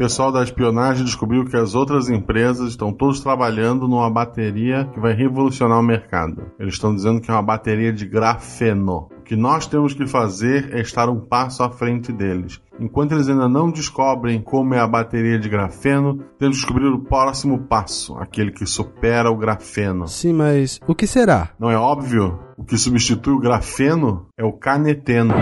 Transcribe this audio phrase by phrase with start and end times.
[0.00, 5.12] pessoal da espionagem descobriu que as outras empresas estão todos trabalhando numa bateria que vai
[5.12, 6.52] revolucionar o mercado.
[6.58, 9.10] Eles estão dizendo que é uma bateria de grafeno.
[9.18, 12.62] O que nós temos que fazer é estar um passo à frente deles.
[12.80, 17.00] Enquanto eles ainda não descobrem como é a bateria de grafeno, temos que descobrir o
[17.00, 20.08] próximo passo, aquele que supera o grafeno.
[20.08, 21.50] Sim, mas o que será?
[21.58, 22.40] Não é óbvio?
[22.56, 25.34] O que substitui o grafeno é o caneteno.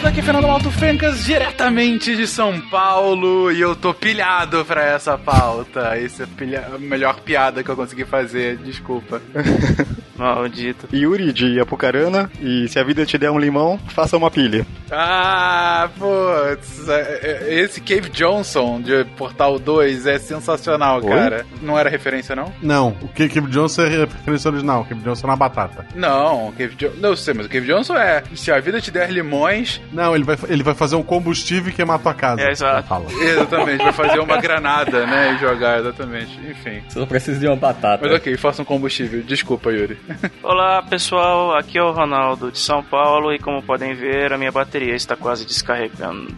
[0.00, 4.64] Olá pessoal, daqui é Fernando Malto Fencas, diretamente de São Paulo, e eu tô pilhado
[4.64, 5.94] pra essa pauta.
[5.96, 6.66] Essa é pilha...
[6.74, 9.20] a melhor piada que eu consegui fazer, desculpa.
[10.16, 10.86] Maldito.
[10.94, 14.66] Yuri de Apucarana, e se a vida te der um limão, faça uma pilha.
[14.90, 21.08] Ah, putz, é- é- esse Cave Johnson de Portal 2 é sensacional, Oi?
[21.08, 21.46] cara.
[21.62, 22.52] Não era referência, não?
[22.60, 24.84] Não, o que Cave Johnson é referência original.
[24.84, 25.86] Cave Johnson é na batata.
[25.94, 26.96] Não, o Cave Johnson.
[26.98, 28.22] Não sei, mas o Cave Johnson é.
[28.34, 29.80] Se a vida te der limões.
[29.92, 32.42] Não, ele vai, ele vai fazer um combustível e queimar a tua casa.
[32.42, 33.06] É, exato.
[33.20, 35.34] Exatamente, vai fazer uma granada, né?
[35.34, 36.38] E jogar, exatamente.
[36.48, 36.82] Enfim.
[36.88, 38.06] Só precisa de uma batata.
[38.06, 39.22] Mas ok, faça um combustível.
[39.22, 39.98] Desculpa, Yuri.
[40.42, 44.52] Olá pessoal, aqui é o Ronaldo de São Paulo e como podem ver, a minha
[44.52, 46.28] bateria está quase descarregando.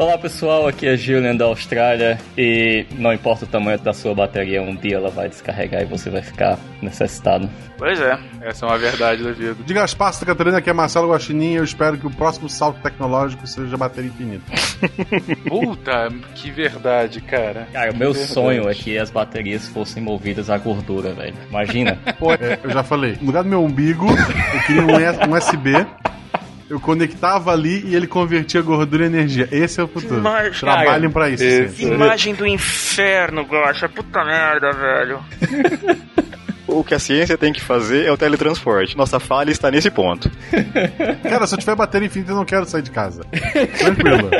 [0.00, 4.62] Olá pessoal, aqui é Julian da Austrália e não importa o tamanho da sua bateria,
[4.62, 7.50] um dia ela vai descarregar e você vai ficar necessitado.
[7.76, 9.56] Pois é, Essa é uma verdade da vida.
[9.62, 12.80] Diga as passas, Catarina, aqui é Marcelo Guaxinim e eu espero que o próximo salto
[12.80, 14.50] tecnológico seja bateria infinita.
[15.46, 17.68] Puta, que verdade, cara.
[17.70, 18.32] Cara, o meu Verdade.
[18.32, 21.36] sonho é que as baterias fossem movidas a gordura, velho.
[21.50, 21.98] Imagina.
[22.18, 25.72] Pô, é, eu já falei, no lugar do meu umbigo, eu queria um, um USB.
[26.70, 29.48] Eu conectava ali e ele convertia gordura em energia.
[29.50, 30.22] Esse é o futuro.
[30.22, 31.42] Mas, Trabalhem pra isso.
[31.42, 31.94] esse- ciência.
[31.94, 35.18] imagem do inferno, Gosta, puta merda, velho.
[36.72, 38.96] O que a ciência tem que fazer é o teletransporte.
[38.96, 40.30] Nossa falha está nesse ponto.
[41.28, 43.24] Cara, se eu tiver bateria infinita, eu não quero sair de casa.
[43.76, 44.30] Tranquilo.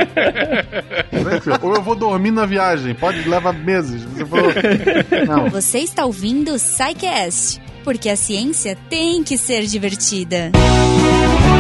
[1.11, 1.59] Tranquilo.
[1.61, 2.95] Ou eu vou dormir na viagem.
[2.95, 4.05] Pode levar meses.
[4.05, 4.53] Você falou.
[5.27, 5.51] Não.
[5.51, 10.53] Você está ouvindo o SciCast, porque a ciência tem que ser divertida.
[10.53, 11.60] Bem-vindos a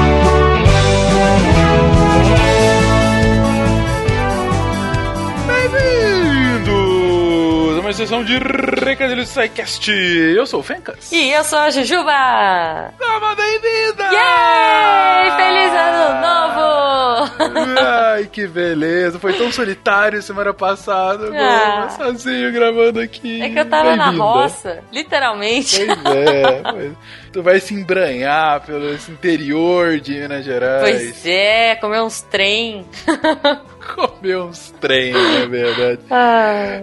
[7.91, 9.91] uma sessão de Recadilhos do SciCast.
[9.91, 11.11] Eu sou o Fencas.
[11.11, 12.95] E eu sou a Jujuba!
[12.97, 14.05] Toma bem-vinda!
[14.05, 15.31] Yay!
[15.37, 17.50] Feliz ano novo!
[17.79, 19.19] Ai, que beleza.
[19.19, 21.31] Foi tão solitário semana passada.
[21.35, 21.87] Ah.
[21.89, 23.43] Goma, Sozinho gravando aqui.
[23.43, 25.85] É que eu tava na roça, literalmente.
[25.85, 26.91] Pois é.
[27.33, 30.83] Tu vai se embranhar pelo interior de Minas Gerais.
[30.83, 32.85] Pois é, comer uns trem.
[33.95, 36.01] Comer uns trem, é verdade.
[36.11, 36.83] Ah.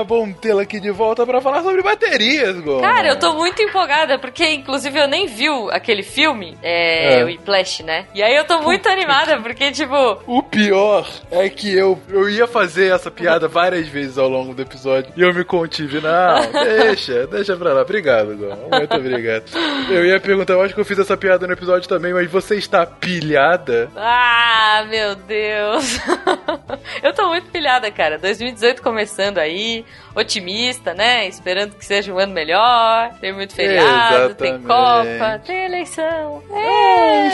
[0.00, 2.80] Ah, bom tê-la aqui de volta pra falar sobre baterias, Goma.
[2.80, 7.24] Cara, eu tô muito empolgada, porque inclusive eu nem vi aquele filme, é, É.
[7.24, 8.06] o Whiplash, né?
[8.14, 12.46] E aí eu tô muito animada, porque, tipo, O pior é que eu, eu ia
[12.46, 16.00] fazer essa piada várias vezes ao longo do episódio e eu me contive.
[16.00, 17.82] Não, deixa, deixa pra lá.
[17.82, 18.78] Obrigado, Goma.
[18.78, 19.44] Muito obrigado.
[19.90, 22.56] Eu ia perguntar, eu acho que eu fiz essa piada no episódio também, mas você
[22.56, 23.90] está pilhada?
[23.96, 25.98] Ah, meu Deus.
[27.02, 28.18] Eu tô muito pilhada, cara.
[28.18, 31.26] 2018 começando aí, otimista, né?
[31.28, 33.12] Esperando que seja um ano melhor.
[33.20, 34.66] Tem muito feriado, tem Exatamente.
[34.66, 36.42] Copa, tem eleição.
[36.52, 37.28] É.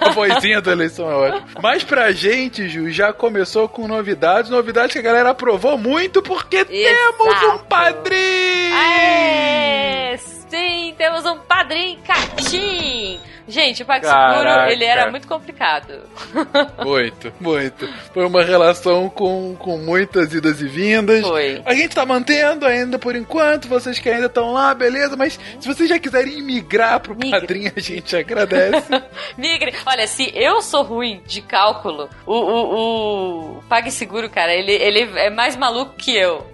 [0.08, 1.46] A vozinha da eleição é ótima.
[1.72, 6.64] Mas pra gente, Ju, já começou com novidades, novidades que a galera aprovou muito porque
[6.64, 8.74] temos um padrinho!
[8.74, 10.39] Aê!
[10.50, 13.20] Sim, temos um padrinho Catim!
[13.50, 16.08] Gente, o PagSeguro, ele era muito complicado.
[16.84, 17.88] Muito, muito.
[18.12, 21.26] Foi uma relação com, com muitas idas e vindas.
[21.26, 21.60] Foi.
[21.64, 25.66] A gente tá mantendo ainda por enquanto, vocês que ainda estão lá, beleza, mas se
[25.66, 27.40] vocês já quiserem migrar pro Migra.
[27.40, 28.88] padrinho, a gente agradece.
[29.36, 29.74] Migre.
[29.84, 35.30] Olha, se eu sou ruim de cálculo, o, o, o PagSeguro, cara, ele, ele é
[35.30, 36.46] mais maluco que eu.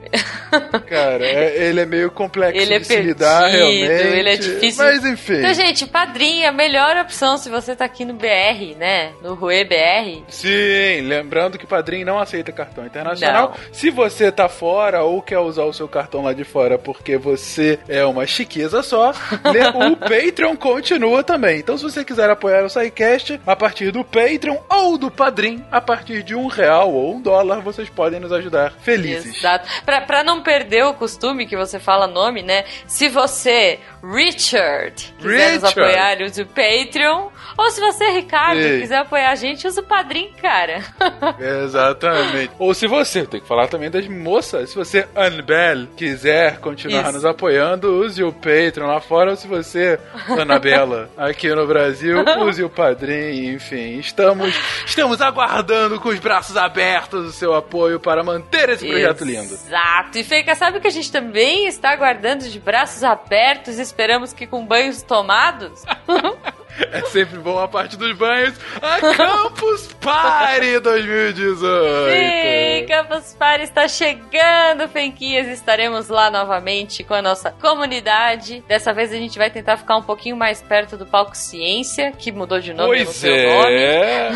[0.88, 4.06] Cara, é- ele é meio complexo Ele é de se lidar, perdido, realmente.
[4.18, 4.84] ele é difícil.
[4.84, 5.38] Mas enfim.
[5.38, 9.12] Então, gente, padrinho é a melhor opção se você tá aqui no BR, né?
[9.22, 10.22] No Rue BR.
[10.28, 13.50] Sim, lembrando que padrinho não aceita cartão internacional.
[13.50, 13.56] Não.
[13.72, 17.78] Se você tá fora ou quer usar o seu cartão lá de fora porque você
[17.88, 19.10] é uma chiqueza só,
[19.90, 21.58] o Patreon continua também.
[21.58, 25.80] Então, se você quiser apoiar o SciCast a partir do Patreon ou do Padrim, a
[25.80, 29.36] partir de um real ou um dólar, vocês podem nos ajudar felizes.
[29.36, 29.66] Exato.
[29.84, 32.64] Pra pra, pra não perder o costume que você fala nome, né?
[32.86, 35.80] Se você, Richard, quiser nos Richard.
[35.80, 37.28] apoiar, use o Patreon.
[37.56, 38.80] Ou se você, Ricardo, Ei.
[38.80, 40.82] quiser apoiar a gente, use o Padrim, cara.
[41.64, 42.52] Exatamente.
[42.58, 47.12] Ou se você, tem que falar também das moças, se você, Annabelle, quiser continuar Isso.
[47.12, 49.98] nos apoiando, use o Patreon lá fora, ou se você,
[50.28, 53.98] Anabela, aqui no Brasil, use o Padrim, enfim.
[53.98, 54.54] Estamos,
[54.84, 59.54] estamos aguardando com os braços abertos o seu apoio para manter esse projeto lindo.
[59.54, 60.18] Exato.
[60.18, 64.64] E Feika, sabe que a gente também está aguardando de braços abertos esperamos que com
[64.64, 65.82] banhos tomados?
[66.92, 68.54] É sempre bom a parte dos banhos.
[68.80, 72.10] A Campus Party 2018.
[72.10, 75.46] Sim, Campus Party está chegando, Fenquinhas.
[75.48, 78.62] Estaremos lá novamente com a nossa comunidade.
[78.68, 82.30] Dessa vez a gente vai tentar ficar um pouquinho mais perto do palco Ciência, que
[82.32, 83.74] mudou de nome no Pois seu nome.
[83.74, 84.30] é.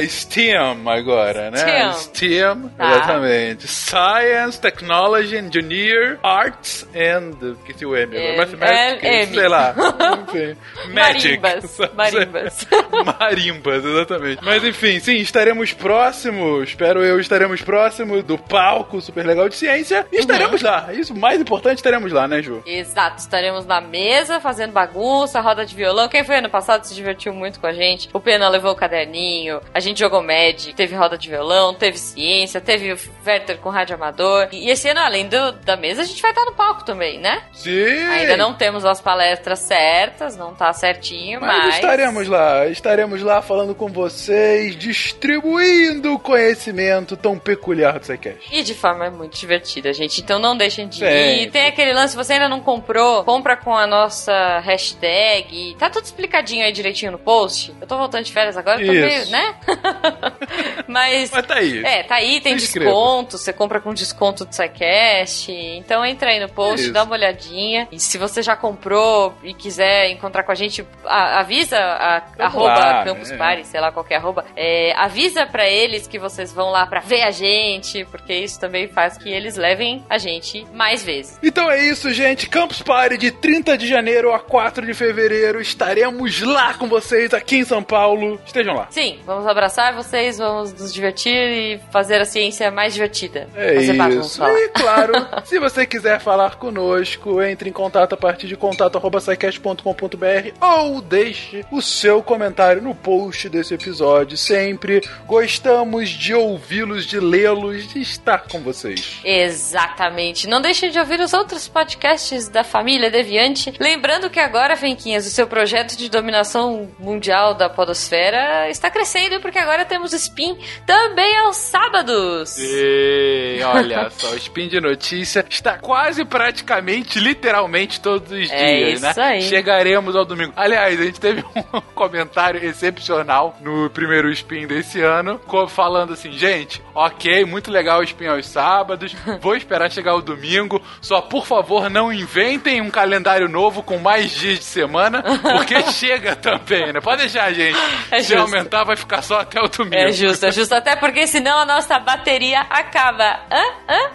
[0.00, 1.58] é STEM agora, né?
[1.58, 1.92] STEM.
[1.92, 2.90] STEM, Tá.
[2.90, 3.66] exatamente.
[3.68, 7.56] Science, Technology, Engineer, Arts and.
[7.60, 8.32] Esqueci o M agora.
[8.32, 9.74] É, Mathematics, é, sei lá.
[10.28, 10.56] Enfim.
[10.92, 11.38] Magic.
[11.38, 11.55] Marimbas.
[11.94, 12.66] Marimbas.
[13.18, 14.42] Marimbas, exatamente.
[14.42, 20.06] Mas enfim, sim, estaremos próximos, espero eu, estaremos próximos do palco Super Legal de Ciência
[20.12, 20.92] e estaremos lá.
[20.92, 22.62] Isso, mais importante, estaremos lá, né, Ju?
[22.66, 26.08] Exato, estaremos na mesa fazendo bagunça, roda de violão.
[26.08, 28.08] Quem foi ano passado se divertiu muito com a gente.
[28.12, 32.60] O Pena levou o caderninho, a gente jogou Magic, teve roda de violão, teve ciência,
[32.60, 34.48] teve o Werther com rádio amador.
[34.52, 37.42] E esse ano, além do- da mesa, a gente vai estar no palco também, né?
[37.52, 37.86] Sim!
[38.08, 41.74] Ainda não temos as palestras certas, não tá certinho, Mas, mas.
[41.76, 48.40] estaremos lá, estaremos lá falando com vocês, distribuindo o conhecimento tão peculiar do SciCast.
[48.52, 50.20] E de forma muito divertida, gente.
[50.20, 51.42] Então não deixem de Sempre.
[51.44, 51.50] ir.
[51.50, 55.76] Tem aquele lance, se você ainda não comprou, compra com a nossa hashtag.
[55.78, 57.74] Tá tudo explicadinho aí direitinho no post.
[57.80, 59.54] Eu tô voltando de férias agora, tô meio, né?
[60.86, 61.30] Mas.
[61.30, 61.84] Mas tá aí.
[61.84, 65.50] É, tá aí, tem desconto, você compra com desconto do SciCast.
[65.52, 66.92] Então entra aí no post, Isso.
[66.92, 67.88] dá uma olhadinha.
[67.90, 72.40] E se você já comprou e quiser encontrar com a gente, a- avisa a Vamos
[72.40, 73.36] arroba lá, Campus né?
[73.36, 74.44] Party, sei lá qual que é arroba.
[74.56, 78.88] É, avisa pra eles que vocês vão lá pra ver a gente, porque isso também
[78.88, 81.38] faz que eles levem a gente mais vezes.
[81.42, 82.48] Então é isso, gente.
[82.48, 85.60] Campus Party de 30 de janeiro a 4 de fevereiro.
[85.60, 88.40] Estaremos lá com vocês aqui em São Paulo.
[88.46, 88.86] Estejam lá.
[88.90, 93.48] Sim, vamos abraçar vocês, vamos nos divertir e fazer a ciência mais divertida.
[93.54, 93.98] É fazer isso.
[93.98, 94.48] bagunça.
[94.50, 95.12] E claro,
[95.44, 101.25] se você quiser falar conosco, entre em contato a partir de contato@sicast.com.br ou deixe
[101.70, 104.36] o seu comentário no post desse episódio.
[104.36, 109.20] Sempre gostamos de ouvi-los, de lê-los, de estar com vocês.
[109.24, 110.46] Exatamente.
[110.46, 113.72] Não deixem de ouvir os outros podcasts da família Deviante.
[113.78, 119.58] Lembrando que agora, Fenquinhas, o seu projeto de dominação mundial da podosfera está crescendo, porque
[119.58, 120.56] agora temos Spin
[120.86, 122.56] também aos sábados.
[122.58, 129.02] E olha só, o Spin de Notícia está quase praticamente, literalmente, todos os É dias,
[129.02, 129.26] isso né?
[129.26, 129.42] aí.
[129.42, 130.52] Chegaremos ao domingo.
[130.56, 136.82] Aliás, a gente teve um comentário excepcional no primeiro Spin desse ano, falando assim, gente,
[136.94, 141.88] ok, muito legal o Spin aos sábados, vou esperar chegar o domingo, só por favor
[141.90, 147.00] não inventem um calendário novo com mais dias de semana, porque chega também, né?
[147.00, 147.78] Pode deixar, gente.
[148.10, 148.42] É Se justo.
[148.42, 149.96] aumentar, vai ficar só até o domingo.
[149.96, 150.74] É justo, é justo.
[150.74, 153.40] Até porque senão a nossa bateria acaba.
[153.50, 153.62] Hã?
[153.88, 154.10] Hã?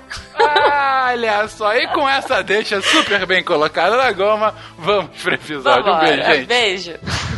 [1.09, 5.93] Olha só, e com essa deixa super bem colocada na goma, vamos pro episódio.
[5.93, 6.45] Um beijo, gente.
[6.45, 7.30] Beijo beijo.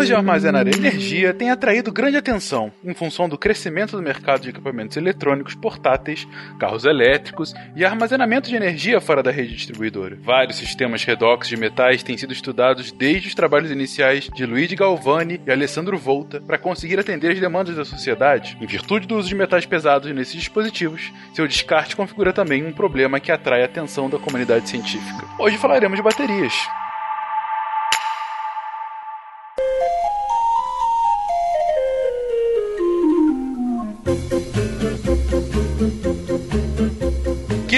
[0.00, 4.48] Formas de armazenar energia têm atraído grande atenção em função do crescimento do mercado de
[4.48, 6.26] equipamentos eletrônicos portáteis,
[6.58, 10.16] carros elétricos e armazenamento de energia fora da rede distribuidora.
[10.22, 15.38] Vários sistemas redox de metais têm sido estudados desde os trabalhos iniciais de Luigi Galvani
[15.46, 18.56] e Alessandro Volta para conseguir atender as demandas da sociedade.
[18.58, 23.20] Em virtude do uso de metais pesados nesses dispositivos, seu descarte configura também um problema
[23.20, 25.26] que atrai a atenção da comunidade científica.
[25.38, 26.54] Hoje falaremos de baterias.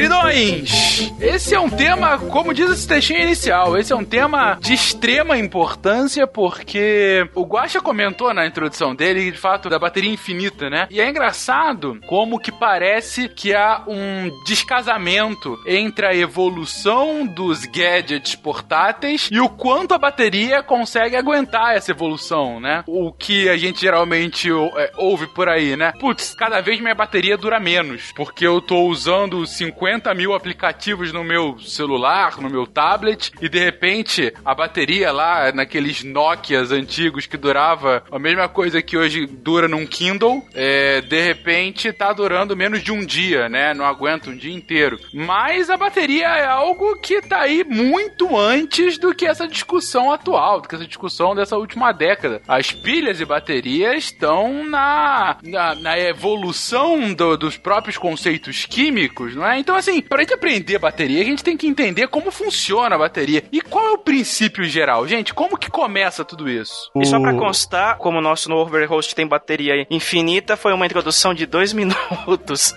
[0.03, 4.75] Queridões, esse é um tema, como diz esse textinho inicial, esse é um tema de
[4.75, 10.89] extrema importância porque o Guaxa comentou na introdução dele, de fato, da bateria infinita, né?
[10.91, 18.35] E é engraçado como que parece que há um descasamento entre a evolução dos gadgets
[18.35, 22.83] portáteis e o quanto a bateria consegue aguentar essa evolução, né?
[22.89, 25.93] O que a gente geralmente é, ouve por aí, né?
[26.01, 31.13] Putz, cada vez minha bateria dura menos, porque eu tô usando 50 50 mil aplicativos
[31.13, 37.27] no meu celular, no meu tablet, e de repente a bateria lá, naqueles Nokias antigos
[37.27, 42.57] que durava a mesma coisa que hoje dura num Kindle, é, de repente tá durando
[42.57, 43.75] menos de um dia, né?
[43.75, 44.99] Não aguenta um dia inteiro.
[45.13, 50.61] Mas a bateria é algo que tá aí muito antes do que essa discussão atual,
[50.63, 52.41] do que essa discussão dessa última década.
[52.49, 59.47] As pilhas e baterias estão na, na, na evolução do- dos próprios conceitos químicos, não
[59.47, 59.59] é?
[59.59, 63.45] Então, assim, pra gente aprender bateria, a gente tem que entender como funciona a bateria.
[63.53, 65.07] E qual é o princípio geral?
[65.07, 66.91] Gente, como que começa tudo isso?
[66.97, 71.35] E só pra constar, como o nosso no Overhost tem bateria infinita, foi uma introdução
[71.35, 72.75] de dois minutos.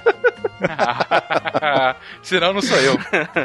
[2.22, 2.98] Senão não sou eu.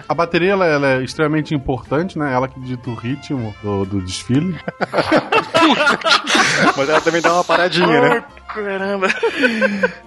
[0.08, 2.32] A bateria ela, ela é extremamente importante, né?
[2.32, 4.58] Ela que dita o ritmo do, do desfile.
[6.76, 8.24] Mas ela também dá uma paradinha, né?
[8.54, 9.06] Caramba.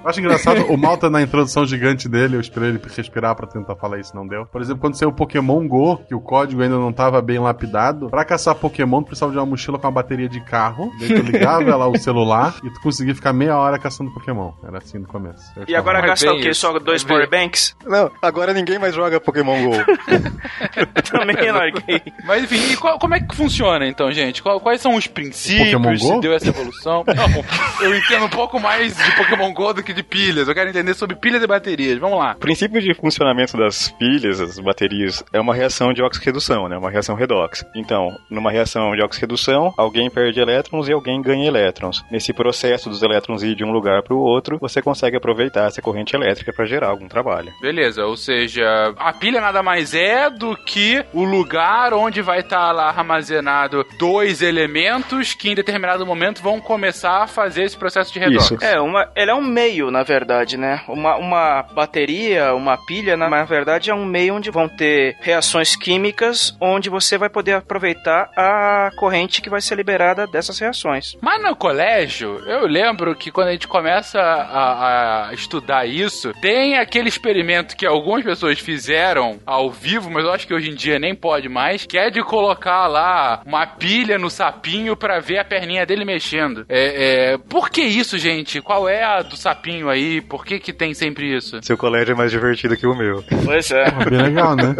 [0.03, 3.75] Eu acho engraçado, o Malta na introdução gigante dele, eu esperei ele respirar pra tentar
[3.75, 4.45] falar isso, não deu.
[4.45, 8.09] Por exemplo, quando saiu o Pokémon Go, que o código ainda não tava bem lapidado,
[8.09, 11.21] pra caçar Pokémon tu precisava de uma mochila com uma bateria de carro, daí tu
[11.21, 14.51] ligava ela ao celular e tu conseguia ficar meia hora caçando Pokémon.
[14.65, 15.43] Era assim no começo.
[15.55, 16.53] Eu E agora bem o quê?
[16.53, 17.75] Só dois É bem- powerbanks?
[17.85, 19.73] Não, agora ninguém mais joga Pokémon GO.
[21.11, 22.01] Também larguei.
[22.25, 24.41] Mas enfim, e qual- como é que funciona então, gente?
[24.41, 26.01] Qual- quais são os princípios?
[26.01, 26.19] Go?
[26.21, 27.03] deu essa evolução?
[27.13, 30.47] Não, eu entendo pouco mais de Pokémon Go do que de pilhas.
[30.47, 31.99] Eu quero entender sobre pilhas e baterias.
[31.99, 32.33] Vamos lá.
[32.35, 36.77] O princípio de funcionamento das pilhas, as baterias, é uma reação de oxirredução, né?
[36.77, 37.63] Uma reação redox.
[37.75, 42.03] Então, numa reação de oxirredução, alguém perde elétrons e alguém ganha elétrons.
[42.11, 45.81] Nesse processo dos elétrons ir de um lugar para o outro, você consegue aproveitar essa
[45.81, 47.51] corrente elétrica para gerar algum trabalho.
[47.61, 52.71] Beleza, ou seja, a pilha nada mais é do que o lugar onde vai estar
[52.71, 58.22] lá armazenado dois elementos que em determinado momento vão começar a fazer esse processo de
[58.25, 58.51] redox.
[58.51, 58.63] Isso.
[58.63, 60.81] É, uma, ele é um meio, na verdade, né?
[60.87, 65.75] Uma, uma bateria, uma pilha, na, na verdade, é um meio onde vão ter reações
[65.75, 71.15] químicas, onde você vai poder aproveitar a corrente que vai ser liberada dessas reações.
[71.21, 76.77] Mas no colégio, eu lembro que quando a gente começa a, a estudar isso, tem
[76.77, 80.99] aquele experimento que algumas pessoas fizeram ao vivo, mas eu acho que hoje em dia
[80.99, 85.45] nem pode mais, que é de colocar lá uma pilha no sapinho pra ver a
[85.45, 86.65] perninha dele mexendo.
[86.69, 88.61] É, é, por que isso, gente?
[88.61, 90.21] Qual é a do sapinho aí?
[90.21, 91.61] Por que que tem sempre isso?
[91.61, 93.23] Seu colégio é mais divertido que o meu.
[93.45, 93.85] Pois é.
[94.09, 94.75] Bem legal, né?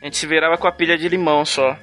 [0.00, 1.76] A gente se virava com a pilha de limão só.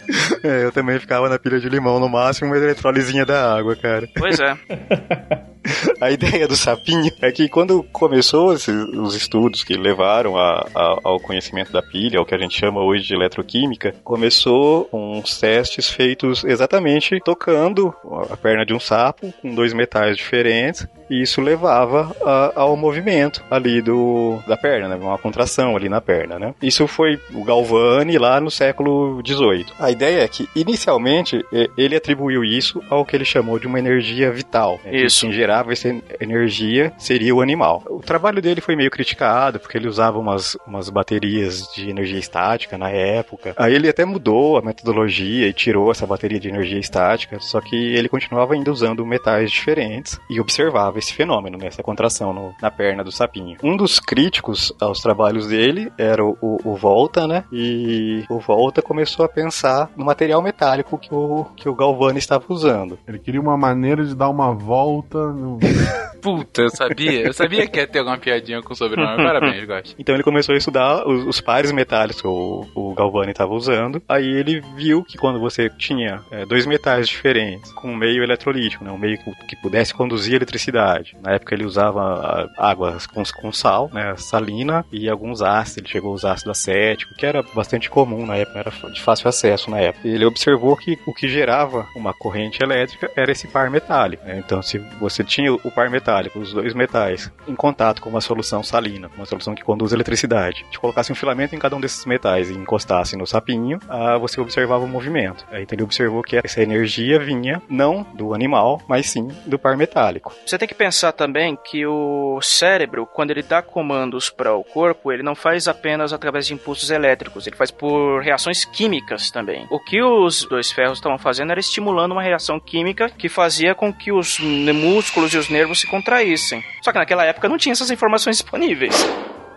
[0.44, 4.08] É, eu também ficava na pilha de limão no máximo, uma eletrólisinha da água, cara.
[4.16, 4.58] Pois é.
[6.02, 10.98] A ideia do sapinho é que quando começou esses, os estudos que levaram a- a-
[11.04, 15.90] ao conhecimento da pilha, ao que a gente chama hoje de eletroquímica, começou uns testes
[15.90, 17.94] feitos exatamente tocando
[18.30, 23.44] a perna de um sapo com dois metais diferentes e isso levava a- ao movimento
[23.50, 24.96] ali do, da perna, né?
[24.96, 26.38] uma contração ali na perna.
[26.40, 26.54] Né?
[26.62, 29.66] Isso foi o Galvani lá no século XVIII.
[29.80, 31.44] A ideia é que inicialmente
[31.78, 34.80] ele atribuiu isso ao que ele chamou de uma energia vital.
[34.86, 34.96] né?
[34.96, 35.22] Isso.
[35.22, 35.90] Quem gerava essa
[36.20, 37.84] energia seria o animal.
[37.90, 42.78] O trabalho dele foi meio criticado porque ele usava umas, umas baterias de energia estática
[42.78, 43.54] na época.
[43.58, 47.76] Aí ele até mudou a metodologia e tirou essa bateria de energia estática, só que
[47.76, 52.70] ele continuava ainda usando metais diferentes e observava esse fenômeno, né, essa contração no- na
[52.70, 53.58] perna do sapinho.
[53.64, 57.44] Um dos críticos aos trabalhos dele era o, o- o Volta, né?
[57.52, 62.44] E o Volta começou a pensar no material metálico que o, que o Galvani estava
[62.50, 62.98] usando.
[63.08, 65.58] Ele queria uma maneira de dar uma volta no...
[66.22, 67.22] Puta, eu sabia.
[67.28, 69.24] Eu sabia que ia ter alguma piadinha com o sobrenome.
[69.24, 69.96] Parabéns, gosto.
[69.98, 74.02] Então ele começou a estudar os, os pares metálicos que o, o Galvani estava usando.
[74.08, 78.84] Aí ele viu que quando você tinha é, dois metais diferentes, com um meio eletrolítico,
[78.84, 80.89] né, um meio que, que pudesse conduzir eletricidade.
[81.22, 85.78] Na época ele usava a, água com, com sal, né, salina, e alguns ácidos.
[85.78, 89.28] Ele chegou a usar ácido acético, que era bastante comum na época, era de fácil
[89.28, 90.08] acesso na época.
[90.08, 94.26] Ele observou que o que gerava uma corrente elétrica era esse par metálico.
[94.26, 94.42] né.
[94.44, 98.64] Então se você tinha o par metálico, os dois metais, em contato com uma solução
[98.64, 102.50] salina, uma solução que conduz eletricidade, te colocasse um filamento em cada um desses metais
[102.50, 105.46] e encostasse no sapinho, ah, você observava o movimento.
[105.52, 109.76] Aí, Então ele observou que essa energia vinha não do animal, mas sim do par
[109.78, 110.34] metálico.
[110.46, 115.12] Você tem que pensar também que o cérebro, quando ele dá comandos para o corpo,
[115.12, 119.68] ele não faz apenas através de impulsos elétricos, ele faz por reações químicas também.
[119.70, 123.94] O que os dois ferros estavam fazendo era estimulando uma reação química que fazia com
[123.94, 126.64] que os músculos e os nervos se contraíssem.
[126.82, 128.96] Só que naquela época não tinha essas informações disponíveis.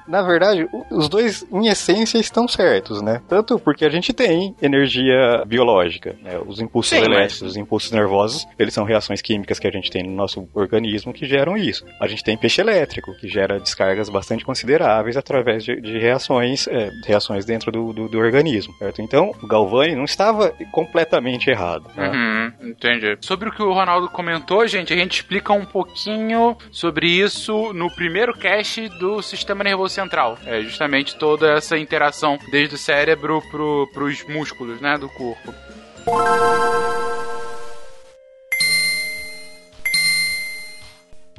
[0.06, 3.21] Na verdade, os dois, em essência, estão certos, né?
[3.28, 6.38] Tanto porque a gente tem energia biológica, né?
[6.47, 9.90] Os impulsos Sim, mas- elétricos, os impulsos nervosos, eles são reações químicas que a gente
[9.90, 11.85] tem no nosso organismo que geram isso.
[12.00, 16.90] A gente tem peixe elétrico, que gera descargas bastante consideráveis através de, de reações, é,
[17.06, 19.00] reações dentro do, do, do organismo, certo?
[19.02, 22.11] Então, o Galvani não estava completamente errado, tá?
[22.11, 23.16] Uhum, entendi.
[23.21, 27.90] Sobre o que o Ronaldo comentou, gente, a gente explica um pouquinho sobre isso no
[27.94, 30.38] primeiro cast do Sistema Nervoso Central.
[30.44, 35.54] É justamente toda essa interação desde o cérebro pro, pros músculos, né, do corpo.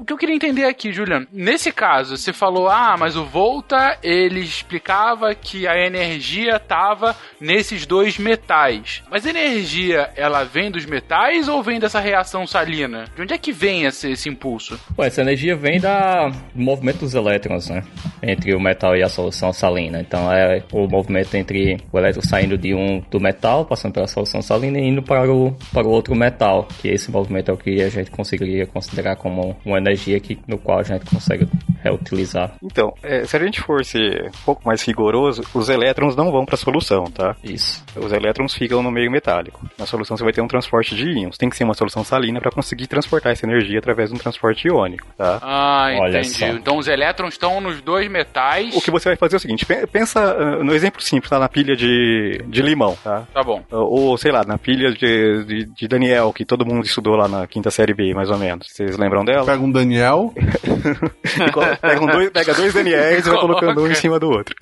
[0.04, 3.98] O que eu queria entender aqui, Juliano, nesse caso, você falou, ah, mas o Volta,
[4.04, 9.02] ele explicava que a energia estava nesses dois metais.
[9.10, 13.06] Mas a energia, ela vem dos metais ou vem dessa reação salina?
[13.16, 14.78] De onde é que vem esse, esse impulso?
[14.94, 17.82] Pô, essa energia vem da, do movimento dos elétrons, né?
[18.22, 20.02] Entre o metal e a solução salina.
[20.02, 24.42] Então é o movimento entre o elétron saindo de um do metal, passando pela solução
[24.42, 26.68] salina e indo para o, para o outro metal.
[26.82, 30.58] Que esse movimento é o que a gente conseguiria considerar como uma energia que, no
[30.58, 31.48] qual a gente consegue
[31.84, 32.52] reutilizar.
[32.64, 36.46] Então, é, se a gente for ser um pouco mais rigoroso, os elétrons não vão
[36.46, 37.36] para a solução, tá?
[37.44, 37.84] Isso.
[37.96, 39.66] Os elétrons ficam no meio metálico.
[39.78, 41.38] Na solução você vai ter um transporte de íons.
[41.38, 44.68] Tem que ser uma solução salina para conseguir transportar essa energia através de um transporte
[44.68, 45.40] iônico, tá?
[45.42, 46.30] Ah, Olha entendi.
[46.30, 46.48] só.
[46.48, 48.76] Então os elétrons estão nos dois metais.
[48.76, 51.38] O que você vai fazer é o seguinte, pe- pensa ah, no exemplo simples, tá?
[51.38, 53.24] Na pilha de, de limão, tá?
[53.34, 53.62] Tá bom.
[53.72, 57.46] Ou, sei lá, na pilha de, de, de Daniel, que todo mundo estudou lá na
[57.46, 58.68] quinta série B, mais ou menos.
[58.72, 59.46] Vocês lembram dela?
[59.46, 60.34] Pega um Daniel,
[61.82, 64.56] pega, um dois, pega dois Daniels e vai colocando um em cima do outro.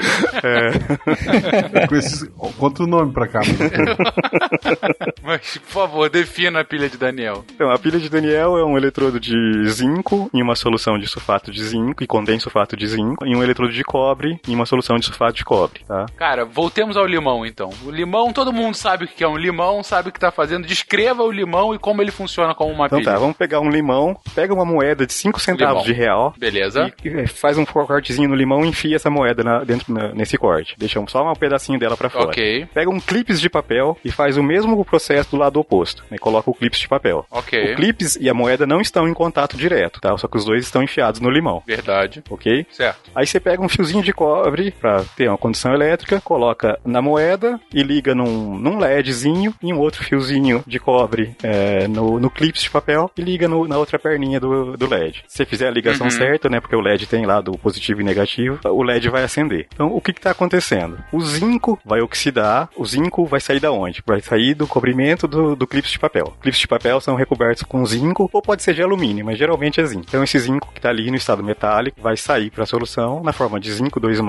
[0.43, 2.27] É, com esses,
[2.57, 3.41] conta o nome pra cá.
[5.23, 7.43] Mas, por favor, defina a pilha de Daniel.
[7.53, 11.51] Então, a pilha de Daniel é um eletrodo de zinco em uma solução de sulfato
[11.51, 14.97] de zinco e contém sulfato de zinco, e um eletrodo de cobre em uma solução
[14.97, 16.05] de sulfato de cobre, tá?
[16.17, 17.69] Cara, voltemos ao limão então.
[17.85, 20.65] O limão, todo mundo sabe o que é um limão, sabe o que tá fazendo.
[20.67, 23.11] Descreva o limão e como ele funciona como uma Então pilha.
[23.13, 25.85] tá, vamos pegar um limão, pega uma moeda de 5 centavos Limão.
[25.85, 26.91] de real, Beleza.
[27.03, 30.37] e e faz um cortezinho no limão e enfia essa moeda na- dentro na- nesse
[30.37, 30.75] corte.
[30.77, 32.25] Deixa só um pedacinho dela pra fora.
[32.29, 32.67] Ok.
[32.73, 36.03] Pega um clips de papel e faz o mesmo processo do lado oposto.
[36.09, 36.17] Né?
[36.17, 37.25] Coloca o clips de papel.
[37.29, 37.73] Ok.
[37.73, 40.17] O clips e a moeda não estão em contato direto, tá?
[40.17, 42.23] Só que os dois estão enfiados no limão, Verdade.
[42.29, 42.65] ok?
[42.71, 43.11] Certo.
[43.15, 47.59] Aí você pega um fiozinho de cobre para ter uma condução elétrica, coloca na moeda
[47.73, 52.61] e liga num, num LEDzinho e um outro fiozinho de cobre é, no, no clips
[52.63, 55.23] de papel e liga no- na outra perninha do, do LED.
[55.27, 56.11] Se você fizer a ligação Uhum.
[56.11, 59.67] certa, né, porque o LED tem lá do positivo e negativo, o LED vai acender.
[59.73, 60.97] Então, o que está acontecendo?
[61.11, 64.03] O zinco vai oxidar, o zinco vai sair da onde?
[64.05, 66.35] Vai sair do cobrimento do, do clips de papel.
[66.41, 69.85] Clips de papel são recobertos com zinco ou pode ser de alumínio, mas geralmente é
[69.85, 70.05] zinco.
[70.07, 73.31] Então, esse zinco que está ali no estado metálico vai sair para a solução na
[73.33, 74.19] forma de zinco 2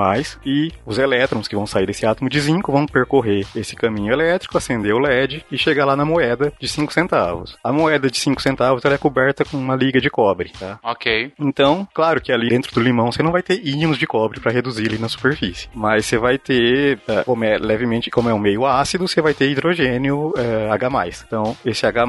[0.44, 4.56] e os elétrons que vão sair desse átomo de zinco vão percorrer esse caminho elétrico,
[4.56, 7.56] acender o LED e chegar lá na moeda de 5 centavos.
[7.62, 10.78] A moeda de 5 centavos ela é coberta com uma liga de cobre, tá?
[10.82, 11.32] Ok.
[11.38, 14.52] Então, claro que ali dentro do limão você não vai ter íons de cobre para
[14.52, 18.38] reduzir ele na superfície, mas você vai ter, eh, como é levemente, como é um
[18.38, 21.24] meio ácido, você vai ter hidrogênio eh, H+.
[21.26, 22.04] Então, esse H+,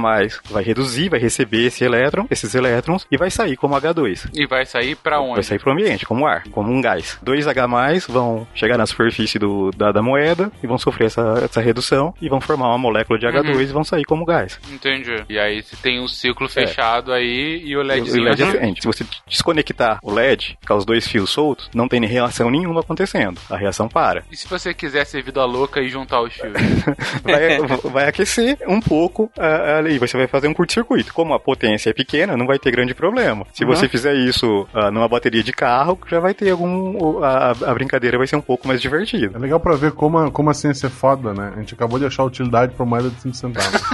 [0.49, 4.29] vai reduzir, vai receber esse elétron, esses elétrons e vai sair como H2.
[4.33, 5.43] E vai sair pra Vai onde?
[5.45, 7.17] sair para o ambiente, como ar, como um gás.
[7.21, 7.67] Dois H+,
[8.09, 12.27] vão chegar na superfície do, da, da moeda e vão sofrer essa, essa redução e
[12.29, 14.59] vão formar uma molécula de H2 e vão sair como gás.
[14.71, 15.23] Entendi.
[15.29, 18.23] E aí você tem um ciclo fechado aí e o O LEDzinho.
[18.33, 18.81] LED é diferente.
[18.81, 23.39] Se você desconectar o LED, ficar os dois fios soltos, não tem reação nenhuma acontecendo.
[23.49, 24.23] A reação para.
[24.31, 26.53] E se você quiser ser vida louca e juntar os fios?
[27.23, 27.57] Vai,
[27.91, 29.97] vai aquecer um pouco ah, ali.
[29.99, 31.13] Você vai fazer um curto-circuito.
[31.13, 33.45] Como a potência é pequena, não vai ter grande problema.
[33.53, 36.97] Se você fizer isso ah, numa bateria de carro, já vai ter algum.
[36.97, 39.37] o- A, a brincadeira vai ser um pouco mais É divertida.
[39.39, 41.53] legal pra ver como a, como a ciência é foda, né?
[41.55, 43.81] A gente acabou de achar utilidade pra moeda de 5 centavos.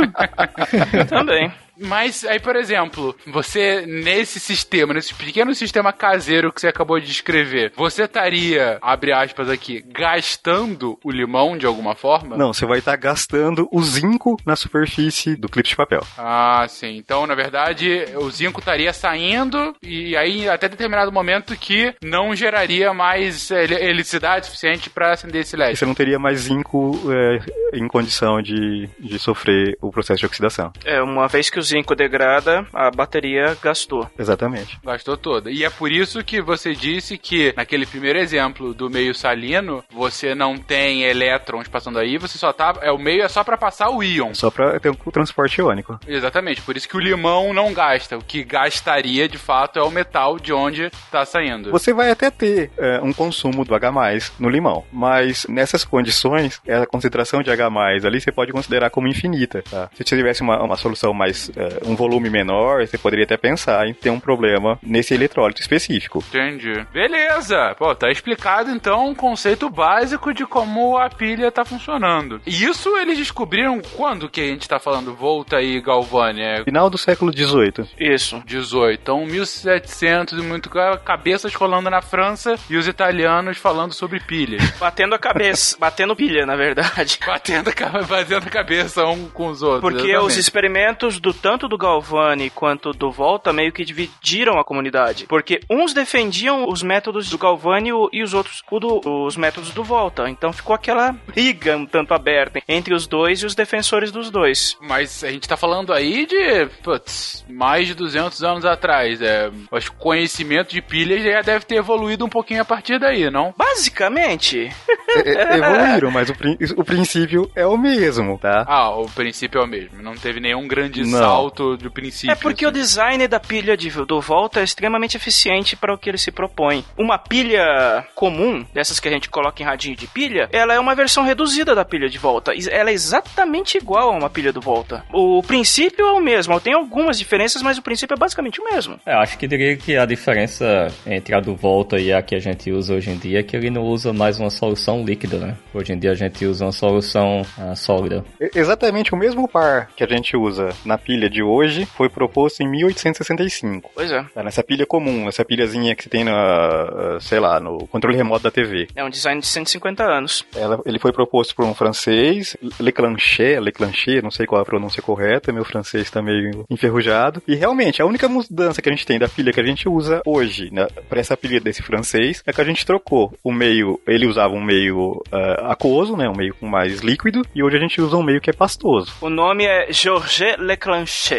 [1.08, 1.52] Também.
[1.80, 7.06] Mas aí, por exemplo, você nesse sistema, nesse pequeno sistema caseiro que você acabou de
[7.06, 12.36] descrever, você estaria, abre aspas aqui, gastando o limão de alguma forma?
[12.36, 16.00] Não, você vai estar gastando o zinco na superfície do clipe de papel.
[16.18, 16.96] Ah, sim.
[16.96, 22.92] Então, na verdade, o zinco estaria saindo e aí até determinado momento que não geraria
[22.92, 25.76] mais ele- eletricidade suficiente para acender esse E LED.
[25.78, 30.72] você não teria mais zinco é, em condição de, de sofrer o processo de oxidação.
[30.84, 34.08] É, uma vez que o zinco degrada, a bateria gastou.
[34.18, 34.78] Exatamente.
[34.84, 35.50] Gastou toda.
[35.50, 40.34] E é por isso que você disse que, naquele primeiro exemplo do meio salino, você
[40.34, 42.74] não tem elétrons passando aí, você só tá.
[42.82, 44.34] É, o meio é só para passar o íon.
[44.34, 45.98] Só pra ter um transporte iônico.
[46.06, 48.16] Exatamente, por isso que o limão não gasta.
[48.16, 51.70] O que gastaria de fato é o metal de onde tá saindo.
[51.70, 53.90] Você vai até ter é, um consumo do H
[54.38, 57.70] no limão, mas nessas condições, a concentração de H
[58.04, 59.62] ali você pode considerar como infinita.
[59.62, 59.88] Tá?
[59.92, 61.50] Se você tivesse uma, uma solução mais.
[61.60, 66.24] É, um volume menor, você poderia até pensar em ter um problema nesse eletrólito específico.
[66.28, 66.86] Entendi.
[66.92, 67.74] Beleza!
[67.78, 72.40] Pô, tá explicado então um conceito básico de como a pilha tá funcionando.
[72.46, 75.14] E isso eles descobriram quando que a gente tá falando?
[75.14, 76.40] Volta aí, Galvani.
[76.40, 76.64] É...
[76.64, 77.88] Final do século XVIII.
[77.98, 78.42] Isso.
[78.46, 79.00] 18.
[79.00, 80.70] Então, 1700 e muito
[81.04, 84.62] cabeças rolando na França e os italianos falando sobre pilhas.
[84.80, 85.76] Batendo a cabeça.
[85.78, 87.18] batendo pilha, na verdade.
[87.26, 87.70] Batendo,
[88.08, 89.80] batendo a cabeça um com os outros.
[89.80, 90.26] Porque exatamente.
[90.26, 95.26] os experimentos do tanto do Galvani quanto do Volta meio que dividiram a comunidade.
[95.26, 100.30] Porque uns defendiam os métodos do Galvani e os outros do, os métodos do Volta.
[100.30, 104.76] Então ficou aquela briga um tanto aberta entre os dois e os defensores dos dois.
[104.80, 109.20] Mas a gente tá falando aí de putz, mais de 200 anos atrás.
[109.20, 113.52] É, o conhecimento de pilhas já deve ter evoluído um pouquinho a partir daí, não?
[113.58, 114.70] Basicamente.
[115.16, 116.34] É, evoluíram, mas o,
[116.76, 118.64] o, princípio é o mesmo, tá?
[118.68, 120.00] Ah, o princípio é o mesmo.
[120.00, 121.29] Não teve nenhum grande não.
[121.30, 122.32] Salto do princípio.
[122.32, 122.74] É porque assim.
[122.76, 126.30] o design da pilha de, do Volta é extremamente eficiente para o que ele se
[126.30, 126.84] propõe.
[126.96, 130.94] Uma pilha comum, dessas que a gente coloca em radinho de pilha, ela é uma
[130.94, 132.52] versão reduzida da pilha de Volta.
[132.70, 135.04] Ela é exatamente igual a uma pilha do Volta.
[135.12, 136.60] O princípio é o mesmo.
[136.60, 138.98] Tem algumas diferenças, mas o princípio é basicamente o mesmo.
[139.06, 142.38] É, acho que diria que a diferença entre a do Volta e a que a
[142.38, 145.56] gente usa hoje em dia é que ele não usa mais uma solução líquida, né?
[145.72, 148.24] Hoje em dia a gente usa uma solução uh, sólida.
[148.54, 152.68] Exatamente o mesmo par que a gente usa na pilha de hoje foi proposto em
[152.68, 153.90] 1865.
[153.94, 154.24] Pois é.
[154.34, 158.44] Tá nessa pilha comum, essa pilhazinha que você tem na, sei lá, no controle remoto
[158.44, 158.88] da TV.
[158.94, 160.44] É um design de 150 anos.
[160.54, 165.02] Ela, ele foi proposto por um francês, Leclanché, Leclanché, não sei qual é a pronúncia
[165.02, 167.42] correta, meu francês está meio enferrujado.
[167.46, 170.22] E realmente, a única mudança que a gente tem da pilha que a gente usa
[170.26, 174.26] hoje, né, para essa pilha desse francês, é que a gente trocou o meio, ele
[174.26, 178.16] usava um meio uh, aquoso, né, um meio mais líquido, e hoje a gente usa
[178.16, 179.12] um meio que é pastoso.
[179.20, 180.56] O nome é Georges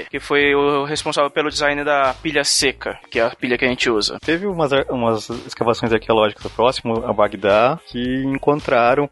[0.10, 3.68] Que foi o responsável pelo design da pilha seca, que é a pilha que a
[3.68, 4.18] gente usa.
[4.24, 9.10] Teve umas, umas escavações arqueológicas próximo a Bagdá que encontraram,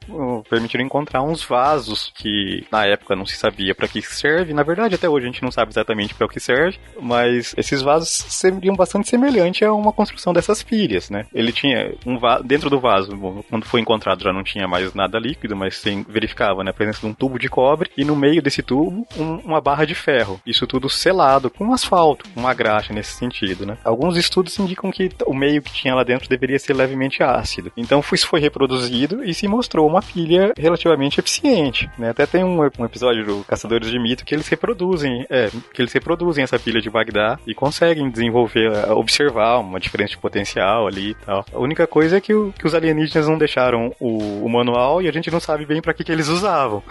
[0.49, 4.53] permitiram encontrar uns vasos que na época não se sabia para que serve.
[4.53, 7.81] Na verdade, até hoje a gente não sabe exatamente para o que serve, mas esses
[7.81, 11.25] vasos seriam bastante semelhantes a uma construção dessas pilhas, né?
[11.33, 13.17] Ele tinha um vaso, dentro do vaso,
[13.49, 16.99] quando foi encontrado já não tinha mais nada líquido, mas sem, verificava né, a presença
[17.01, 20.39] de um tubo de cobre e no meio desse tubo um, uma barra de ferro.
[20.49, 23.77] Isso tudo selado com asfalto, uma graxa nesse sentido, né?
[23.83, 27.71] Alguns estudos indicam que o meio que tinha lá dentro deveria ser levemente ácido.
[27.77, 32.09] Então isso foi reproduzido e se mostrou uma pilha relativamente eficiente, né?
[32.09, 35.93] Até tem um, um episódio do Caçadores de Mito que eles reproduzem, é, que eles
[35.93, 41.11] reproduzem essa pilha de Bagdá e conseguem desenvolver, é, observar uma diferença de potencial ali
[41.11, 41.45] e tal.
[41.53, 45.07] A única coisa é que, o, que os alienígenas não deixaram o, o manual e
[45.07, 46.83] a gente não sabe bem para que, que eles usavam.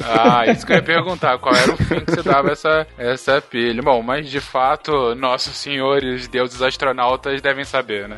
[0.00, 3.40] Ah, isso que eu ia perguntar, qual era o fim que você dava essa, essa
[3.40, 3.82] pilha.
[3.82, 8.16] Bom, mas de fato, nossos senhores deuses astronautas devem saber, né?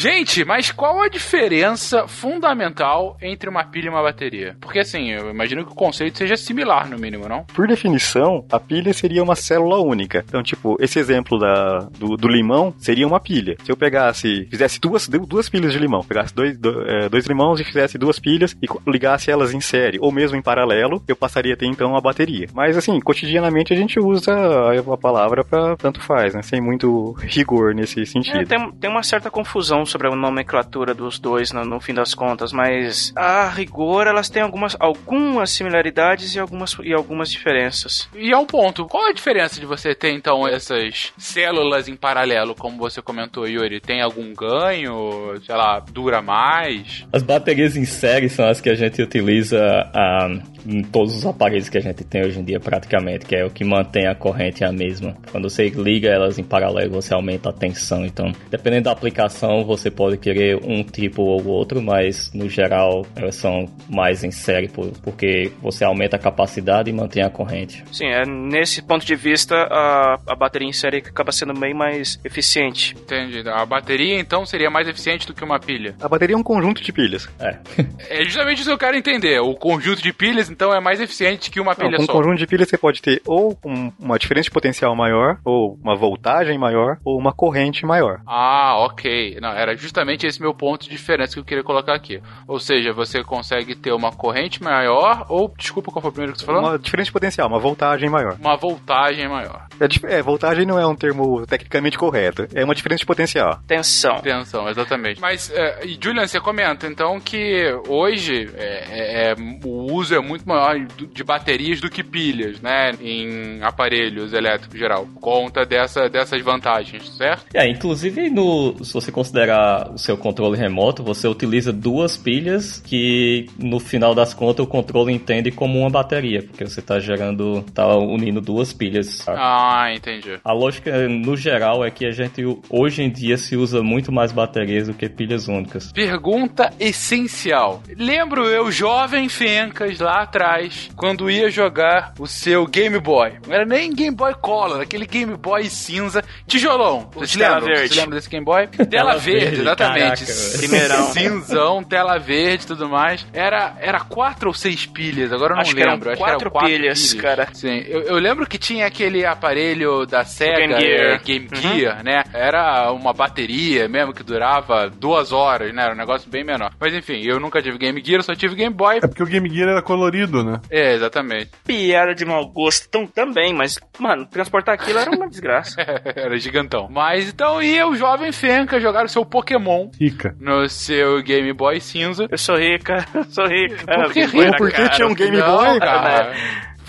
[0.00, 4.56] Gente, mas qual a diferença fundamental entre uma pilha e uma bateria?
[4.58, 7.44] Porque assim, eu imagino que o conceito seja similar, no mínimo, não?
[7.44, 10.24] Por definição, a pilha seria uma célula única.
[10.26, 13.58] Então, tipo, esse exemplo da, do, do limão seria uma pilha.
[13.62, 17.98] Se eu pegasse, fizesse duas, duas pilhas de limão, pegasse dois, dois limões e fizesse
[17.98, 21.66] duas pilhas e ligasse elas em série, ou mesmo em paralelo, eu passaria a ter
[21.66, 22.48] então a bateria.
[22.54, 26.40] Mas assim, cotidianamente a gente usa a palavra para tanto faz, né?
[26.40, 28.38] Sem muito rigor nesse sentido.
[28.38, 32.14] É, tem, tem uma certa confusão sobre a nomenclatura dos dois no, no, fim das
[32.14, 38.08] contas, mas a rigor elas têm algumas, algumas similaridades e algumas, e algumas diferenças.
[38.14, 42.54] E é um ponto, qual a diferença de você ter então essas células em paralelo,
[42.54, 43.80] como você comentou, Yuri?
[43.80, 45.40] Tem algum ganho?
[45.44, 47.06] Sei lá, dura mais?
[47.12, 49.58] As baterias em série são as que a gente utiliza
[49.94, 53.44] uh, em todos os aparelhos que a gente tem hoje em dia praticamente, que é
[53.44, 55.16] o que mantém a corrente a mesma.
[55.30, 59.79] Quando você liga elas em paralelo, você aumenta a tensão, então dependendo da aplicação, você
[59.80, 64.68] você pode querer um tipo ou outro, mas no geral elas são mais em série,
[64.68, 67.84] por- porque você aumenta a capacidade e mantém a corrente.
[67.92, 72.18] Sim, é nesse ponto de vista a, a bateria em série acaba sendo bem mais
[72.24, 72.94] eficiente.
[72.98, 73.42] Entendi.
[73.48, 75.94] A bateria, então, seria mais eficiente do que uma pilha.
[76.00, 77.28] A bateria é um conjunto de pilhas.
[77.38, 77.56] É.
[78.10, 79.40] É justamente isso que eu quero entender.
[79.40, 82.12] O conjunto de pilhas, então, é mais eficiente que uma Não, pilha com um só.
[82.12, 85.94] conjunto de pilhas você pode ter ou um- uma diferença de potencial maior, ou uma
[85.96, 88.20] voltagem maior, ou uma corrente maior.
[88.26, 89.38] Ah, ok.
[89.40, 92.20] Não, era justamente esse meu ponto de diferença que eu queria colocar aqui.
[92.46, 96.40] Ou seja, você consegue ter uma corrente maior, ou, desculpa, qual foi o primeiro que
[96.40, 96.62] você falou?
[96.62, 98.36] Uma diferença de potencial, uma voltagem maior.
[98.40, 99.66] Uma voltagem maior.
[99.80, 102.46] É, é, voltagem não é um termo tecnicamente correto.
[102.54, 103.60] É uma diferença de potencial.
[103.66, 104.20] Tensão.
[104.20, 105.20] Tensão, exatamente.
[105.20, 110.20] Mas, é, e Julian, você comenta, então, que hoje é, é- é- o uso é
[110.20, 112.92] muito maior de baterias do que pilhas, né?
[113.00, 115.06] Em aparelhos elétricos em geral.
[115.06, 117.44] Por conta dessa, dessas vantagens, certo?
[117.54, 119.59] É, inclusive no, se você considerar
[119.92, 125.12] o seu controle remoto, você utiliza duas pilhas que no final das contas o controle
[125.12, 129.26] entende como uma bateria, porque você está gerando, tá unindo duas pilhas.
[129.28, 130.38] Ah, entendi.
[130.44, 134.32] A lógica no geral é que a gente hoje em dia se usa muito mais
[134.32, 135.92] baterias do que pilhas únicas.
[135.92, 137.82] Pergunta essencial.
[137.96, 143.34] Lembro eu, jovem Fencas, lá atrás, quando ia jogar o seu Game Boy.
[143.46, 146.22] Não era nem Game Boy Color, aquele Game Boy cinza.
[146.46, 147.08] Tijolão.
[147.14, 147.60] Você se lembra?
[147.60, 147.94] Você verde.
[147.94, 148.66] se lembra desse Game Boy?
[148.66, 150.24] Tela verde, verde, exatamente.
[150.26, 150.50] caraca.
[150.58, 151.06] Primeirão.
[151.12, 153.26] Cinzão, tela verde e tudo mais.
[153.32, 156.10] Era, era quatro ou seis pilhas, agora eu não Acho que eram lembro.
[156.10, 157.48] Acho quatro que eram quatro pilhas, cara.
[157.52, 161.14] Sim, eu, eu lembro que tinha aquele aparelho da Sega, Game Gear.
[161.14, 161.60] é, Game Uhum.
[161.78, 162.22] Gear, né?
[162.32, 165.82] Era uma bateria mesmo que durava duas horas, né?
[165.82, 166.72] Era um negócio bem menor.
[166.78, 168.98] Mas enfim, eu nunca tive Game Gear, eu só tive Game Boy.
[168.98, 170.60] É porque o Game Gear era colorido, né?
[170.70, 171.50] É, exatamente.
[171.66, 175.76] Piada de mau gosto tão, também, mas, mano, transportar aquilo era uma desgraça.
[176.14, 176.88] era gigantão.
[176.90, 180.34] Mas então ia o jovem Fenca jogar o seu Pokémon Rica.
[180.40, 182.26] no seu Game Boy cinza.
[182.30, 183.84] Eu sou rica, eu sou rica.
[183.86, 184.50] Por que Vergonha rico?
[184.52, 184.88] na Por que cara.
[184.90, 185.78] tinha um Game Não, Boy?
[185.80, 186.32] cara.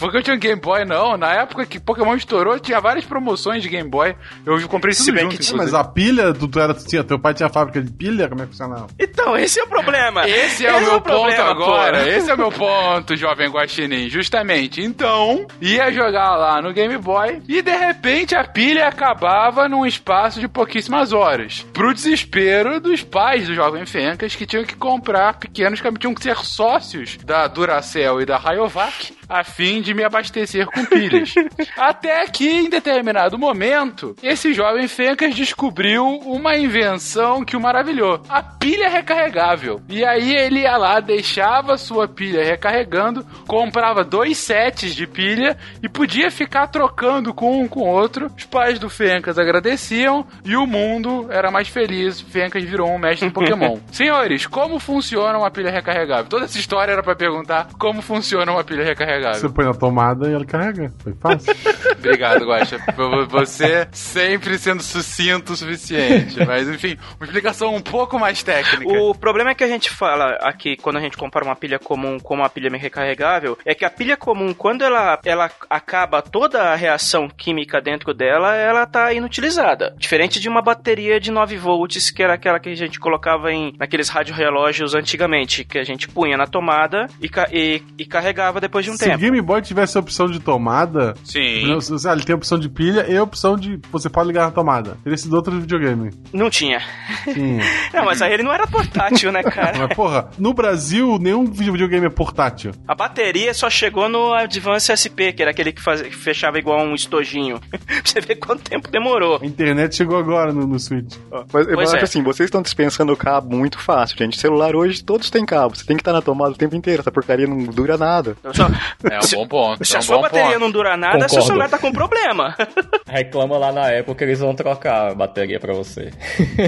[0.01, 1.15] Porque eu tinha um Game Boy, não.
[1.15, 4.15] Na época que Pokémon estourou, tinha várias promoções de Game Boy.
[4.43, 5.71] Eu comprei tudo Se bem junto, que Sim, inclusive.
[5.75, 8.27] mas a pilha, tu, tu era, tinha, teu pai tinha fábrica de pilha?
[8.27, 8.87] Como é que funcionava?
[8.99, 10.27] Então, esse é o problema.
[10.27, 11.99] Esse é o meu ponto problema, agora.
[12.03, 12.09] pô.
[12.09, 14.09] Esse é o meu ponto, jovem guaxinim.
[14.09, 14.81] Justamente.
[14.81, 20.39] Então, ia jogar lá no Game Boy e de repente a pilha acabava num espaço
[20.39, 21.63] de pouquíssimas horas.
[21.73, 26.23] Pro desespero dos pais do jovem Fencas que tinham que comprar pequenos que tinham que
[26.23, 31.33] ser sócios da Duracell e da Rayovac a fim de me abastecer com pilhas.
[31.77, 38.43] Até que, em determinado momento, esse jovem Fencas descobriu uma invenção que o maravilhou: a
[38.43, 39.81] pilha recarregável.
[39.87, 45.87] E aí ele ia lá, deixava sua pilha recarregando, comprava dois sets de pilha e
[45.87, 48.29] podia ficar trocando com um com o outro.
[48.37, 52.19] Os pais do Fencas agradeciam e o mundo era mais feliz.
[52.19, 53.79] Fencas virou um mestre em Pokémon.
[53.93, 56.25] Senhores, como funciona uma pilha recarregável?
[56.25, 59.20] Toda essa história era pra perguntar como funciona uma pilha recarregável.
[59.33, 60.91] Você põe na tomada e ela carrega.
[61.03, 61.53] Foi fácil.
[61.97, 62.79] Obrigado, Guaxa.
[62.95, 66.43] Por Você sempre sendo sucinto o suficiente.
[66.45, 68.91] Mas, enfim, uma explicação um pouco mais técnica.
[68.91, 72.19] O problema é que a gente fala aqui, quando a gente compara uma pilha comum
[72.19, 76.75] com uma pilha recarregável, é que a pilha comum, quando ela, ela acaba toda a
[76.75, 79.93] reação química dentro dela, ela tá inutilizada.
[79.97, 83.73] Diferente de uma bateria de 9 volts, que era aquela que a gente colocava em
[83.77, 88.91] naqueles rádio-relógios antigamente, que a gente punha na tomada e, e- e carregava depois de
[88.91, 89.19] um Se o.
[89.19, 91.63] Game Boy tivesse a opção de tomada, Sim.
[92.07, 94.51] ah, ele tem a opção de pilha e a opção de você pode ligar na
[94.51, 94.97] tomada.
[95.03, 96.11] Teria sido outro videogame.
[96.33, 96.81] Não tinha.
[97.23, 97.63] Tinha.
[97.93, 99.77] Não, mas aí ele não era portátil, né, cara?
[99.87, 102.71] Mas, porra, no Brasil, nenhum videogame é portátil.
[102.87, 106.79] A bateria só chegou no Advance SP, que era aquele que, faz- que fechava igual
[106.85, 107.59] um estojinho.
[107.69, 109.39] pra você ver quanto tempo demorou.
[109.41, 111.15] A internet chegou agora no, no Switch.
[111.53, 112.03] Mas eu Pois acho é.
[112.03, 114.39] assim, vocês estão dispensando o cabo muito fácil, gente.
[114.39, 115.75] Celular hoje todos têm cabo.
[115.75, 117.01] Você tem que estar na tomada o tempo inteiro.
[117.01, 118.35] Essa porcaria não dura nada.
[118.53, 118.69] Só-
[119.09, 119.85] É um se, bom ponto.
[119.85, 120.59] se é a um sua bom bateria ponto.
[120.59, 121.45] não dura nada, seu Concordo.
[121.47, 122.55] celular tá com problema.
[123.07, 126.11] Reclama lá na Apple que eles vão trocar a bateria pra você.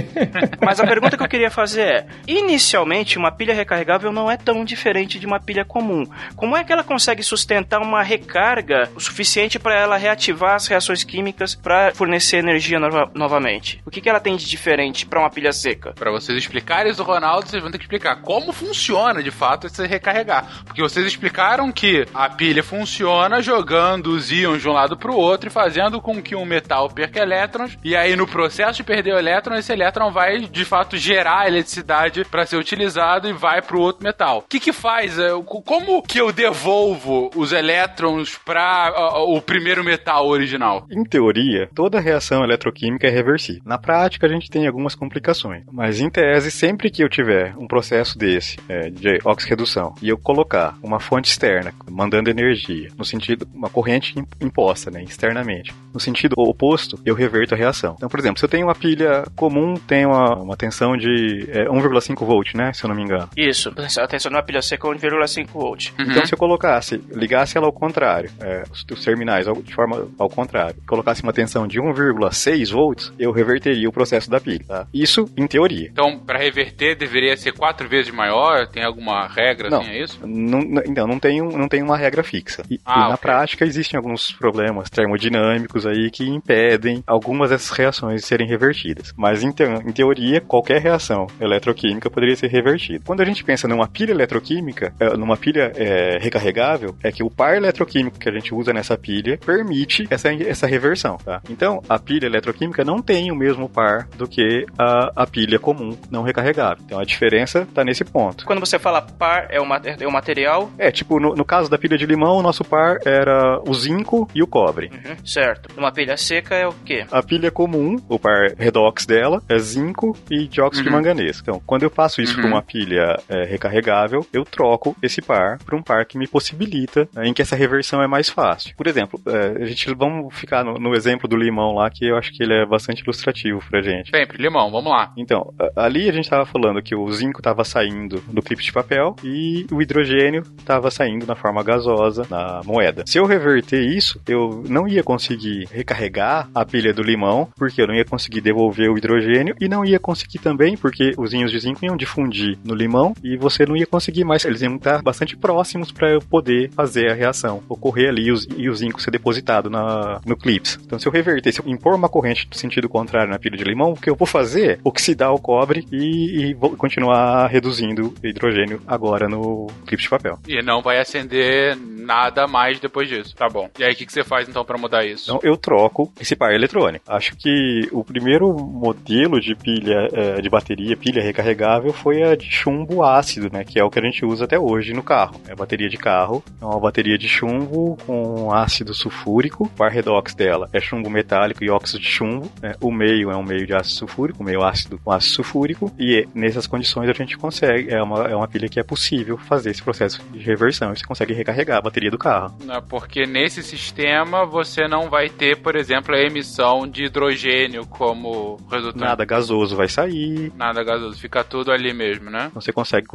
[0.62, 4.64] Mas a pergunta que eu queria fazer é: inicialmente, uma pilha recarregável não é tão
[4.66, 6.04] diferente de uma pilha comum.
[6.36, 11.04] Como é que ela consegue sustentar uma recarga o suficiente para ela reativar as reações
[11.04, 13.82] químicas para fornecer energia nova- novamente?
[13.86, 15.94] O que, que ela tem de diferente para uma pilha seca?
[15.94, 19.68] Pra vocês explicarem isso do Ronaldo, vocês vão ter que explicar como funciona de fato
[19.68, 20.46] esse recarregar.
[20.66, 25.50] Porque vocês explicaram que a pilha funciona jogando os íons de um lado pro outro
[25.50, 27.78] e fazendo com que um metal perca elétrons.
[27.84, 32.26] E aí, no processo de perder o elétron, esse elétron vai, de fato, gerar eletricidade
[32.26, 34.40] para ser utilizado e vai pro outro metal.
[34.40, 35.18] O que que faz?
[35.18, 35.30] É,
[35.66, 38.94] como que eu devolvo os elétrons para
[39.26, 40.86] o primeiro metal original?
[40.92, 43.62] Em teoria, toda reação eletroquímica é reversível.
[43.66, 45.64] Na prática, a gente tem algumas complicações.
[45.72, 50.18] Mas, em tese, sempre que eu tiver um processo desse, é, de oxirredução, e eu
[50.18, 51.74] colocar uma fonte externa,
[52.04, 57.58] mandando energia, no sentido, uma corrente imposta, né, externamente, no sentido oposto, eu reverto a
[57.58, 57.96] reação.
[57.98, 61.66] Então, por exemplo, se eu tenho uma pilha comum, tem uma, uma tensão de é,
[61.66, 63.30] 1,5 volt, né, se eu não me engano.
[63.38, 65.92] Isso, a tensão numa pilha seca é 1,5 volt.
[65.98, 66.06] Uhum.
[66.12, 70.30] Então, se eu colocasse, ligasse ela ao contrário, é, os, os, terminais de forma ao
[70.30, 74.66] contrário, colocasse uma tensão de 1,6 volts, eu reverteria o processo da pilha.
[74.68, 74.88] Tá?
[74.94, 75.90] Isso em teoria.
[75.92, 78.68] Então, para reverter, deveria ser quatro vezes maior?
[78.68, 80.20] Tem alguma regra não, assim, é isso?
[80.26, 82.64] Não, então, não tem, um, não tem uma regra fixa.
[82.70, 88.22] E, ah, e na prática existem alguns problemas termodinâmicos aí que impedem algumas dessas reações
[88.22, 89.14] de serem revertidas.
[89.18, 93.04] Mas, então, em teoria, qualquer reação eletroquímica poderia ser revertida.
[93.06, 97.30] Quando a gente pensa numa pilha eletroquímica, é, numa pilha é, recarregável, é que o
[97.30, 101.18] par eletroquímico que a gente usa nessa pilha permite essa, essa reversão.
[101.18, 101.42] Tá?
[101.50, 105.98] Então, a pilha eletroquímica não tem o mesmo par do que a, a pilha comum
[106.10, 106.84] não recarregável.
[106.86, 108.46] Então, a diferença está nesse ponto.
[108.46, 109.66] Quando você fala par, é o,
[110.00, 110.72] é o material?
[110.78, 114.26] É, tipo, no, no, caso da pilha de limão, o nosso par era o zinco
[114.34, 114.90] e o cobre.
[114.94, 115.70] Uhum, certo.
[115.78, 117.06] Uma pilha seca é o quê?
[117.12, 120.92] A pilha comum, o par redox dela, é zinco e dióxido uhum.
[120.92, 121.42] de manganês.
[121.42, 122.44] Então, quando eu faço isso uhum.
[122.44, 127.06] com uma pilha é, recarregável, eu troco esse par para um par que me possibilita
[127.14, 128.74] né, em que essa reversão é mais fácil.
[128.78, 132.16] Por exemplo, é, a gente vamos ficar no, no, exemplo do limão lá, que eu
[132.16, 134.10] acho que ele é bastante ilustrativo pra gente.
[134.10, 135.12] Sempre, limão, vamos lá.
[135.18, 139.18] Então, ali a gente estava falando que o zinco estava saindo do clipe de papel
[139.22, 143.04] e o hidrogênio estava saindo na forma gasosa na moeda.
[143.06, 147.88] Se eu reverter isso, eu não ia conseguir recarregar a pilha do limão, porque eu
[147.88, 151.60] não ia conseguir devolver o hidrogênio e não ia conseguir também, porque os íons de
[151.60, 155.36] zinco iam difundir no limão e você não ia conseguir mais, eles iam estar bastante
[155.36, 160.20] próximos para eu poder fazer a reação, ocorrer ali e o zinco ser depositado na,
[160.26, 160.80] no clips.
[160.86, 163.64] Então, se eu reverter, se eu impor uma corrente do sentido contrário na pilha de
[163.64, 164.80] limão, o que eu vou fazer?
[164.84, 170.40] Oxidar o cobre e, e vou continuar reduzindo hidrogênio agora no clipe de papel.
[170.48, 171.63] E não vai acender
[172.04, 173.36] nada mais depois disso.
[173.36, 173.70] Tá bom.
[173.80, 175.32] E aí, o que, que você faz então para mudar isso?
[175.32, 177.06] Então, eu troco esse par eletrônico.
[177.08, 182.52] Acho que o primeiro modelo de pilha é, de bateria, pilha recarregável, foi a de
[182.52, 183.64] chumbo ácido, né?
[183.64, 185.40] Que é o que a gente usa até hoje no carro.
[185.48, 186.44] É a bateria de carro.
[186.62, 189.66] É uma bateria de chumbo com ácido sulfúrico.
[189.66, 192.52] O par redox dela é chumbo metálico e óxido de chumbo.
[192.62, 192.76] Né?
[192.82, 195.92] O meio é um meio de ácido sulfúrico, meio ácido com ácido sulfúrico.
[195.98, 199.72] E nessas condições a gente consegue, é uma, é uma pilha que é possível fazer
[199.72, 200.94] esse processo de reversão.
[200.94, 202.56] Você consegue recarregar a bateria do carro.
[202.90, 209.00] Porque nesse sistema você não vai ter, por exemplo, a emissão de hidrogênio como resultado.
[209.00, 210.52] Nada gasoso vai sair.
[210.56, 212.52] Nada gasoso, fica tudo ali mesmo, né?
[212.54, 213.08] Você consegue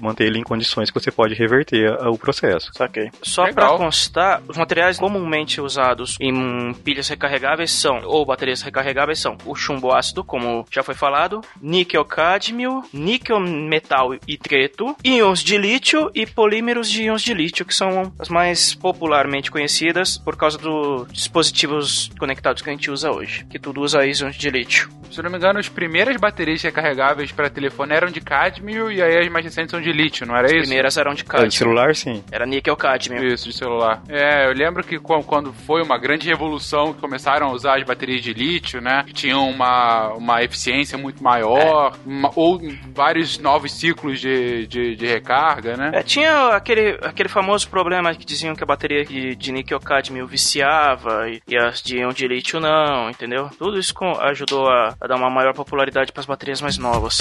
[0.00, 2.70] manter ele em condições que você pode reverter o processo.
[2.74, 3.10] Saquei.
[3.22, 9.36] Só para constar, os materiais comumente usados em pilhas recarregáveis são, ou baterias recarregáveis são,
[9.44, 15.56] o chumbo ácido, como já foi falado, níquel cádmio, níquel metal e treto, íons de
[15.56, 20.58] lítio e polímeros de íons de lítio, que são as mais popularmente conhecidas por causa
[20.58, 24.88] dos dispositivos conectados que a gente usa hoje, que tudo usa íons de lítio.
[25.10, 29.18] Se não me engano, as primeiras baterias recarregáveis para telefone eram de cádmio e aí
[29.18, 30.62] as mais recentes são de lítio, não era as isso?
[30.62, 31.48] As primeiras eram de cádmio.
[31.50, 32.24] de celular, sim.
[32.32, 33.22] Era níquel cádmio.
[33.22, 34.02] Isso, de celular.
[34.08, 38.22] É, eu lembro que quando foi uma grande revolução que começaram a usar as baterias
[38.22, 39.04] de lítio, né?
[39.06, 42.08] Que tinham uma, uma eficiência muito maior, é.
[42.08, 42.58] uma, ou
[42.94, 45.90] vários novos ciclos de, de, de recarga, né?
[45.92, 50.26] É, tinha aquele, aquele famoso problema que diziam que a bateria de, de níquel cadmio
[50.26, 53.48] viciava e, e as de íon de lítio não, entendeu?
[53.58, 57.18] Tudo isso ajudou a, a dar uma maior popularidade para as baterias mais novas.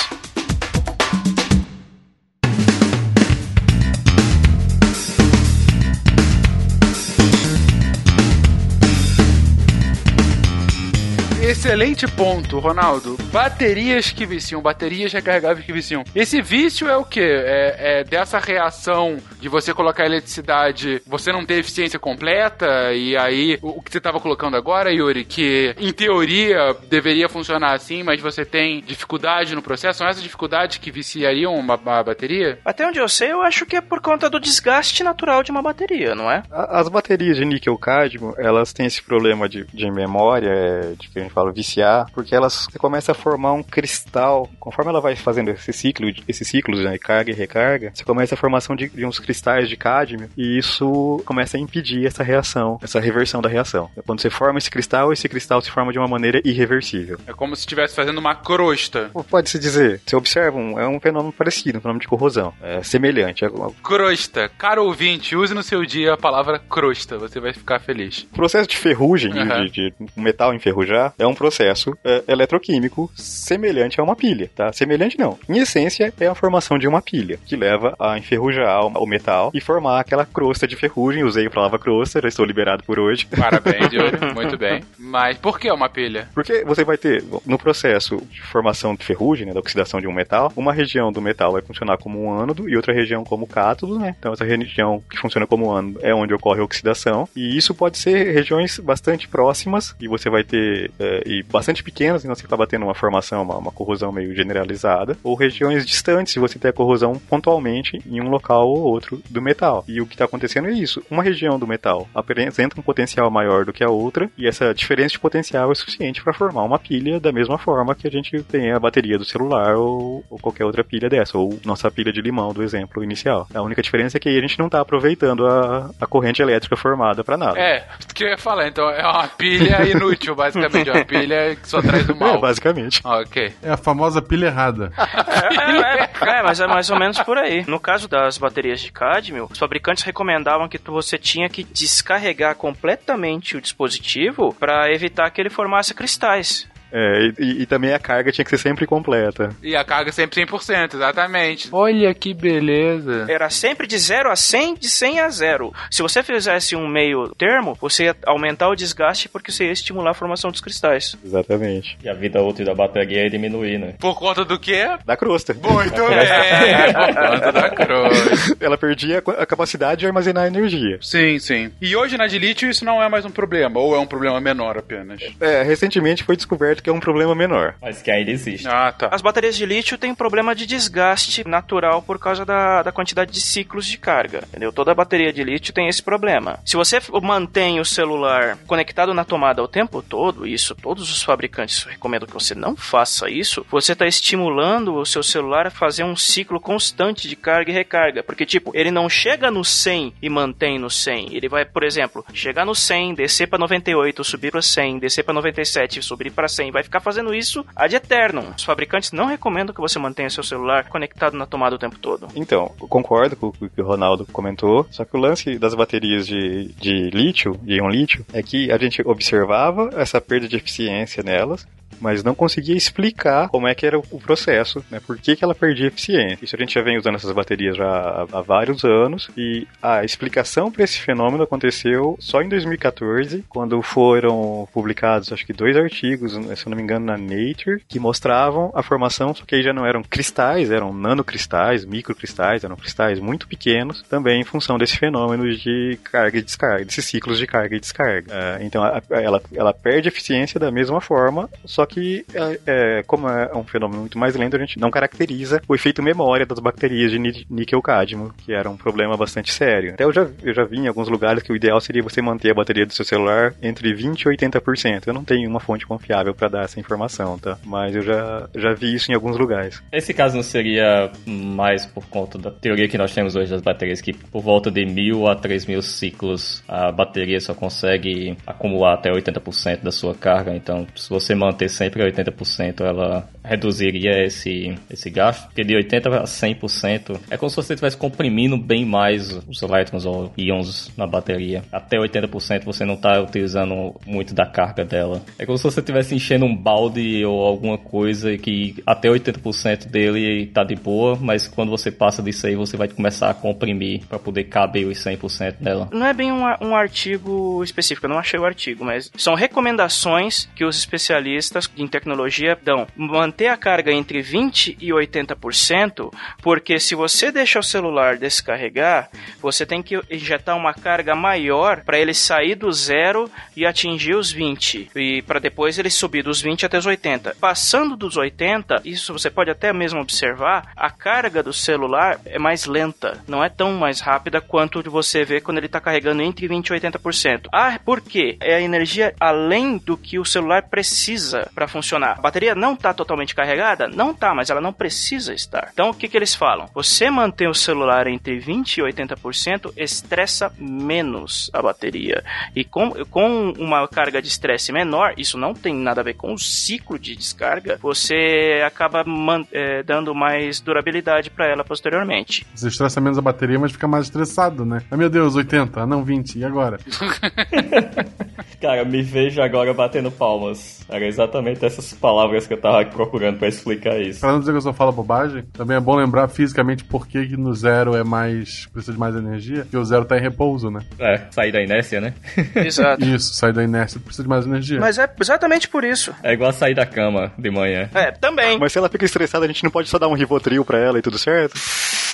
[11.61, 13.17] Excelente ponto, Ronaldo.
[13.31, 16.03] Baterias que viciam, baterias recarregáveis que viciam.
[16.15, 17.21] Esse vício é o quê?
[17.21, 23.59] É, é dessa reação de você colocar eletricidade, você não ter eficiência completa, e aí
[23.61, 28.19] o, o que você estava colocando agora, Yuri, que em teoria deveria funcionar assim, mas
[28.19, 32.57] você tem dificuldade no processo, são essas dificuldades que viciariam uma, uma bateria?
[32.65, 35.61] Até onde eu sei, eu acho que é por conta do desgaste natural de uma
[35.61, 36.41] bateria, não é?
[36.49, 41.21] As baterias de níquel-cadmio, elas têm esse problema de, de memória, é, de que a
[41.21, 44.49] gente fala viciar, porque elas você começa a formar um cristal.
[44.59, 48.37] Conforme ela vai fazendo esse ciclo, esses ciclos né, carga e recarga, você começa a
[48.37, 52.99] formação de, de uns cristais de cádmio e isso começa a impedir essa reação, essa
[52.99, 53.89] reversão da reação.
[54.05, 57.17] Quando você forma esse cristal, esse cristal se forma de uma maneira irreversível.
[57.27, 59.09] É como se estivesse fazendo uma crosta.
[59.29, 60.01] Pode-se dizer.
[60.05, 62.53] Você observa, um, é um fenômeno parecido, um fenômeno de corrosão.
[62.61, 63.43] É semelhante.
[63.45, 63.71] É uma...
[63.83, 64.49] Crosta.
[64.57, 67.17] Caro ouvinte, use no seu dia a palavra crosta.
[67.17, 68.27] Você vai ficar feliz.
[68.31, 69.65] O processo de ferrugem, Uhum.
[69.65, 74.71] de, de metal enferrujar, é um processo é, eletroquímico semelhante a uma pilha, tá?
[74.71, 75.39] Semelhante não.
[75.49, 79.59] Em essência, é a formação de uma pilha, que leva a enferrujar o metal e
[79.59, 81.23] formar aquela crosta de ferrugem.
[81.23, 83.25] Usei a palavra crosta, já estou liberado por hoje.
[83.25, 84.33] Parabéns, Yuri.
[84.35, 84.83] Muito bem.
[84.99, 86.29] Mas por que uma pilha?
[86.33, 90.13] Porque você vai ter, no processo de formação de ferrugem, né, da oxidação de um
[90.13, 93.97] metal, uma região do metal vai funcionar como um ânodo e outra região como cátodo,
[93.97, 94.15] né?
[94.19, 97.27] Então essa região que funciona como ânodo é onde ocorre a oxidação.
[97.35, 102.23] E isso pode ser regiões bastante próximas e você vai ter, é, e bastante pequenas,
[102.23, 106.39] então você acaba tendo uma formação, uma, uma corrosão meio generalizada, ou regiões distantes, se
[106.39, 109.83] você tem a corrosão pontualmente em um local ou outro do metal.
[109.87, 111.01] E o que está acontecendo é isso.
[111.09, 115.09] Uma região do metal apresenta um potencial maior do que a outra, e essa diferença
[115.09, 118.71] de potencial é suficiente para formar uma pilha da mesma forma que a gente tem
[118.71, 122.53] a bateria do celular ou, ou qualquer outra pilha dessa, ou nossa pilha de limão
[122.53, 123.47] do exemplo inicial.
[123.53, 126.75] A única diferença é que aí a gente não está aproveitando a, a corrente elétrica
[126.75, 127.59] formada para nada.
[127.59, 130.89] É, o que eu ia falar, então é uma pilha inútil, basicamente.
[130.89, 132.39] É uma pilha que só traz o É, mal.
[132.39, 133.01] basicamente.
[133.03, 133.53] Ok.
[133.61, 134.91] É a famosa pilha errada.
[134.97, 137.63] É, é, é, mas é mais ou menos por aí.
[137.67, 142.55] No caso das baterias de cádmio, os fabricantes recomendavam que tu- você tinha que descarregar
[142.55, 146.67] completamente o dispositivo para evitar que ele formasse cristais.
[146.91, 149.49] É, e, e também a carga tinha que ser sempre completa.
[149.63, 151.69] E a carga sempre 100%, exatamente.
[151.71, 153.25] Olha que beleza.
[153.29, 155.73] Era sempre de 0 a 100, de 100 a 0.
[155.89, 160.11] Se você fizesse um meio termo, você ia aumentar o desgaste porque você ia estimular
[160.11, 161.15] a formação dos cristais.
[161.23, 161.97] Exatamente.
[162.03, 163.93] E a vida útil da bateria ia diminuir, né?
[163.99, 164.85] Por conta do quê?
[165.05, 165.53] Da crosta.
[165.53, 166.91] Muito bem.
[166.91, 168.57] Por conta da crosta.
[168.59, 170.97] Ela perdia a capacidade de armazenar energia.
[171.01, 171.71] Sim, sim.
[171.81, 174.39] E hoje na de lítio isso não é mais um problema, ou é um problema
[174.39, 175.21] menor apenas?
[175.39, 177.75] É, recentemente foi descoberto que é um problema menor.
[177.81, 178.67] Mas que ainda existe.
[178.67, 179.09] Ah, tá.
[179.11, 183.31] As baterias de lítio têm um problema de desgaste natural por causa da, da quantidade
[183.31, 184.71] de ciclos de carga, entendeu?
[184.71, 186.59] Toda bateria de lítio tem esse problema.
[186.65, 191.83] Se você mantém o celular conectado na tomada o tempo todo, isso todos os fabricantes
[191.83, 196.15] recomendam que você não faça isso, você está estimulando o seu celular a fazer um
[196.15, 200.79] ciclo constante de carga e recarga, porque tipo, ele não chega no 100 e mantém
[200.79, 204.99] no 100, ele vai, por exemplo, chegar no 100, descer para 98, subir para 100,
[204.99, 208.51] descer para 97, subir para 100, vai ficar fazendo isso ad eternum.
[208.55, 212.27] Os fabricantes não recomendam que você mantenha seu celular conectado na tomada o tempo todo.
[212.35, 216.73] Então, concordo com o que o Ronaldo comentou, só que o lance das baterias de,
[216.73, 221.67] de lítio, de íon lítio, é que a gente observava essa perda de eficiência nelas,
[222.01, 224.99] mas não conseguia explicar como é que era o processo, né?
[225.05, 226.43] Por que, que ela perdia eficiência.
[226.43, 230.71] Isso a gente já vem usando essas baterias já há vários anos e a explicação
[230.71, 236.69] para esse fenômeno aconteceu só em 2014, quando foram publicados, acho que dois artigos, se
[236.69, 240.03] não me engano, na Nature, que mostravam a formação, só que aí já não eram
[240.03, 246.37] cristais, eram nanocristais, microcristais, eram cristais muito pequenos, também em função desse fenômeno de carga
[246.37, 248.33] e descarga, desses ciclos de carga e descarga.
[248.33, 253.27] É, então a- ela, ela perde eficiência da mesma forma, só que é, é, como
[253.27, 257.11] é um fenômeno muito mais lento, a gente não caracteriza o efeito memória das bacterias
[257.11, 259.93] de níquel-cádmio, que era um problema bastante sério.
[259.93, 262.51] Até eu já, eu já vi em alguns lugares que o ideal seria você manter
[262.51, 265.03] a bateria do seu celular entre 20% e 80%.
[265.07, 267.57] Eu não tenho uma fonte confiável para dar essa informação, tá?
[267.65, 269.81] Mas eu já, já vi isso em alguns lugares.
[269.91, 274.01] Esse caso não seria mais por conta da teoria que nós temos hoje das baterias,
[274.01, 279.11] que por volta de mil a três mil ciclos a bateria só consegue acumular até
[279.11, 280.55] 80% da sua carga.
[280.55, 285.45] Então, se você manter sempre 80%, ela reduziria esse, esse gasto.
[285.47, 290.05] Porque de 80% a 100% é como se você estivesse comprimindo bem mais os elétrons
[290.05, 291.63] ou íons na bateria.
[291.71, 295.21] Até 80% você não está utilizando muito da carga dela.
[295.37, 300.47] É como se você estivesse enchendo um balde ou alguma coisa que até 80% dele
[300.47, 304.19] tá de boa, mas quando você passa disso aí, você vai começar a comprimir para
[304.19, 305.89] poder caber os 100% dela.
[305.91, 310.47] Não é bem um, um artigo específico, eu não achei o artigo, mas são recomendações
[310.55, 312.87] que os especialistas em tecnologia dão.
[312.95, 319.09] Manter a carga entre 20% e 80%, porque se você deixa o celular descarregar,
[319.41, 324.31] você tem que injetar uma carga maior para ele sair do zero e atingir os
[324.31, 327.35] 20, e para depois ele subir dos 20 até os 80.
[327.39, 332.65] Passando dos 80, isso você pode até mesmo observar, a carga do celular é mais
[332.65, 336.67] lenta, não é tão mais rápida quanto você vê quando ele está carregando entre 20
[336.67, 337.47] e 80%.
[337.51, 338.37] Ah, por quê?
[338.39, 342.17] É a energia além do que o celular precisa para funcionar.
[342.17, 343.87] A bateria não tá totalmente carregada?
[343.87, 345.69] Não tá, mas ela não precisa estar.
[345.73, 346.69] Então o que, que eles falam?
[346.73, 352.23] Você manter o celular entre 20 e 80% estressa menos a bateria.
[352.55, 356.33] E com, com uma carga de estresse menor, isso não tem nada a ver com
[356.33, 359.03] o ciclo de descarga, você acaba
[359.51, 362.45] é, dando mais durabilidade para ela posteriormente.
[362.53, 364.81] Você estressa menos a bateria, mas fica mais estressado, né?
[364.89, 366.79] Ah, meu Deus, 80, ah, não 20, e agora?
[368.61, 370.85] Cara, me vejo agora batendo palmas.
[370.87, 374.19] Era exatamente essas palavras que eu tava procurando para explicar isso.
[374.19, 377.25] Pra não dizer que eu só falo bobagem, também é bom lembrar fisicamente por que,
[377.27, 378.67] que no zero é mais.
[378.67, 380.81] precisa de mais energia, porque o zero tá em repouso, né?
[380.99, 382.13] É, sair da inércia, né?
[382.55, 383.03] Exato.
[383.05, 384.79] Isso, sair da inércia precisa de mais energia.
[384.79, 386.00] Mas é exatamente por isso.
[386.23, 387.89] É igual sair da cama de manhã.
[387.93, 388.57] É, também.
[388.57, 390.97] Mas se ela fica estressada, a gente não pode só dar um Rivotril pra ela
[390.99, 391.53] e tudo certo?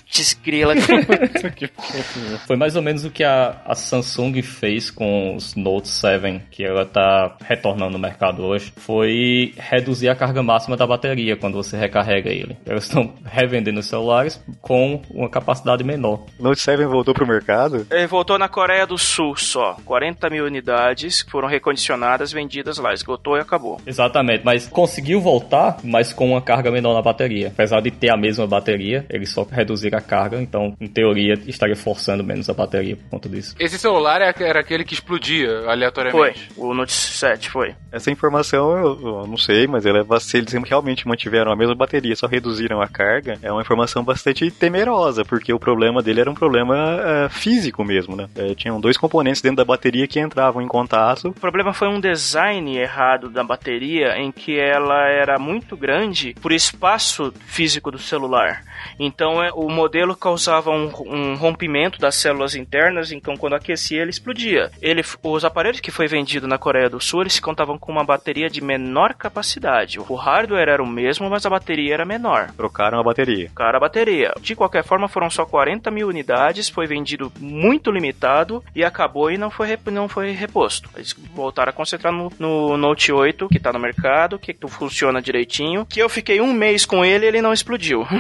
[0.10, 0.74] Desgrila.
[2.48, 6.64] Foi mais ou menos o que a, a Samsung fez com os Note 7, que
[6.64, 11.78] ela tá retornando no mercado hoje, foi reduzir a carga máxima da bateria quando você
[11.78, 12.58] recarrega ele.
[12.66, 16.26] Elas estão revendendo os celulares com uma capacidade menor.
[16.40, 17.86] Note 7 voltou pro mercado?
[17.90, 19.78] Ele voltou na Coreia do Sul só.
[19.86, 22.94] 40 mil unidades foram recondicionadas, vendidas lá.
[22.94, 23.80] Esgotou e acabou.
[23.86, 27.48] Exatamente, mas conseguiu voltar, mas com uma carga menor na bateria.
[27.48, 29.46] Apesar de ter a mesma bateria, eles só
[29.88, 33.56] reduziram a carga, então, em teoria, estaria forçando menos a bateria por conta disso.
[33.60, 35.70] Esse celular é era aquele que explodia Foi.
[35.70, 36.50] aleatoriamente.
[36.56, 37.74] O Note 7 foi.
[37.92, 41.76] Essa informação eu, eu não sei, mas ela, é se eles realmente mantiveram a mesma
[41.76, 46.30] bateria, só reduziram a carga, é uma informação bastante temerosa, porque o problema dele era
[46.30, 48.28] um problema é, físico mesmo, né?
[48.36, 51.30] É, tinham dois componentes dentro da bateria que entravam em contato.
[51.30, 56.52] O problema foi um design errado da bateria em que ela era muito grande por
[56.52, 58.64] espaço físico do celular.
[59.00, 64.10] Então é, o modelo causava um, um rompimento das células internas, então quando aquecia ele
[64.10, 64.72] explodia.
[64.82, 68.50] Ele, os aparelhos que foi vendido na Coreia do Sul, eles contavam com uma bateria
[68.50, 70.00] de menor capacidade.
[70.00, 72.52] O hardware era o mesmo, mas a bateria era menor.
[72.58, 73.50] Trocaram a bateria.
[73.56, 74.34] Cara, a bateria.
[74.42, 79.38] De qualquer forma, foram só 40 mil unidades, foi vendido muito limitado e acabou e
[79.38, 80.90] não foi, rep- não foi reposto.
[80.96, 85.86] Eles voltaram a concentrar no, no Note 8, que tá no mercado, que funciona direitinho,
[85.86, 88.06] que eu fiquei um mês com ele e ele não explodiu.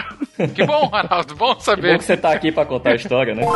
[0.53, 1.91] Que bom, Ronaldo, bom Que saber.
[1.93, 3.43] bom que você tá aqui pra contar a história, né?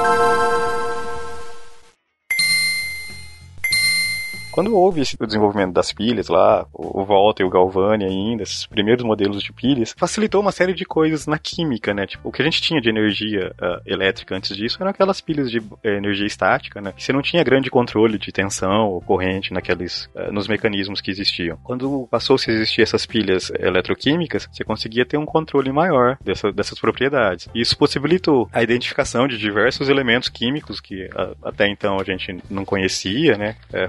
[4.51, 9.03] Quando houve esse- desenvolvimento das pilhas lá, o Volta e o Galvani ainda, esses primeiros
[9.03, 12.05] modelos de pilhas, facilitou uma série de coisas na química, né?
[12.05, 15.49] Tipo, o que a gente tinha de energia ah, elétrica antes disso eram aquelas pilhas
[15.49, 16.93] de eh, energia estática, né?
[16.97, 21.57] Você não tinha grande controle de tensão ou corrente naqueles, ah, nos mecanismos que existiam.
[21.63, 26.79] Quando passou-se a existir essas pilhas eletroquímicas, você conseguia ter um controle maior dessa- dessas
[26.79, 27.47] propriedades.
[27.55, 32.65] Isso possibilitou a identificação de diversos elementos químicos que ah, até então a gente não
[32.65, 33.55] conhecia, né?
[33.71, 33.87] Eh,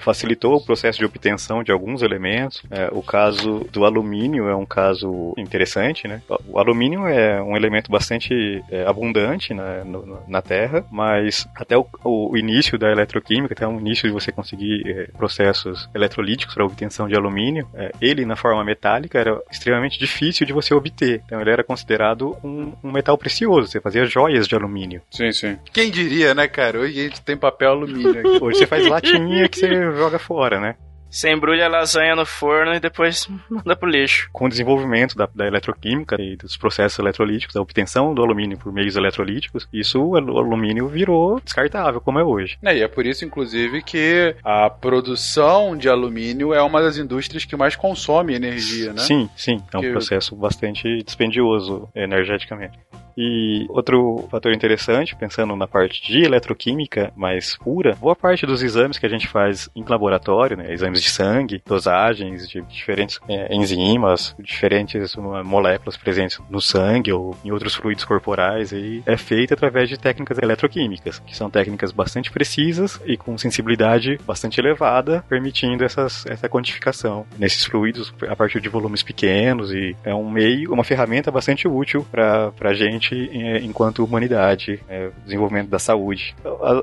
[0.53, 2.63] facilitou o processo de obtenção de alguns elementos.
[2.71, 6.21] Eh, o caso do alumínio é um caso interessante, né?
[6.49, 11.77] O alumínio é um elemento bastante eh, abundante na, no- no- na Terra, mas até
[11.77, 16.65] o, o início da eletroquímica, até o início de você conseguir eh, processos eletrolíticos para
[16.65, 21.23] obtenção de alumínio, eh, ele na forma metálica era extremamente difícil de você obter.
[21.27, 23.69] Então ele era considerado um, um metal precioso.
[23.69, 25.01] Você fazia joias de alumínio.
[25.11, 25.59] Sim, sim.
[25.73, 26.79] Quem diria, né, cara?
[26.79, 28.39] Hoje a gente tem papel alumínio aqui.
[28.43, 30.75] Hoje você faz latinha que você joga fora, né?
[31.11, 34.31] Você embrulha a lasanha no forno e depois manda pro lixo.
[34.33, 38.73] com o desenvolvimento da, da eletroquímica e dos processos eletrolíticos, da obtenção do alumínio por
[38.73, 42.57] meios eletrolíticos, isso o al- o alumínio virou descartável, como é hoje.
[42.63, 47.45] É, e é por isso, inclusive, que a produção de alumínio é uma das indústrias
[47.45, 49.03] que mais consome energia, né?
[49.03, 52.79] Sim, sim, é um Que- processo bastante dispendioso energeticamente.
[53.17, 58.99] E outro fator interessante, pensando na parte de eletroquímica mais pura, boa parte dos exames
[58.99, 64.35] que a gente faz em laboratório, né, exames de sangue, dosagens de diferentes é, enzimas,
[64.39, 69.89] diferentes uh, moléculas presentes no sangue ou em outros fluidos corporais, aí, é feita através
[69.89, 76.25] de técnicas eletroquímicas, que são técnicas bastante precisas e com sensibilidade bastante elevada, permitindo essas,
[76.27, 81.31] essa quantificação nesses fluidos a partir de volumes pequenos e é um meio, uma ferramenta
[81.31, 86.35] bastante útil para a gente eh, enquanto humanidade, eh, desenvolvimento da saúde.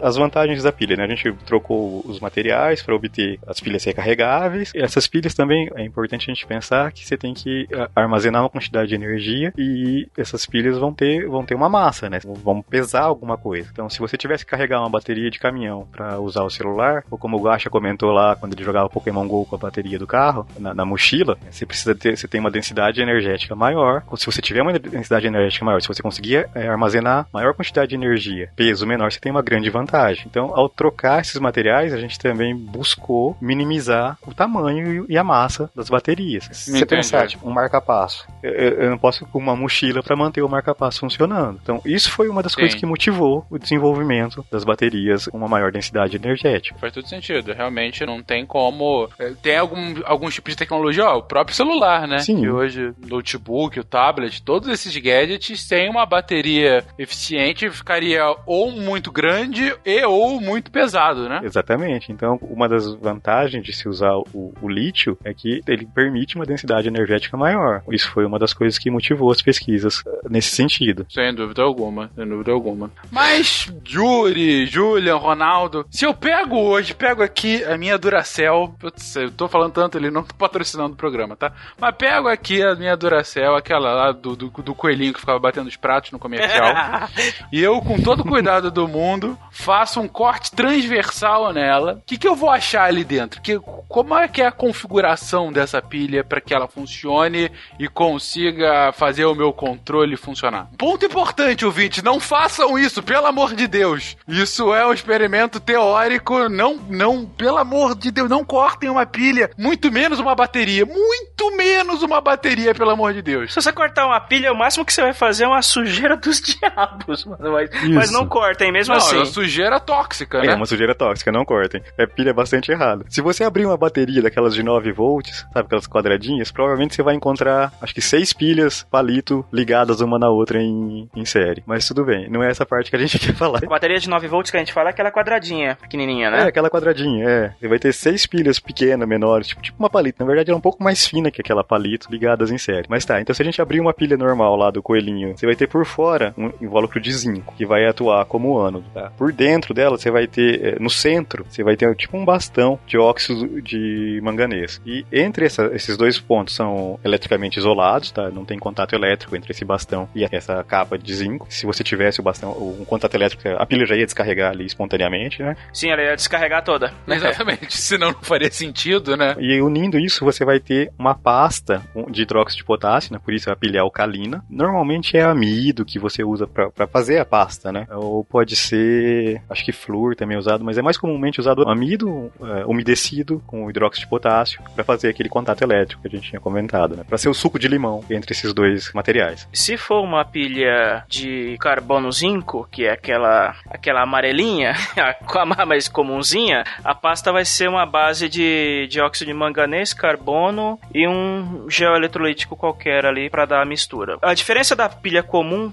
[0.01, 1.03] As vantagens da pilha, né?
[1.03, 4.71] A gente trocou os materiais para obter as pilhas recarregáveis.
[4.73, 8.41] E essas pilhas também é importante a gente pensar que você tem que ah, armazenar
[8.41, 12.19] uma quantidade de energia e essas pilhas vão ter, vão ter uma massa, né?
[12.23, 13.69] Vão pesar alguma coisa.
[13.71, 17.17] Então, se você tivesse que carregar uma bateria de caminhão para usar o celular, ou
[17.17, 20.45] como o Gacha comentou lá quando ele jogava Pokémon GO com a bateria do carro,
[20.57, 24.03] na, na mochila, você precisa ter, você tem uma densidade energética maior.
[24.15, 27.95] Se você tiver uma densidade energética maior, se você conseguir é, armazenar maior quantidade de
[27.95, 28.49] energia.
[28.55, 30.25] Peso menor, você tem uma grande vantagem.
[30.27, 35.69] Então, ao trocar esses materiais, a gente também buscou minimizar o tamanho e a massa
[35.75, 36.47] das baterias.
[36.51, 40.41] Se você pensar, tipo, um marca-passo, eu, eu- não posso com uma mochila para manter
[40.41, 41.59] o marca-passo funcionando.
[41.61, 42.59] Então, isso foi uma das Sim.
[42.61, 46.77] coisas que motivou o desenvolvimento das baterias com uma maior densidade energética.
[46.79, 47.53] Faz todo sentido.
[47.53, 49.07] Realmente não tem como.
[49.19, 52.19] é, Tem algum, alguns tipos de tecnologia, ó, o próprio celular, né?
[52.19, 52.39] Sim.
[52.41, 59.11] Que hoje, notebook, o tablet, todos esses gadgets têm uma bateria eficiente, ficaria ou muito
[59.11, 61.41] grande e ou muito pesado, né?
[61.43, 62.11] Exatamente.
[62.11, 66.45] Então, uma das vantagens de se usar o, o lítio é que ele permite uma
[66.45, 67.83] densidade energética maior.
[67.91, 71.05] Isso foi uma das coisas que motivou as pesquisas eh, nesse sentido.
[71.09, 72.91] Sem dúvida alguma, sem dúvida alguma.
[73.11, 79.31] Mas, Yuri, Julian, Ronaldo, se eu pego hoje, pego aqui a minha Duracell, putz, eu
[79.31, 81.51] tô falando tanto, ele não tá patrocinando o programa, tá?
[81.79, 85.67] Mas pego aqui a minha Duracell, aquela lá do, do, do coelhinho que ficava batendo
[85.67, 87.09] os pratos no comercial,
[87.51, 91.93] e eu, com todo o cuidado do mundo, faço um corte transversal nela.
[91.93, 93.41] O que, que eu vou achar ali dentro?
[93.41, 98.91] Que, como é que é a configuração dessa pilha para que ela funcione e consiga
[98.93, 100.67] fazer o meu controle funcionar?
[100.77, 104.15] Ponto importante, ouvinte, não façam isso, pelo amor de Deus.
[104.27, 109.49] Isso é um experimento teórico, não, não, pelo amor de Deus, não cortem uma pilha,
[109.57, 113.51] muito menos uma bateria, muito menos uma bateria, pelo amor de Deus.
[113.53, 116.39] Se você cortar uma pilha, o máximo que você vai fazer é uma sujeira dos
[116.41, 117.51] diabos, mano.
[117.53, 119.15] Mas, mas não cortem, mesmo Não, assim.
[119.15, 120.55] é uma sujeira tóxica, É né?
[120.55, 121.81] uma sujeira tóxica, não cortem.
[121.97, 123.05] É pilha bastante errada.
[123.09, 127.15] Se você abrir uma bateria daquelas de 9 volts, sabe aquelas quadradinhas, provavelmente você vai
[127.15, 131.63] encontrar, acho que seis pilhas palito ligadas uma na outra em, em série.
[131.65, 133.59] Mas tudo bem, não é essa parte que a gente quer falar.
[133.63, 136.43] A bateria de 9 volts que a gente fala é aquela quadradinha, pequenininha, É, né?
[136.43, 137.53] aquela quadradinha, é.
[137.59, 140.17] Você vai ter seis pilhas pequenas, menores, tipo, tipo uma palito.
[140.19, 142.85] Na verdade, ela é um pouco mais fina que aquela palito, ligadas em série.
[142.89, 145.55] Mas tá, então se a gente abrir uma pilha normal lá do coelhinho, você vai
[145.55, 149.11] ter por fora um invólucro de zinco, que vai atuar como ânodo, tá?
[149.17, 152.79] Por dentro dela, você vai ter, eh, no centro, você vai ter tipo um bastão
[152.85, 154.81] de óxido de manganês.
[154.85, 158.29] E entre essa- esses dois pontos são eletricamente isolados, tá?
[158.29, 161.47] Não tem contato elétrico entre esse bastão e essa capa de zinco.
[161.49, 165.41] Se você tivesse o bastão, um contato elétrico, a pilha já ia descarregar ali espontaneamente,
[165.41, 165.55] né?
[165.73, 166.93] Sim, ela ia descarregar toda.
[167.07, 169.35] Exatamente, senão não faria sentido, né?
[169.39, 173.19] E unindo isso, você vai ter uma pasta de hidróxido de potássio, né?
[173.23, 174.43] Por isso a pilha é alcalina.
[174.49, 177.87] Normalmente é amido que você usa pra fazer a pasta, né?
[177.91, 182.31] Ou pode ser, acho que flúor também é usado, mas é mais comumente usado amido
[182.41, 186.39] é, umedecido com hidróxido de potássio pra fazer aquele contato elétrico que a gente tinha
[186.39, 187.03] comentado, né?
[187.07, 189.47] Pra ser o suco de limão entre esses dois materiais.
[189.53, 194.73] Se for uma pilha de carbono zinco, que é aquela aquela amarelinha,
[195.59, 200.79] a mais comunzinha, a pasta vai ser uma base de, de óxido de manganês, carbono
[200.93, 204.17] e um gel eletrolítico qualquer ali para dar a mistura.
[204.21, 205.23] A diferença da pilha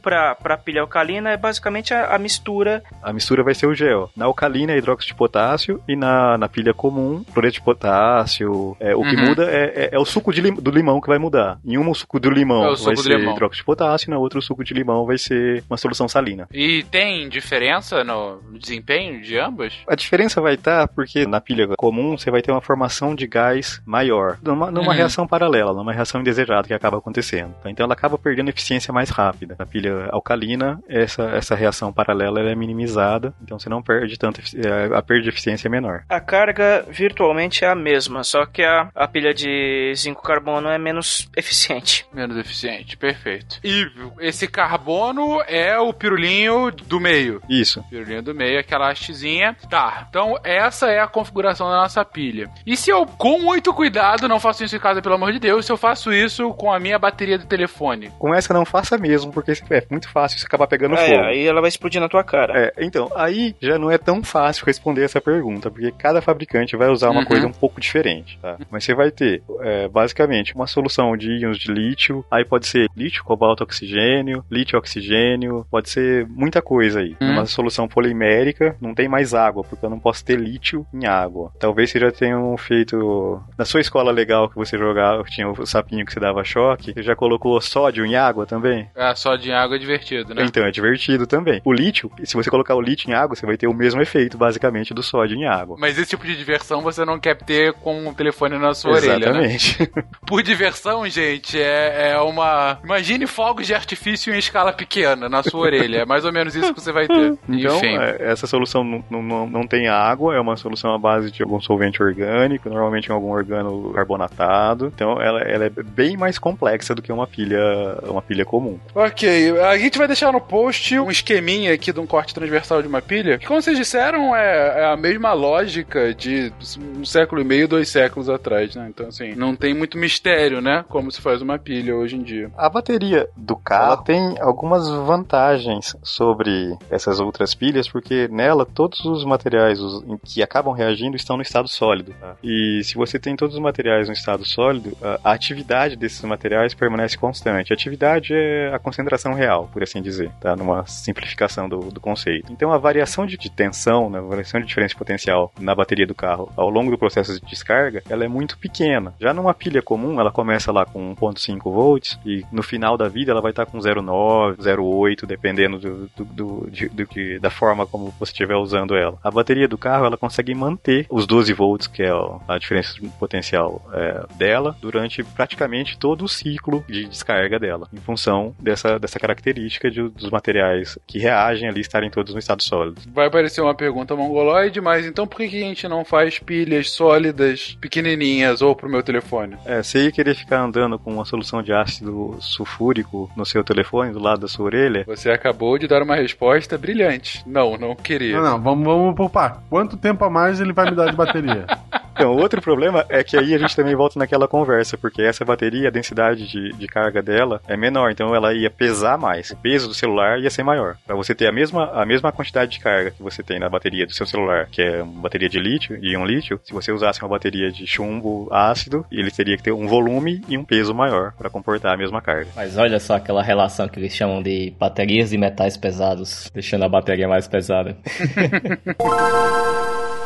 [0.02, 2.82] para para pilha alcalina é basicamente a, a mistura.
[3.02, 4.10] A mistura vai ser o gel.
[4.16, 8.76] Na alcalina é hidróxido de potássio e na, na pilha comum, cloreto de potássio.
[8.80, 9.26] É, o que Uhum.
[9.28, 11.58] muda é, é- é o suco de lim- do limão que vai mudar.
[11.64, 13.34] Em uma o suco do limão É suco vai do ser limão.
[13.34, 16.48] hidróxido de potássio, na outra o suco de limão vai ser uma solução salina.
[16.52, 19.72] E tem diferença no desempenho de ambas?
[19.88, 23.80] A diferença vai estar porque na pilha comum você vai ter uma formação de gás
[23.86, 24.96] maior, numa, numa Uhum.
[24.96, 27.54] reação paralela, numa reação indesejada que acaba acontecendo.
[27.62, 27.70] Tá?
[27.70, 29.55] Então ela acaba perdendo eficiência mais rápida.
[29.58, 34.40] Na pilha alcalina, essa, essa reação paralela ela é minimizada, então você não perde tanto,
[34.40, 36.04] é, a perda de eficiência é menor.
[36.08, 40.78] A carga virtualmente é a mesma, só que a, a pilha de zinco carbono é
[40.78, 42.06] menos eficiente.
[42.12, 43.58] Menos eficiente, perfeito.
[43.64, 43.86] E
[44.20, 47.40] esse carbono é o pirulinho do meio.
[47.48, 47.82] Isso.
[47.88, 49.56] Pirulinho do meio, aquela hastezinha.
[49.70, 52.50] Tá, então essa é a configuração da nossa pilha.
[52.66, 55.64] E se eu, com muito cuidado, não faço isso em casa, pelo amor de Deus,
[55.64, 58.10] se eu faço isso com a minha bateria do telefone?
[58.18, 61.24] Com essa não faça mesmo, porque é muito fácil você acabar pegando É, fogo.
[61.24, 62.52] aí ela vai explodir na tua cara.
[62.58, 66.88] É, então, aí já não é tão fácil responder essa pergunta, porque cada fabricante vai
[66.88, 67.26] usar uma Uhum.
[67.26, 68.56] coisa um pouco diferente, tá?
[68.70, 72.88] Mas você vai ter, é, basicamente, uma solução de íons de lítio, aí pode ser
[72.96, 77.16] lítio, cobalto, oxigênio, lítio, oxigênio, pode ser muita coisa aí.
[77.20, 77.32] Uhum.
[77.32, 81.52] Uma solução polimérica, não tem mais água, porque eu não posso ter lítio em água.
[81.58, 85.66] Talvez vocês já tenham feito, na sua escola legal que você jogava, que tinha o
[85.66, 88.88] sapinho que você dava choque, você já colocou sódio em água também?
[88.94, 90.44] É, de água é divertido, né?
[90.44, 91.60] Então, é divertido também.
[91.64, 94.36] O lítio, se você colocar o lítio em água, você vai ter o mesmo efeito,
[94.38, 95.76] basicamente, do sódio em água.
[95.78, 99.32] Mas esse tipo de diversão você não quer ter com o telefone na sua orelha,
[99.32, 99.54] né?
[99.54, 99.90] Exatamente.
[100.26, 102.78] Por diversão, gente, é, é uma.
[102.84, 105.98] Imagine fogos de artifício em escala pequena na sua orelha.
[105.98, 107.36] É mais ou menos isso que você vai ter.
[107.48, 107.96] Então, Enfim.
[107.96, 111.42] é, essa solução não, não- não, não tem água, é uma solução à base de
[111.42, 114.86] algum solvente orgânico, normalmente em algum organo carbonatado.
[114.94, 117.58] Então, ela, ela é bem mais complexa do que uma pilha,
[118.04, 118.78] uma pilha comum.
[118.94, 122.80] Ok, Ok, a gente vai deixar no post um esqueminha aqui de um corte transversal
[122.80, 126.52] de uma pilha, que como vocês disseram, é, é a mesma lógica de
[126.96, 128.86] um século e meio, dois séculos atrás, né?
[128.88, 130.84] Então, assim, não tem muito mistério, né?
[130.88, 132.52] Como se faz uma pilha hoje em dia.
[132.56, 139.24] A bateria do carro tem algumas vantagens sobre essas outras pilhas, porque nela todos os
[139.24, 139.80] materiais
[140.24, 142.14] que acabam reagindo estão no estado sólido.
[142.20, 142.36] tá?
[142.44, 146.74] E se você tem todos os materiais no estado sólido, a- a atividade desses materiais
[146.74, 147.72] permanece constante.
[147.72, 150.54] A atividade é a concentração real, por assim dizer, tá?
[150.56, 152.52] Numa simplificação do, do conceito.
[152.52, 156.06] Então a variação de, de tensão, né, a variação de diferença de potencial na bateria
[156.06, 159.14] do carro ao longo do processo de descarga, ela é muito pequena.
[159.20, 163.32] Já numa pilha comum, ela começa lá com 1.5 volts e no final da vida
[163.32, 167.86] ela vai estar com 0.9, 0.8, dependendo do, do, do, de- do que, da forma
[167.86, 169.18] como você estiver usando ela.
[169.22, 172.10] A bateria do carro, ela consegue manter os 12 volts, que é
[172.48, 177.98] a diferença de potencial é, dela, durante praticamente todo o ciclo de descarga dela, em
[177.98, 183.00] função dessa, dessa característica de- dos materiais que reagem ali estarem todos no estado sólido.
[183.14, 187.76] Vai parecer uma pergunta mongoloide, mas então por que a gente não faz pilhas sólidas,
[187.80, 189.56] pequenininhas, ou pro meu telefone?
[189.64, 194.12] É, você ia querer ficar andando com uma solução de ácido sulfúrico no seu telefone,
[194.12, 195.04] do lado da sua orelha?
[195.06, 197.42] Você acabou de dar uma resposta brilhante.
[197.46, 198.36] Não, não queria.
[198.36, 199.62] Não, não, vamos, vamos poupar.
[199.70, 201.66] Quanto tempo a mais ele vai me dar de bateria?
[202.16, 205.88] Então, outro problema é que aí a gente também volta naquela conversa, porque essa bateria,
[205.88, 209.50] a densidade de, de carga dela é menor, então ela ia pesar mais.
[209.50, 210.96] O peso do celular ia ser maior.
[211.06, 214.06] Para você ter a mesma, a mesma quantidade de carga que você tem na bateria
[214.06, 217.20] do seu celular, que é uma bateria de lítio, e um lítio, se você usasse
[217.20, 221.32] uma bateria de chumbo ácido, ele teria que ter um volume e um peso maior
[221.32, 222.48] para comportar a mesma carga.
[222.56, 226.88] Mas olha só aquela relação que eles chamam de baterias e metais pesados, deixando a
[226.88, 227.94] bateria mais pesada.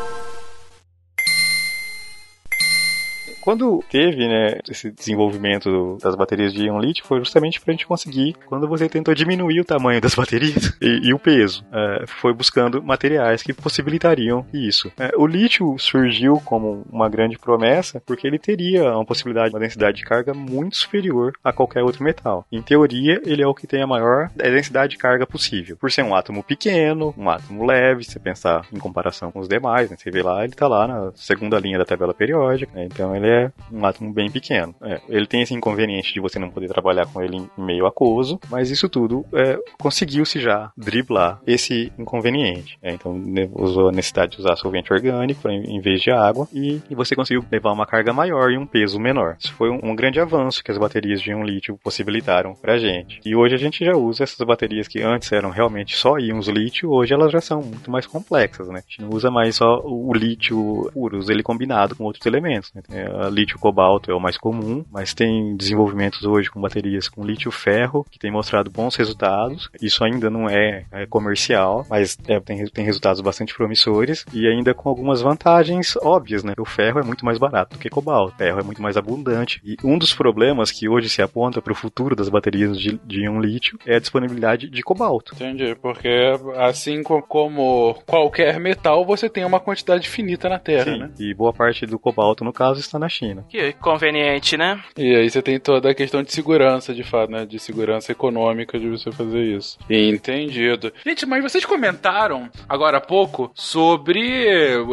[3.40, 7.86] Quando teve, né, esse desenvolvimento das baterias de íon lítio, foi justamente para a gente
[7.86, 12.32] conseguir, quando você tentou diminuir o tamanho das baterias e, e o peso, é, foi
[12.32, 14.92] buscando materiais que possibilitariam isso.
[14.98, 19.98] É, o lítio surgiu como uma grande promessa porque ele teria uma possibilidade, uma densidade
[19.98, 22.46] de carga muito superior a qualquer outro metal.
[22.52, 25.76] Em teoria, ele é o que tem a maior densidade de carga possível.
[25.76, 29.48] Por ser um átomo pequeno, um átomo leve, se você pensar em comparação com os
[29.48, 32.86] demais, né, você vê lá, ele está lá na segunda linha da tabela periódica, né,
[32.90, 34.74] então ele é um átomo bem pequeno.
[34.82, 38.38] É, ele tem esse inconveniente de você não poder trabalhar com ele em meio aquoso,
[38.50, 42.78] mas isso tudo é, conseguiu-se já driblar esse inconveniente.
[42.82, 46.80] É, então né, usou a necessidade de usar solvente orgânico em vez de água e,
[46.90, 49.36] e você conseguiu levar uma carga maior e um peso menor.
[49.38, 53.20] Isso foi um, um grande avanço que as baterias de íon lítio possibilitaram pra gente.
[53.24, 56.90] E hoje a gente já usa essas baterias que antes eram realmente só íons lítio,
[56.90, 58.78] hoje elas já são muito mais complexas, né?
[58.78, 62.72] A gente não usa mais só o lítio puro, usa ele combinado com outros elementos.
[62.74, 62.82] Né?
[63.20, 67.24] É, a lítio cobalto é o mais comum, mas tem desenvolvimentos hoje com baterias com
[67.24, 69.70] lítio ferro que tem mostrado bons resultados.
[69.80, 74.74] Isso ainda não é, é comercial, mas é, tem, tem resultados bastante promissores e ainda
[74.74, 76.54] com algumas vantagens óbvias, né?
[76.58, 79.60] O ferro é muito mais barato do que cobalto, o ferro é muito mais abundante.
[79.64, 83.24] E um dos problemas que hoje se aponta para o futuro das baterias de, de
[83.24, 85.34] íon lítio é a disponibilidade de cobalto.
[85.34, 86.08] Entendi, porque
[86.56, 91.10] assim co- como qualquer metal, você tem uma quantidade finita na Terra, né?
[91.18, 93.44] E boa parte do cobalto, no caso, está na China.
[93.48, 94.82] Que conveniente, né?
[94.96, 97.44] E aí você tem toda a questão de segurança, de fato, né?
[97.44, 99.78] De segurança econômica de você fazer isso.
[99.88, 100.92] Entendido.
[101.04, 104.20] Gente, mas vocês comentaram agora há pouco sobre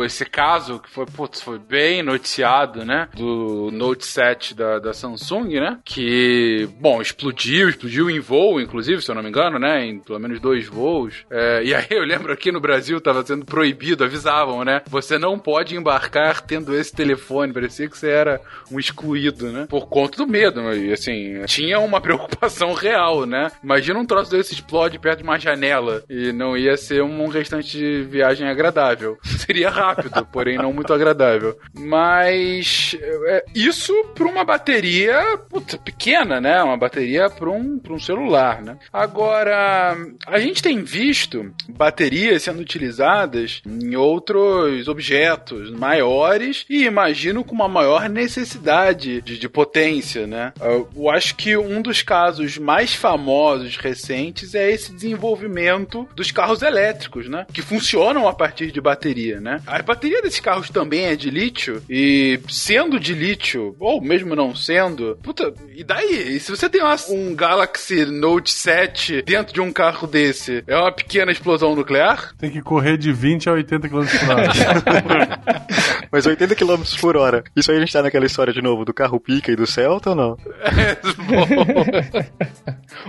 [0.05, 3.07] esse caso que foi, putz, foi bem noticiado, né?
[3.15, 5.79] Do Note 7 da, da Samsung, né?
[5.85, 9.85] Que, bom, explodiu, explodiu em voo, inclusive, se eu não me engano, né?
[9.85, 11.25] Em pelo menos dois voos.
[11.29, 14.81] É, e aí eu lembro aqui no Brasil tava sendo proibido, avisavam, né?
[14.87, 17.53] Você não pode embarcar tendo esse telefone.
[17.53, 18.41] Parecia que você era
[18.71, 19.65] um excluído, né?
[19.69, 20.61] Por conta do medo?
[20.73, 23.49] E assim, tinha uma preocupação real, né?
[23.63, 27.77] Imagina um troço desse explode perto de uma janela e não ia ser um restante
[27.77, 29.17] de viagem agradável.
[29.23, 31.57] Seria rápido, porém não muito agradável.
[31.73, 32.97] Mas
[33.27, 36.61] é, isso para uma bateria puta, pequena, né?
[36.63, 38.77] Uma bateria para um, pra um celular, né?
[38.91, 39.95] Agora,
[40.25, 47.67] a gente tem visto baterias sendo utilizadas em outros objetos maiores e imagino com uma
[47.67, 50.53] maior necessidade de, de potência, né?
[50.61, 57.27] Eu acho que um dos casos mais famosos recentes é esse desenvolvimento dos carros elétricos,
[57.29, 57.45] né?
[57.53, 59.61] Que funcionam a partir de bateria, né?
[59.65, 64.55] A bateria desses carros também é de lítio e sendo de lítio, ou mesmo não
[64.55, 66.35] sendo, puta, e daí?
[66.35, 70.75] E se você tem uma- um Galaxy Note 7 dentro de um carro desse, é
[70.75, 72.33] uma pequena explosão nuclear?
[72.37, 74.47] Tem que correr de 20 a 80 km por hora.
[76.11, 77.43] Mas 80 km por hora.
[77.55, 80.11] Isso aí a gente tá naquela história de novo do carro pica e do Celta
[80.11, 80.37] ou não?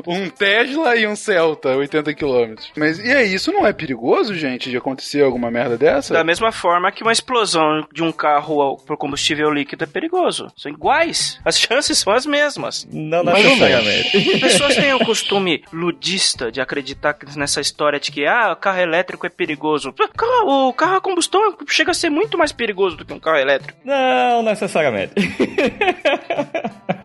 [0.07, 2.55] um Tesla e um Celta, 80 km.
[2.77, 6.15] Mas e aí, isso não é perigoso, gente, de acontecer alguma merda dessa?
[6.15, 10.49] Da mesma forma que uma explosão de um carro por combustível líquido é perigoso.
[10.57, 11.41] São iguais.
[11.45, 12.87] As chances são as mesmas.
[12.91, 14.35] Não necessariamente.
[14.35, 18.81] As pessoas têm o costume ludista de acreditar nessa história de que ah, o carro
[18.81, 19.91] elétrico é perigoso.
[19.91, 23.21] O carro, o carro a combustão chega a ser muito mais perigoso do que um
[23.21, 23.79] carro elétrico.
[23.85, 25.13] Não necessariamente.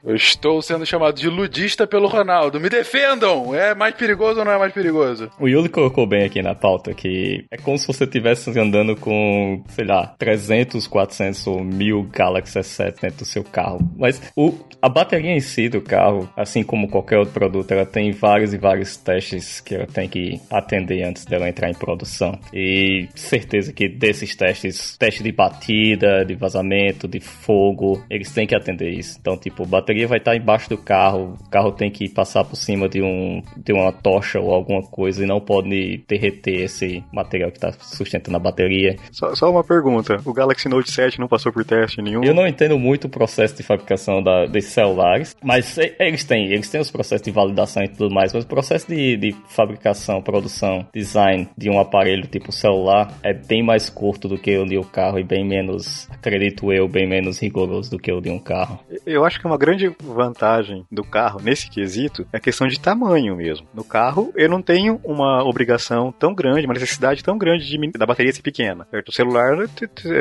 [0.06, 2.60] Eu estou sendo chamado de ludista pelo Ronaldo.
[2.60, 3.56] Me defendam!
[3.56, 5.32] É mais perigoso ou não é mais perigoso?
[5.40, 9.64] O Yuli colocou bem aqui na pauta que é como se você estivesse andando com,
[9.70, 13.80] sei lá, 300, 400 ou 1000 Galaxy S7 dentro do seu carro.
[13.98, 14.54] Mas o,
[14.84, 18.58] a bateria em si do carro, assim como qualquer outro produto, ela tem vários e
[18.58, 22.38] vários testes que ela tem que atender antes dela entrar em produção.
[22.54, 28.54] E certeza que desses testes, teste de batida, de vazamento, de fogo, eles têm que
[28.54, 29.18] atender isso.
[29.22, 32.58] Então, tipo, a bateria vai estar embaixo do carro, o carro tem que passar por
[32.58, 37.52] cima de, um, de uma tocha ou alguma coisa e não pode derreter esse material
[37.52, 38.98] que está sustentando a bateria.
[39.14, 42.22] Só, só uma pergunta: o Galaxy Note 7 não passou por teste nenhum?
[42.22, 46.70] Eu não entendo muito o processo de fabricação da, desses celulares, mas eles têm, eles
[46.70, 50.88] têm os processos de validação e tudo mais, mas o processo de, de fabricação, produção,
[50.94, 54.84] design de um aparelho tipo celular é bem mais curto do que o de um
[54.84, 58.80] carro e bem menos, acredito eu, bem menos rigoroso do que o de um carro.
[59.06, 63.36] Eu acho que uma grande vantagem do carro nesse quesito é a questão de tamanho
[63.36, 63.68] mesmo.
[63.74, 68.06] No carro, eu não tenho uma obrigação tão grande, uma necessidade tão grande de, da
[68.06, 68.88] bateria ser pequena.
[68.90, 69.10] Certo?
[69.10, 69.56] O celular,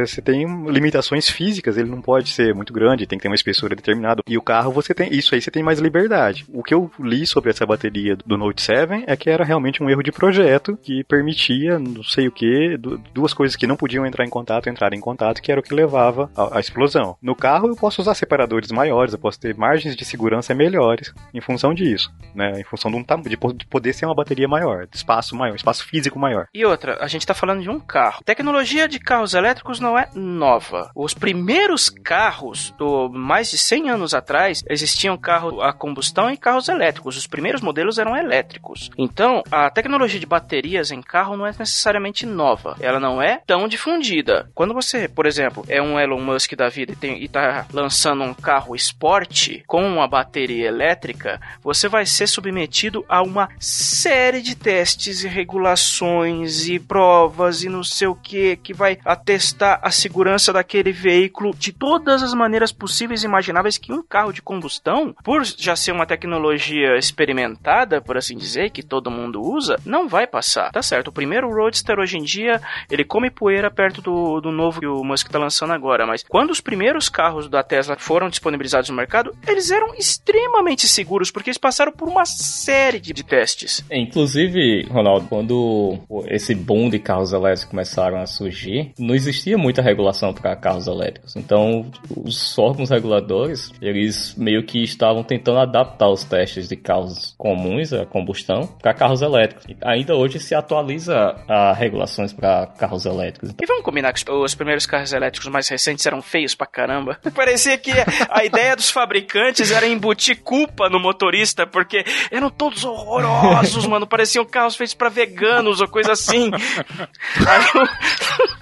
[0.04, 3.74] você tem limitações físicas, ele não pode ser muito grande, tem que ter uma espessura
[3.74, 4.22] determinada.
[4.28, 6.44] E o carro, você tem isso aí, você tem mais liberdade.
[6.52, 9.88] O que eu li sobre essa bateria do Note 7 é que era realmente um
[9.88, 12.76] erro de projeto que permitia, não sei o que,
[13.14, 15.74] duas coisas que não podiam entrar em contato, entrarem em contato, que era o que
[15.74, 17.16] levava à, explosão.
[17.22, 21.40] No carro, eu posso usar separadores maiores, eu posso ter margens de segurança melhores em
[21.40, 22.60] função disso, né?
[22.60, 25.84] Em função de, um, de po- de poder ser uma bateria maior, espaço maior, espaço
[25.84, 26.46] físico maior.
[26.52, 28.22] E outra, a gente tá falando de um carro.
[28.24, 30.90] Tecnologia de carros elétricos não é nova.
[30.94, 34.31] Os primeiros carros, do mais de 100 anos atrás,
[34.68, 37.16] existiam carros a combustão e carros elétricos.
[37.16, 38.90] Os primeiros modelos eram elétricos.
[38.96, 42.76] Então, a tecnologia de baterias em carro não é necessariamente nova.
[42.80, 44.50] Ela não é tão difundida.
[44.54, 48.22] Quando você, por exemplo, é um Elon Musk da vida e, tem, e tá lançando
[48.22, 54.54] um carro esporte com uma bateria elétrica, você vai ser submetido a uma série de
[54.54, 60.52] testes e regulações e provas e não sei o que que vai atestar a segurança
[60.52, 65.42] daquele veículo de todas as maneiras possíveis e imagináveis que um carro de combustão, por
[65.42, 70.70] já ser uma tecnologia experimentada, por assim dizer, que todo mundo usa, não vai passar.
[70.70, 72.60] Tá certo, o primeiro Roadster hoje em dia,
[72.90, 76.50] ele come poeira perto do, do novo que o Musk tá lançando agora, mas quando
[76.50, 81.56] os primeiros carros da Tesla foram disponibilizados no mercado, eles eram extremamente seguros, porque eles
[81.56, 83.82] passaram por uma série de, de testes.
[83.88, 89.80] É, Inclusive, Ronaldo, quando esse boom de carros elétricos começaram a surgir, não existia muita
[89.80, 91.34] regulação para carros elétricos.
[91.34, 94.01] Então, os órgãos reguladores, eles
[94.36, 99.64] meio que estavam tentando adaptar os testes de carros comuns a combustão para carros elétricos.
[99.68, 103.50] E ainda hoje se atualiza a regulações para carros elétricos.
[103.50, 106.66] Então, E vamos combinar que os- os primeiros carros elétricos mais recentes eram feios pra
[106.66, 107.18] caramba.
[107.34, 107.90] Parecia que
[108.28, 114.06] a ideia dos fabricantes era embutir culpa no motorista, porque eram todos horrorosos, mano.
[114.06, 116.50] Pareciam carros feitos pra veganos ou coisa assim.
[117.46, 118.61] Aí eu-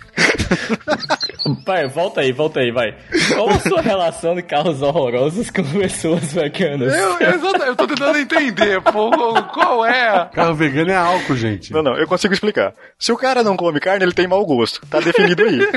[1.65, 2.95] Pai, volta aí, volta aí, vai.
[3.35, 6.93] Qual a sua relação de carros horrorosos com pessoas veganas?
[6.93, 9.11] Eu, exato, eu tô tentando entender, pô,
[9.53, 10.29] qual é?
[10.33, 11.73] Carro vegano é álcool, gente.
[11.73, 12.75] Não, não, eu consigo explicar.
[12.99, 14.81] Se o cara não come carne, ele tem mau gosto.
[14.87, 15.59] Tá definido aí.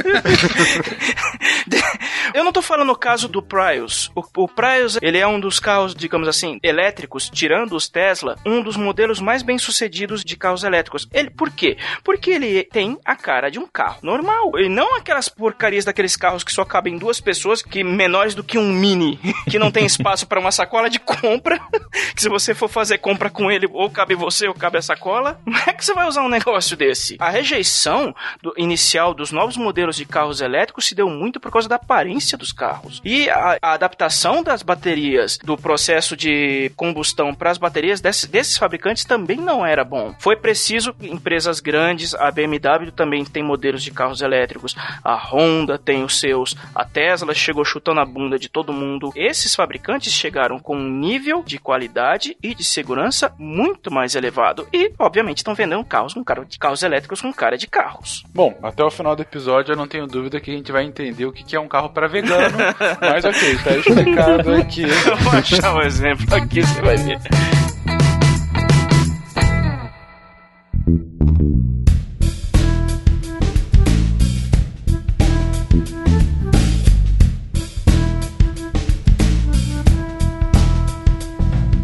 [2.34, 4.12] Eu não tô falando no caso do Prius.
[4.16, 8.62] O, o Prius, ele é um dos carros, digamos assim, elétricos, tirando os Tesla, um
[8.62, 11.08] dos modelos mais bem sucedidos de carros elétricos.
[11.14, 11.78] Ele, por quê?
[12.04, 14.58] Porque ele tem a cara de um carro normal.
[14.60, 18.58] E não aquelas porcarias daqueles carros que só cabem duas pessoas, que menores do que
[18.58, 19.20] um mini,
[19.50, 21.60] que não tem espaço para uma sacola de compra.
[22.16, 25.40] que se você for fazer compra com ele, ou cabe você ou cabe a sacola.
[25.44, 27.16] Como é que você vai usar um negócio desse?
[27.20, 31.68] A rejeição do- inicial dos novos modelos de carros elétricos se deu muito por causa
[31.70, 33.02] da aparência dos carros.
[33.04, 38.58] E a, a adaptação das baterias, do processo de combustão para as baterias desse, desses
[38.58, 40.14] fabricantes também não era bom.
[40.20, 46.04] Foi preciso empresas grandes, a BMW também tem modelos de carros elétricos, a Honda tem
[46.04, 49.12] os seus, a Tesla chegou chutando a bunda de todo mundo.
[49.16, 54.92] Esses fabricantes chegaram com um nível de qualidade e de segurança muito mais elevado e,
[54.98, 58.24] obviamente, estão vendendo carros com cara de carros elétricos com cara de carros.
[58.34, 61.26] Bom, até o final do episódio eu não tenho dúvida que a gente vai entender
[61.26, 62.58] o que é um carro para vegano,
[63.02, 64.86] mas ok, tá explicado aqui.
[65.22, 67.20] Vou achar um exemplo aqui, você vai ver.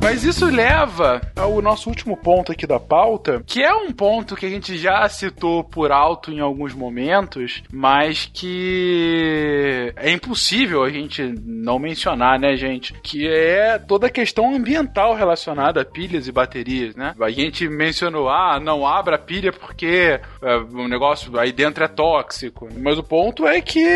[0.09, 4.43] Mas isso leva ao nosso último ponto aqui da pauta, que é um ponto que
[4.43, 11.21] a gente já citou por alto em alguns momentos, mas que é impossível a gente
[11.45, 12.95] não mencionar, né, gente?
[13.03, 17.13] Que é toda a questão ambiental relacionada a pilhas e baterias, né?
[17.21, 21.87] A gente mencionou, ah, não abra a pilha porque é, o negócio aí dentro é
[21.87, 22.67] tóxico.
[22.79, 23.87] Mas o ponto é que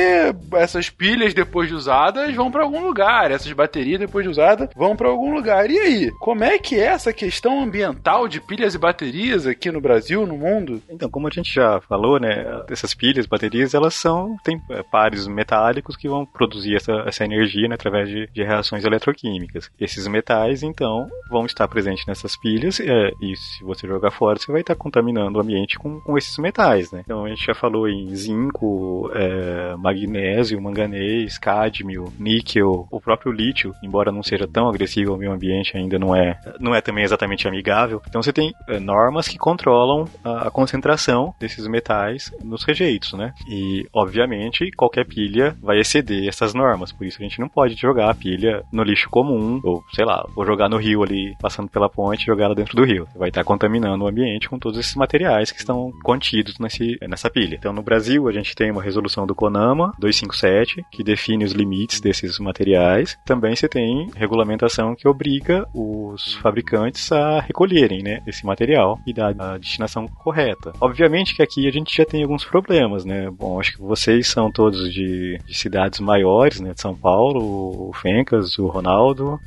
[0.54, 4.96] essas pilhas depois de usadas vão para algum lugar, essas baterias depois de usadas vão
[4.96, 5.72] para algum lugar.
[5.72, 9.82] E aí, como é que é essa questão ambiental de pilhas e baterias aqui no
[9.82, 10.82] Brasil, no mundo?
[10.90, 15.28] Então, como a gente já falou, né, essas pilhas, baterias, elas são tem é, pares
[15.28, 19.70] metálicos que vão produzir essa, essa energia né, através de, de, reações eletroquímicas.
[19.80, 24.52] Esses metais, então, vão estar presentes nessas pilhas é, e se você jogar fora, você
[24.52, 27.02] vai estar contaminando o ambiente com, com esses metais, né?
[27.04, 33.74] Então, a gente já falou em zinco, é, magnésio, manganês, cádmio, níquel, o próprio lítio,
[33.84, 37.48] embora não seja tão agressivo ao meio ambiente ainda não é, não é também exatamente
[37.48, 38.02] amigável.
[38.08, 43.34] Então você tem é, normas que controlam a, concentração desses metais nos rejeitos, né?
[43.48, 48.10] E, obviamente, qualquer pilha vai exceder essas normas, por isso a gente não pode jogar
[48.10, 51.90] a pilha no lixo comum, ou sei lá, vou jogar no rio ali, passando pela
[51.90, 53.08] ponte jogar ela dentro do rio.
[53.16, 57.56] Vai estar contaminando o ambiente com todos esses materiais que estão contidos nesse, nessa pilha.
[57.56, 62.00] Então, no Brasil, a gente tem uma resolução do CONAMA 257 que define os limites
[62.00, 63.18] desses materiais.
[63.26, 69.34] Também você tem regulamentação que obriga os fabricantes a recolherem né, esse material e dar
[69.40, 70.74] a destinação correta.
[70.80, 73.30] Obviamente que aqui a gente já tem alguns problemas, né?
[73.30, 76.74] Bom, acho que vocês são todos de, de cidades maiores, né?
[76.74, 79.40] De São Paulo, o Fencas, o Ronaldo,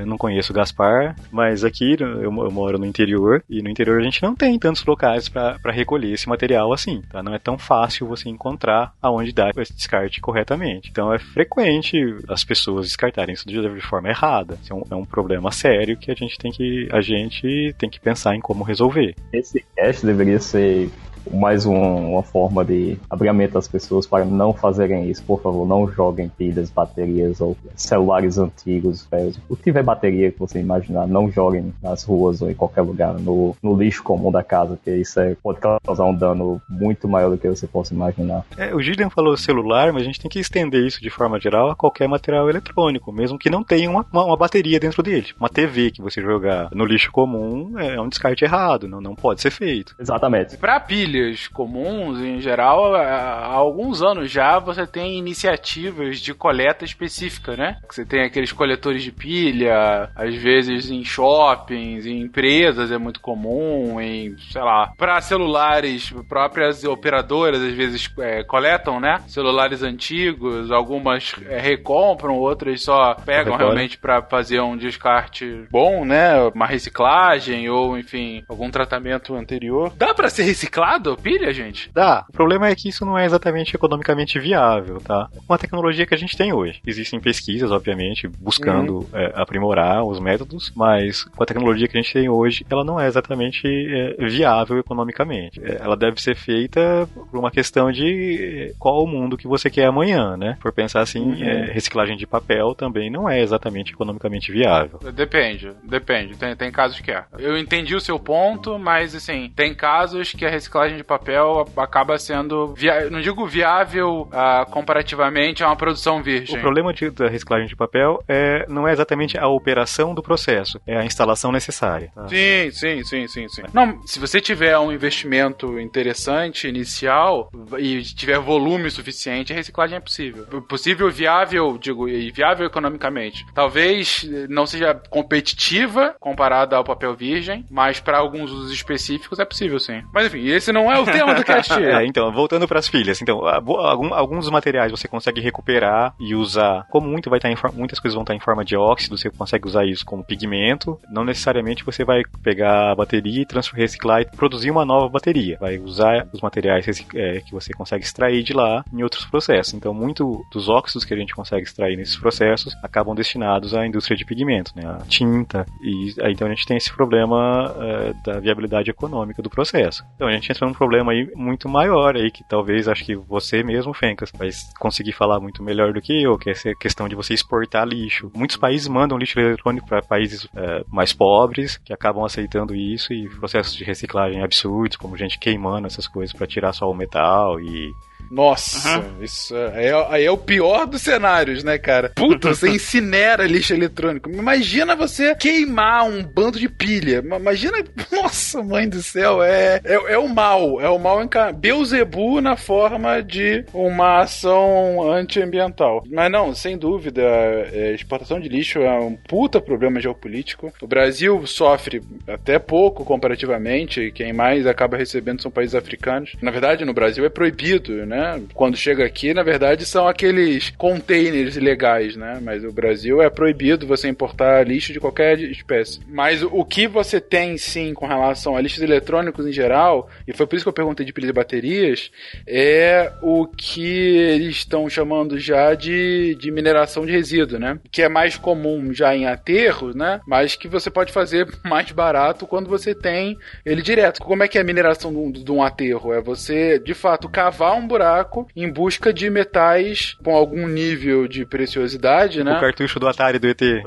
[0.00, 4.04] eu não conheço Gaspar, mas aqui eu, eu, moro no interior e no interior a
[4.04, 7.22] gente não tem tantos locais para recolher esse material assim, tá?
[7.22, 10.90] Não é tão fácil você encontrar aonde dar esse descarte corretamente.
[10.90, 11.98] Então é frequente
[12.28, 14.58] as pessoas descartarem isso de forma errada.
[14.62, 17.88] Isso é um, é um problema sério que a gente tem que a gente tem
[17.88, 19.14] que pensar em como resolver.
[19.32, 20.90] Esse cast deveria ser
[21.30, 25.22] mais um, uma forma de abrimento às pessoas para não fazerem isso.
[25.22, 29.38] Por favor, não joguem pilhas, baterias ou celulares antigos, velhos.
[29.48, 33.14] O que tiver bateria que você imaginar, não joguem nas ruas ou em qualquer lugar,
[33.14, 37.30] no, no lixo comum da casa, porque isso é, pode causar um dano muito maior
[37.30, 38.44] do que você possa imaginar.
[38.56, 41.70] É, o Gideon falou celular, mas a gente tem que estender isso de forma geral
[41.70, 45.28] a qualquer material eletrônico, mesmo que não tenha uma, uma, uma bateria dentro dele.
[45.38, 49.40] Uma TV que você jogar no lixo comum é um descarte errado, não, não pode
[49.40, 49.94] ser feito.
[49.98, 50.56] Exatamente.
[50.56, 56.84] Para pilha pilhas comuns, em geral, há alguns anos já você tem iniciativas de coleta
[56.84, 57.78] específica, né?
[57.90, 64.00] Você tem aqueles coletores de pilha, às vezes em shoppings, em empresas é muito comum,
[64.00, 69.20] em, sei lá, para celulares, próprias operadoras às vezes é, coletam, né?
[69.26, 76.36] Celulares antigos, algumas é, recompram, outras só pegam realmente para fazer um descarte bom, né?
[76.54, 79.92] Uma reciclagem ou, enfim, algum tratamento anterior.
[79.96, 80.99] Dá para ser reciclado?
[81.16, 81.90] Pilha, gente?
[81.92, 82.24] Dá.
[82.28, 85.28] O problema é que isso não é exatamente economicamente viável, tá?
[85.46, 86.80] Com a tecnologia que a gente tem hoje.
[86.86, 89.06] Existem pesquisas, obviamente, buscando uhum.
[89.12, 93.00] é, aprimorar os métodos, mas com a tecnologia que a gente tem hoje, ela não
[93.00, 95.60] é exatamente é, viável economicamente.
[95.62, 99.70] É, ela deve ser feita por uma questão de é, qual o mundo que você
[99.70, 100.56] quer amanhã, né?
[100.60, 101.40] Por pensar assim, uhum.
[101.40, 104.98] É, reciclagem de papel também não é exatamente economicamente viável.
[105.12, 106.36] Depende, depende.
[106.36, 107.24] Tem, tem casos que é.
[107.38, 112.18] Eu entendi o seu ponto, mas assim, tem casos que a reciclagem de papel acaba
[112.18, 113.10] sendo, via...
[113.10, 116.58] não digo viável uh, comparativamente a uma produção virgem.
[116.58, 120.80] O problema de, da reciclagem de papel é, não é exatamente a operação do processo,
[120.86, 122.10] é a instalação necessária.
[122.14, 122.28] Tá?
[122.28, 123.62] Sim, sim, sim, sim, sim.
[123.72, 130.00] Não, se você tiver um investimento interessante, inicial, e tiver volume suficiente, a reciclagem é
[130.00, 130.46] possível.
[130.62, 133.44] Possível, viável, digo, e viável economicamente.
[133.54, 139.78] Talvez não seja competitiva comparada ao papel virgem, mas para alguns usos específicos é possível,
[139.78, 140.02] sim.
[140.12, 141.70] Mas enfim, esse não não é o tema do cast.
[141.80, 143.20] É, então, voltando para as pilhas.
[143.22, 146.86] Então, algum, alguns materiais você consegue recuperar e usar.
[146.90, 149.66] Como muito vai estar em, muitas coisas vão estar em forma de óxido, você consegue
[149.66, 150.98] usar isso como pigmento.
[151.10, 155.56] Não necessariamente você vai pegar a bateria e reciclar e produzir uma nova bateria.
[155.60, 159.74] Vai usar os materiais é, que você consegue extrair de lá em outros processos.
[159.74, 164.16] Então, muito dos óxidos que a gente consegue extrair nesses processos acabam destinados à indústria
[164.16, 164.82] de pigmento, né?
[164.86, 165.66] A tinta.
[165.82, 170.04] E então a gente tem esse problema uh, da viabilidade econômica do processo.
[170.14, 173.62] Então a gente entra num problema aí muito maior aí, que talvez acho que você
[173.62, 174.48] mesmo, Fencas, vai
[174.78, 178.30] conseguir falar muito melhor do que eu, que é essa questão de você exportar lixo.
[178.34, 183.28] Muitos países mandam lixo eletrônico para países uh, mais pobres, que acabam aceitando isso e
[183.28, 187.92] processos de reciclagem absurdos, como gente queimando essas coisas para tirar só o metal e
[188.30, 189.24] nossa, uhum.
[189.24, 192.12] isso é, aí é o pior dos cenários, né, cara?
[192.14, 194.30] Puta, você incinera lixo eletrônico.
[194.30, 197.22] Imagina você queimar um bando de pilha.
[197.24, 197.78] Imagina,
[198.12, 200.80] nossa, mãe do céu, é, é, é o mal.
[200.80, 201.58] É o mal encarnado.
[201.58, 206.04] Beuzebu na forma de uma ação antiambiental.
[206.08, 210.72] Mas não, sem dúvida, é, exportação de lixo é um puta problema geopolítico.
[210.80, 214.12] O Brasil sofre até pouco comparativamente.
[214.12, 216.36] Quem mais acaba recebendo são países africanos.
[216.40, 218.19] Na verdade, no Brasil é proibido, né?
[218.20, 218.42] Né?
[218.52, 222.38] Quando chega aqui, na verdade, são aqueles containers legais, né?
[222.42, 226.00] Mas o Brasil é proibido você importar lixo de qualquer espécie.
[226.06, 230.46] Mas o que você tem, sim, com relação a lixos eletrônicos em geral, e foi
[230.46, 232.10] por isso que eu perguntei de pilhas e baterias,
[232.46, 237.78] é o que eles estão chamando já de, de mineração de resíduo, né?
[237.90, 240.20] Que é mais comum já em aterros, né?
[240.26, 244.20] Mas que você pode fazer mais barato quando você tem ele direto.
[244.20, 246.12] Como é que é a mineração de um aterro?
[246.12, 251.28] É você, de fato, cavar um buraco buraco em busca de metais com algum nível
[251.28, 252.56] de preciosidade, né?
[252.56, 253.62] O cartucho do Atari do ET.
[253.62, 253.80] É.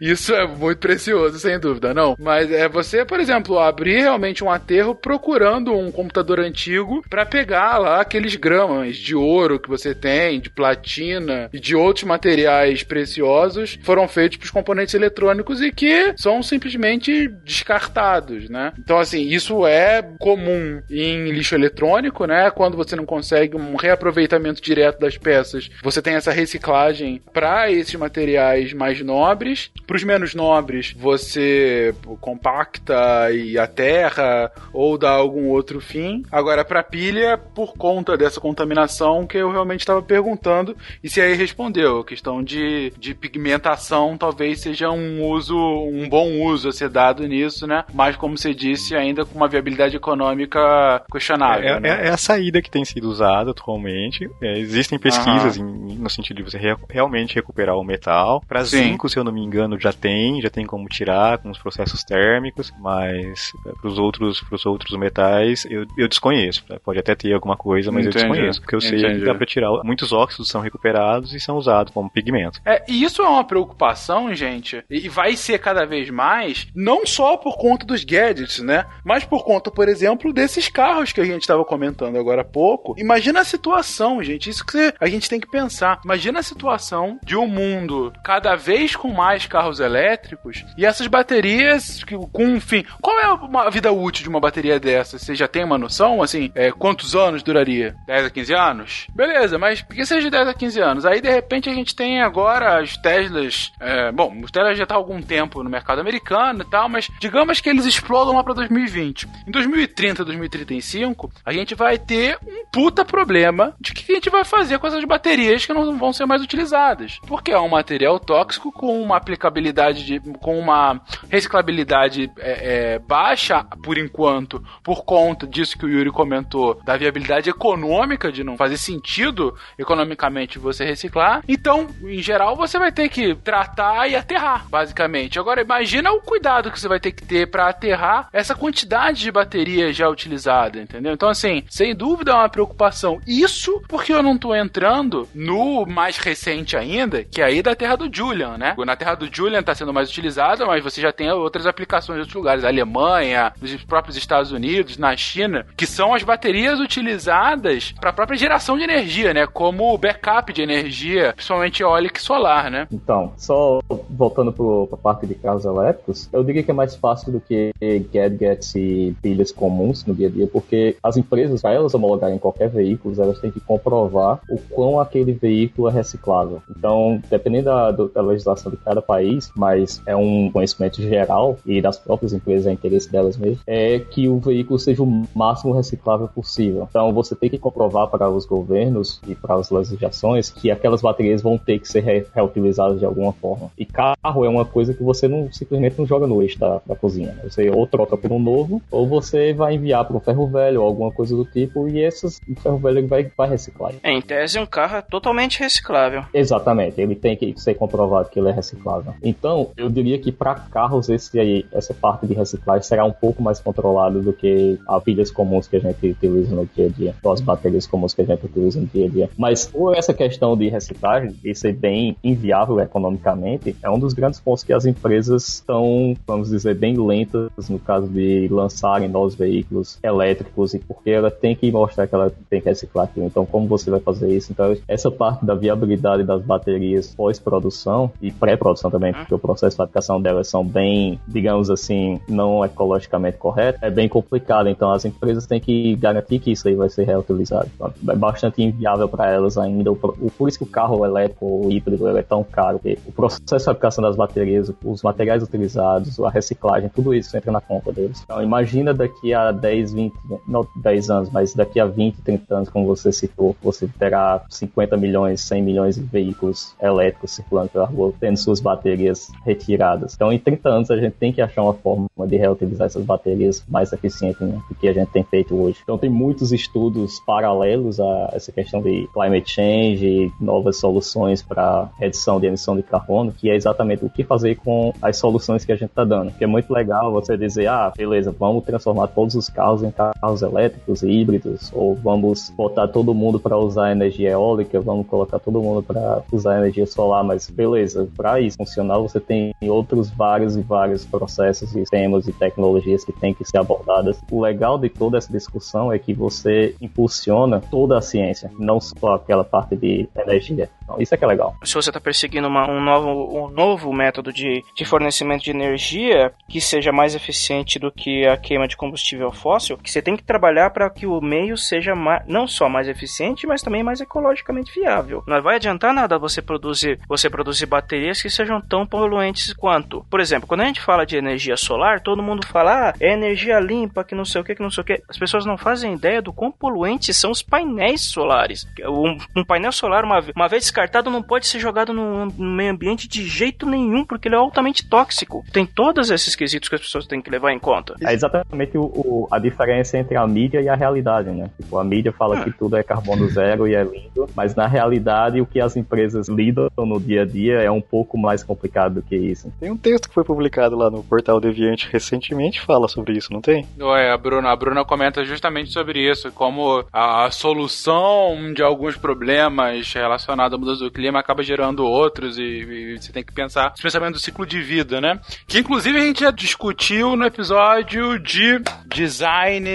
[0.00, 2.16] Isso é muito precioso, sem dúvida, não.
[2.18, 7.78] Mas é você, por exemplo, abrir realmente um aterro procurando um computador antigo para pegar
[7.78, 13.78] lá aqueles gramas de ouro que você tem, de platina e de outros materiais preciosos
[13.82, 18.72] foram feitos para os componentes eletrônicos e que são simplesmente descartados, né?
[18.78, 22.50] Então, assim, isso é comum em lixo eletrônico, né?
[22.50, 27.94] Quando você não consegue um reaproveitamento direto das peças, você tem essa reciclagem para esses
[27.94, 29.70] materiais mais nobres.
[29.86, 36.22] Para os menos nobres, você compacta e aterra ou dá algum outro fim.
[36.30, 41.34] Agora, para pilha, por conta dessa contaminação que eu realmente estava perguntando, e se aí
[41.34, 46.88] respondeu, a questão de, de pigmentação talvez seja um uso, um bom uso a ser
[46.88, 47.84] dado nisso, né?
[47.94, 51.76] Mas, como você disse, ainda com uma viabilidade econômica questionável.
[51.76, 51.88] É, né?
[51.88, 54.28] é, é a saída que tem sido usado atualmente.
[54.42, 58.42] É, existem pesquisas em, no sentido de você re, realmente recuperar o metal.
[58.46, 61.58] Para zinco, se eu não me engano, já tem, já tem como tirar com os
[61.58, 66.64] processos térmicos, mas é, para os outros, pros outros metais eu, eu desconheço.
[66.84, 68.24] Pode até ter alguma coisa, mas Entendi.
[68.24, 68.60] eu desconheço.
[68.60, 69.20] Porque eu sei Entendi.
[69.20, 69.70] que dá para tirar.
[69.84, 72.60] Muitos óxidos são recuperados e são usados como pigmento.
[72.64, 77.36] É, e isso é uma preocupação, gente, e vai ser cada vez mais, não só
[77.36, 78.86] por conta dos gadgets, né?
[79.04, 82.94] Mas por conta, por exemplo, desses carros que a gente estava comentando agora há pouco.
[82.96, 84.48] Imagina a situação, gente.
[84.48, 86.00] Isso que a gente tem que pensar.
[86.02, 92.02] Imagina a situação de um mundo cada vez com mais carros elétricos e essas baterias
[92.32, 92.82] com um fim.
[93.02, 93.26] Qual é
[93.66, 95.18] a vida útil de uma bateria dessa?
[95.18, 96.22] Você já tem uma noção?
[96.22, 97.94] Assim, é, quantos anos duraria?
[98.06, 99.06] 10 a 15 anos?
[99.14, 101.04] Beleza, mas por que seja de 10 a 15 anos?
[101.04, 103.70] Aí de repente a gente tem agora as Teslas.
[103.78, 106.88] É, bom, os Teslas já estão tá há algum tempo no mercado americano e tal,
[106.88, 109.28] mas digamos que eles explodam lá para 2020.
[109.46, 114.44] Em 2030, 2035, a gente vai ter um puta problema de que a gente vai
[114.44, 117.18] fazer com essas baterias que não vão ser mais utilizadas.
[117.26, 123.64] Porque é um material tóxico com uma aplicabilidade, de, com uma reciclabilidade é, é, baixa
[123.82, 128.76] por enquanto, por conta disso que o Yuri comentou, da viabilidade econômica de não fazer
[128.76, 131.42] sentido economicamente você reciclar.
[131.48, 135.38] Então, em geral, você vai ter que tratar e aterrar, basicamente.
[135.38, 139.32] Agora, imagina o cuidado que você vai ter que ter para aterrar essa quantidade de
[139.32, 141.12] bateria já utilizada, entendeu?
[141.12, 143.20] Então, assim, sem dúvida é uma preocupação.
[143.26, 147.96] Isso porque eu não tô entrando no mais recente ainda, que é aí da Terra
[147.96, 148.74] do Julian, né?
[148.78, 152.20] Na Terra do Julian tá sendo mais utilizada, mas você já tem outras aplicações em
[152.20, 157.92] outros lugares, a Alemanha, nos próprios Estados Unidos, na China, que são as baterias utilizadas
[158.00, 159.46] para a própria geração de energia, né?
[159.46, 162.86] Como backup de energia, principalmente eólica e solar, né?
[162.90, 163.80] Então, só
[164.10, 167.72] voltando para a parte de carros elétricos, eu diria que é mais fácil do que
[168.12, 171.94] gadgets e pilhas comuns no dia a dia, porque as empresas, elas
[172.26, 176.62] homologarem qualquer veículo, elas têm que comprovar o quão aquele veículo é reciclável.
[176.70, 181.98] Então, dependendo da, da legislação de cada país, mas é um conhecimento geral e das
[181.98, 186.86] próprias empresas, é interesse delas mesmo, é que o veículo seja o máximo reciclável possível.
[186.88, 191.42] Então, você tem que comprovar para os governos e para as legislações que aquelas baterias
[191.42, 193.70] vão ter que ser re reutilizadas de alguma forma.
[193.78, 196.96] E carro é uma coisa que você não simplesmente não joga no eixo da, da
[196.96, 197.32] cozinha.
[197.32, 197.42] Né?
[197.44, 200.86] Você ou troca por um novo, ou você vai enviar para um ferro velho ou
[200.86, 203.92] alguma coisa do tipo, e essas, o ferro velho vai, vai reciclar.
[204.02, 206.24] É, em tese, um carro é totalmente reciclável.
[206.32, 209.14] Exatamente, ele tem que ser comprovado que ele é reciclável.
[209.22, 213.42] Então, eu diria que para carros esse aí, essa parte de reciclagem será um pouco
[213.42, 217.14] mais controlada do que as pilhas comuns que a gente utiliza no dia a dia,
[217.22, 219.30] ou as baterias comuns que a gente utiliza no dia a dia.
[219.36, 224.40] Mas por essa questão de reciclagem e ser bem inviável economicamente, é um dos grandes
[224.40, 229.98] pontos que as empresas estão, vamos dizer, bem lentas no caso de lançarem novos veículos
[230.02, 233.26] elétricos e porque ela tem que mostrar que ela tem que reciclar aquilo.
[233.26, 234.52] Então, como você vai fazer isso?
[234.52, 239.76] Então, essa parte da viabilidade das baterias pós-produção e pré-produção também, porque o processo de
[239.76, 244.68] fabricação delas são bem, digamos assim, não ecologicamente correto, é bem complicado.
[244.68, 247.68] Então, as empresas têm que garantir que isso aí vai ser reutilizado.
[247.74, 249.92] Então, é bastante inviável para elas ainda.
[249.94, 254.02] Por isso que o carro elétrico ou híbrido é tão caro, o processo de fabricação
[254.02, 258.22] das baterias, os materiais utilizados, a reciclagem, tudo isso entra na conta deles.
[258.24, 260.14] Então, imagina daqui a 10, 20,
[260.46, 264.96] não 10 anos, mas daqui a 20, 30 anos, como você citou, você terá 50
[264.96, 270.14] milhões, 100 milhões de veículos elétricos circulando pela rua, tendo suas baterias retiradas.
[270.14, 273.64] Então, em 30 anos, a gente tem que achar uma forma de reutilizar essas baterias
[273.68, 275.78] mais eficiente né, do que a gente tem feito hoje.
[275.82, 281.88] Então, tem muitos estudos paralelos a essa questão de climate change e novas soluções para
[281.98, 285.72] redução de emissão de carbono, que é exatamente o que fazer com as soluções que
[285.72, 286.32] a gente está dando.
[286.32, 290.42] Que é muito legal você dizer, ah, beleza, vamos transformar todos os carros em carros
[290.42, 295.60] elétricos e híbridos, ou vamos botar todo mundo para usar energia eólica, vamos colocar todo
[295.60, 300.62] mundo para usar energia solar, mas beleza, para isso funcionar você tem outros vários e
[300.62, 304.18] vários processos, sistemas e tecnologias que tem que ser abordadas.
[304.30, 309.14] O legal de toda essa discussão é que você impulsiona toda a ciência, não só
[309.14, 310.68] aquela parte de energia.
[310.82, 311.56] Então, isso é que é legal.
[311.64, 316.32] Se você está perseguindo uma, um, novo, um novo método de, de fornecimento de energia
[316.48, 320.22] que seja mais eficiente do que a queima de combustível fóssil, que você tem que
[320.22, 324.72] trabalhar para que o meio seja mais, não só mais eficiente, mas também mais ecologicamente
[324.72, 325.22] viável.
[325.26, 330.04] Não vai adiantar nada você produzir, você produzir baterias que sejam tão poluentes quanto.
[330.10, 333.58] Por exemplo, quando a gente fala de energia solar, todo mundo fala, ah, é energia
[333.58, 335.02] limpa, que não sei o que, que não sei o que.
[335.08, 338.66] As pessoas não fazem ideia do quão poluentes são os painéis solares.
[338.84, 342.72] Um, um painel solar, uma, uma vez descartado, não pode ser jogado no, no meio
[342.72, 345.44] ambiente de jeito nenhum, porque ele é altamente tóxico.
[345.52, 347.94] Tem todos esses quesitos que as pessoas têm que levar em conta.
[348.02, 351.50] É exatamente o, o, a diferença entre a mídia e a realidade, né?
[351.56, 355.40] Tipo, a mídia fala que tudo é carbono zero e é lindo, mas na realidade
[355.40, 359.02] o que as empresas lidam no dia a dia é um pouco mais complicado do
[359.02, 359.52] que isso.
[359.58, 363.40] Tem um texto que foi publicado lá no portal Deviante recentemente fala sobre isso, não
[363.40, 363.66] tem?
[363.96, 369.92] É, a Bruna, a Bruna comenta justamente sobre isso, como a solução de alguns problemas
[369.92, 373.82] relacionados à mudança do clima acaba gerando outros e, e você tem que pensar esse
[373.82, 375.18] pensamento do ciclo de vida, né?
[375.46, 379.68] Que inclusive a gente já discutiu no episódio de design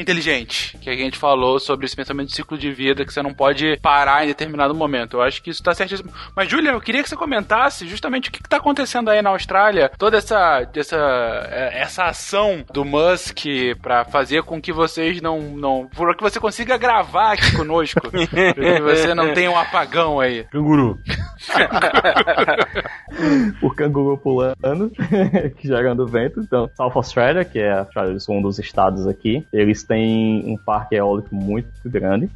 [0.00, 3.32] inteligente, que a gente falou sobre esse pensamento de ciclo de vida que você não
[3.32, 5.16] pode parar em determinado momento.
[5.16, 6.12] Eu acho que isso tá certíssimo.
[6.36, 9.30] Mas, Julia, eu queria que você comentasse justamente o que, que tá acontecendo aí na
[9.30, 13.38] Austrália, toda essa, essa, é, essa ação do Musk
[13.80, 15.88] para fazer com que vocês não, não.
[15.96, 18.02] Por que você consiga gravar aqui conosco.
[18.10, 20.44] que você não tenha um apagão aí.
[20.44, 20.98] Canguru.
[23.62, 24.92] o canguru pulando,
[25.58, 26.40] gerando vento.
[26.40, 27.86] Então, South Australia, que é
[28.28, 32.28] um dos estados aqui, eles têm um parque eólico muito grande.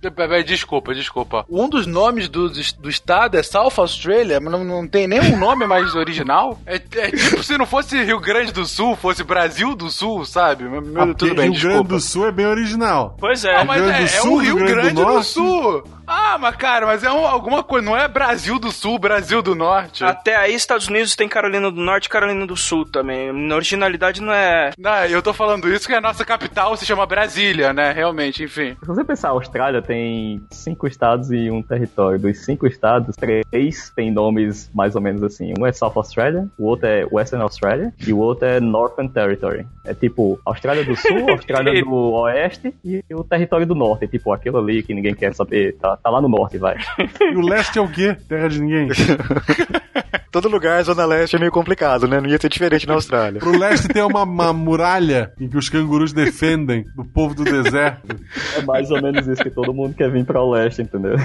[0.46, 1.44] Desculpa, desculpa.
[1.48, 5.66] Um dos nomes do, do estado é South Australia, mas não, não tem nenhum nome
[5.66, 6.58] mais original?
[6.66, 10.64] É, é, tipo se não fosse Rio Grande do Sul, fosse Brasil do Sul, sabe?
[10.64, 11.74] Meu, tudo bem, Rio desculpa.
[11.76, 13.16] Grande do Sul é bem original.
[13.18, 13.56] Pois é.
[13.56, 15.22] Ah, mas é, é o Rio Rio Grande Grande do do?
[15.22, 15.84] Sul.
[16.10, 19.54] Ah, mas cara, mas é um- alguma coisa, não é Brasil do Sul, Brasil do
[19.54, 20.02] Norte.
[20.04, 23.30] Até aí, Estados Unidos tem Carolina do Norte e Carolina do Sul também.
[23.32, 24.70] Na originalidade não é.
[24.78, 27.92] Não, eu tô falando isso que a nossa capital se chama Brasília, né?
[27.92, 28.76] Realmente, enfim.
[28.80, 32.18] Se você pensar, a Austrália tem cinco estados e um território.
[32.18, 35.52] Dos cinco estados, três têm nomes mais ou menos assim.
[35.58, 39.66] Um é South Australia, o outro é Western Australia e o outro é Northern Territory.
[39.84, 44.04] É tipo Austrália do Sul, Austrália do Oeste e o território do Norte.
[44.04, 45.76] É tipo aquilo ali que ninguém quer saber.
[45.78, 46.76] Tá, tá lá no norte, vai.
[47.20, 48.16] E o leste é o quê?
[48.28, 48.88] Terra de ninguém.
[50.30, 52.20] Todo lugar, Zona Leste, é meio complicado, né?
[52.20, 53.40] Não ia ser diferente na Austrália.
[53.40, 58.14] Pro leste tem uma, uma muralha em que os cangurus defendem do povo do deserto.
[58.56, 61.16] É mais ou menos isso que todo mundo quer vir pra o leste, entendeu?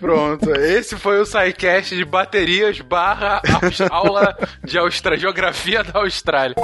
[0.00, 3.42] Pronto, esse foi o SciCast de baterias barra
[3.90, 5.18] aula de Austra...
[5.18, 6.54] geografia da Austrália.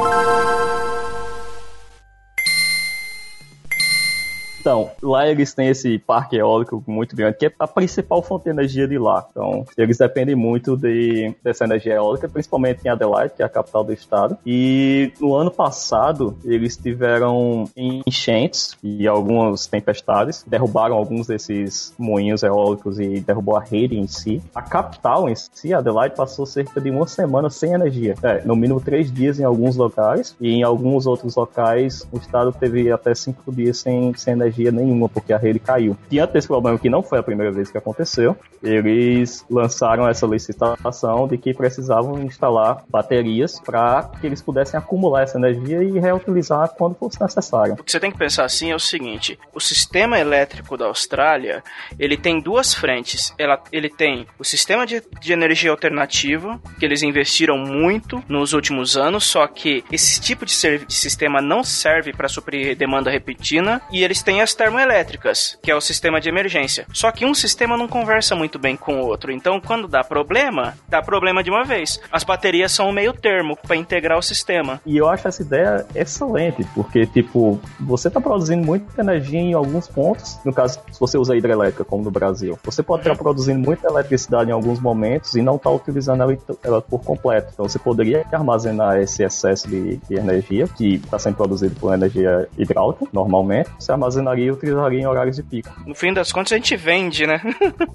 [4.62, 8.51] Então, lá eles têm esse parque eólico muito grande, que é a principal fonte de
[8.51, 9.26] energia de lá.
[9.28, 13.82] Então, eles dependem muito de, dessa energia eólica, principalmente em Adelaide, que é a capital
[13.82, 14.39] do estado.
[14.47, 23.01] E no ano passado, eles tiveram enchentes e algumas tempestades, derrubaram alguns desses moinhos eólicos
[23.01, 24.40] e derrubou a rede em si.
[24.55, 28.14] A capital em si, Adelaide, passou cerca de uma semana sem energia.
[28.22, 32.52] É, no mínimo três dias em alguns locais, e em alguns outros locais, o estado
[32.52, 35.96] teve até cinco dias sem, sem energia nenhuma, porque a rede caiu.
[36.08, 41.26] Diante desse problema, que não foi a primeira vez que aconteceu, eles lançaram essa licitação
[41.26, 46.94] de que precisavam instalar baterias para que eles pudessem acumular essa energia e reutilizar quando
[46.94, 47.74] fosse necessário.
[47.74, 51.62] O que você tem que pensar assim é o seguinte: o sistema elétrico da Austrália
[51.98, 53.34] ele tem duas frentes.
[53.38, 58.96] Ela, ele tem o sistema de, de energia alternativa, que eles investiram muito nos últimos
[58.96, 64.04] anos, só que esse tipo de, de sistema não serve para suprir demanda repentina, e
[64.04, 66.86] eles têm as termoelétricas, que é o sistema de emergência.
[66.93, 70.74] Só que um sistema não conversa muito bem com o outro, então quando dá problema,
[70.89, 72.01] dá problema de uma vez.
[72.10, 74.81] As baterias são o meio termo para integrar o sistema.
[74.85, 79.89] E eu acho essa ideia excelente, porque, tipo, você está produzindo muita energia em alguns
[79.89, 80.39] pontos.
[80.44, 84.51] No caso, se você usa hidrelétrica, como no Brasil, você pode estar produzindo muita eletricidade
[84.51, 87.51] em alguns momentos e não estar utilizando ela, ela por completo.
[87.52, 92.48] Então, você poderia armazenar esse excesso de, de energia, que está sendo produzido por energia
[92.56, 93.93] hidráulica, normalmente, você
[94.32, 95.70] armazenaria e utilizaria em horários de pico.
[95.86, 97.40] No fim das contas, a gente vende, né?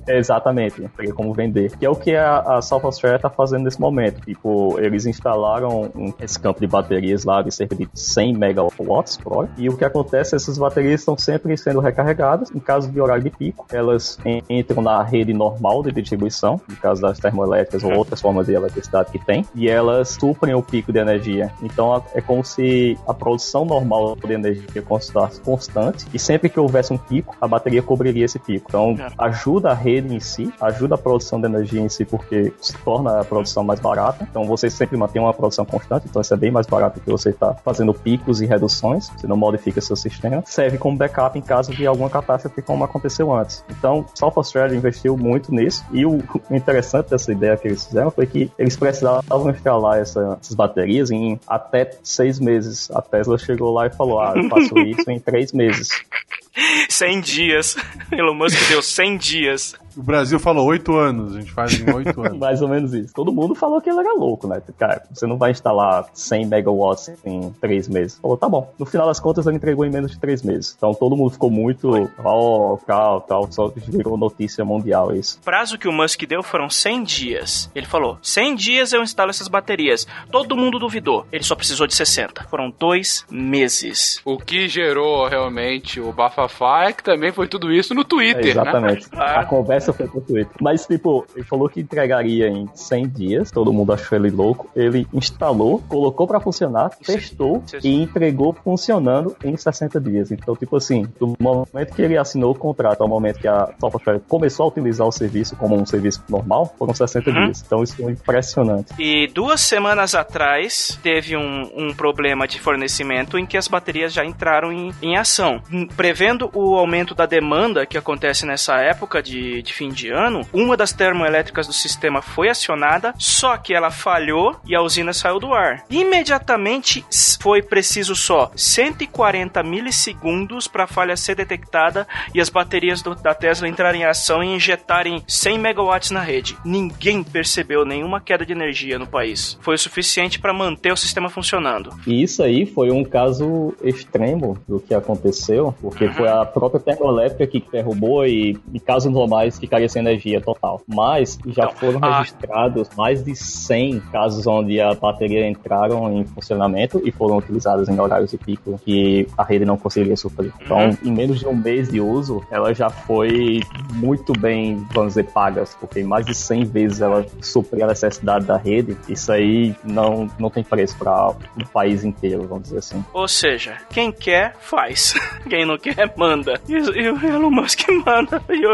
[0.08, 1.76] É, exatamente, teria como vender.
[1.78, 4.22] Que é o que a, a South Australia está fazendo nesse momento.
[4.22, 9.34] Tipo, eles instalaram um- esse campo de baterias lá de cerca de 100 megawatts por
[9.38, 9.50] hora.
[9.58, 12.50] E o que acontece, essas baterias estão sempre sendo recarregadas.
[12.56, 16.76] Em caso de horário de pico, elas en- entram na rede normal de distribuição, no
[16.78, 20.94] caso das termoelétricas ou outras formas de eletricidade que tem, e elas suprem o pico
[20.94, 21.52] de energia.
[21.62, 26.98] Então é como se a produção normal de energia constante e sempre que houvesse um
[26.98, 28.66] pico, a bateria cobriria esse pico.
[28.68, 29.08] Então É.
[29.18, 33.22] ajuda a rede em si, ajuda a produção de energia em si, porque se torna
[33.22, 34.28] a produção mais barata.
[34.30, 37.30] Então você sempre mantém uma produção constante, então isso é bem mais barato que você
[37.30, 40.44] está fazendo picos e reduções, você não modifica seu sistema.
[40.46, 43.64] Serve como backup em caso de alguma catástrofe como aconteceu antes.
[43.70, 46.18] Então, South Australia investiu muito nisso e o
[46.52, 51.40] interessante dessa ideia que eles fizeram foi que eles precisavam instalar essa- essas baterias em
[51.48, 52.90] até seis meses.
[52.92, 55.90] A Tesla chegou lá e falou: Ah, eu faço isso em três meses.
[56.90, 57.76] 100 dias.
[58.12, 59.76] Elon Musk deu 100 dias.
[59.98, 62.38] O Brasil falou oito anos, a gente faz em oito anos.
[62.38, 63.14] Mais ou menos isso.
[63.14, 64.62] Todo mundo falou que ele era louco, né?
[64.78, 68.20] Cara, você não vai instalar 100 megawatts em três meses.
[68.22, 68.72] Falou, tá bom.
[68.78, 70.74] No final das contas, ele entregou em menos de três meses.
[70.78, 71.92] Então todo mundo ficou muito,
[72.24, 75.40] ó, tal, tal, só virou notícia mundial isso.
[75.42, 77.72] O prazo que o Musk deu foram 100 dias.
[77.74, 80.06] Ele falou: 100 dias eu instalo essas baterias.
[80.32, 81.26] Todo mundo duvidou.
[81.32, 82.44] Ele só precisou de 60.
[82.50, 84.22] Foram dois meses.
[84.26, 88.44] O que gerou realmente o bafafá é que também foi tudo isso no É, Twitter,
[88.44, 88.50] né?
[88.52, 89.08] exatamente.
[89.14, 90.56] A conversa foi pro Twitter.
[90.62, 93.52] Mas, tipo, ele falou que entregaria em 100 dias.
[93.52, 94.70] Todo mundo achou ele louco.
[94.76, 100.32] Ele instalou, colocou pra funcionar, testou e entregou funcionando em 60 dias.
[100.32, 104.20] Então, tipo assim, do momento que ele assinou o contrato ao momento que a Software
[104.28, 107.46] começou a utilizar o serviço como um serviço normal, foram 60 Uhum.
[107.46, 107.64] dias.
[107.66, 108.94] Então, isso foi impressionante.
[109.00, 114.24] E duas semanas atrás teve um, um problema de fornecimento em que as baterias já
[114.26, 115.62] entraram em, em ação.
[115.96, 120.76] Prevendo o aumento da demanda que acontece nessa época de, de fim de ano, uma
[120.76, 125.54] das termoelétricas do sistema foi acionada, só que ela falhou e a usina saiu do
[125.54, 125.84] ar.
[125.90, 127.06] Imediatamente
[127.40, 133.36] foi preciso só 140 milissegundos para a falha ser detectada e as baterias do- da
[133.36, 136.58] Tesla entrarem em ação e injetarem 100 megawatts na rede.
[136.66, 139.58] Ninguém percebeu nenhuma queda de energia no país.
[139.62, 141.92] Foi o suficiente para manter o sistema funcionando.
[142.08, 147.46] E isso aí foi um caso extremo do que aconteceu, porque foi a própria termoelétrica
[147.46, 150.82] que derrubou e, em casos normais, ficaria sem energia total.
[150.88, 152.20] Mas já Então, foram ah.
[152.20, 158.00] registrados mais de 100 casos onde a bateria entraram em funcionamento e foram utilizadas em
[158.00, 160.52] horários de pico que a rede não conseguiria suprir.
[160.62, 160.98] Então, Uhum.
[161.04, 163.60] em menos de um mês de uso, ela já foi
[163.94, 168.58] muito bem, vamos dizer, pagas, porque mais de 100 vezes ela supriu a necessidade da
[168.58, 168.98] rede.
[169.10, 173.04] Isso aí não, não tem preço para o país inteiro, vamos dizer assim.
[173.14, 175.14] Ou seja, quem quer, faz.
[175.50, 176.60] Quem não quer, manda.
[176.68, 178.42] E, e o Elon Musk manda.
[178.50, 178.66] E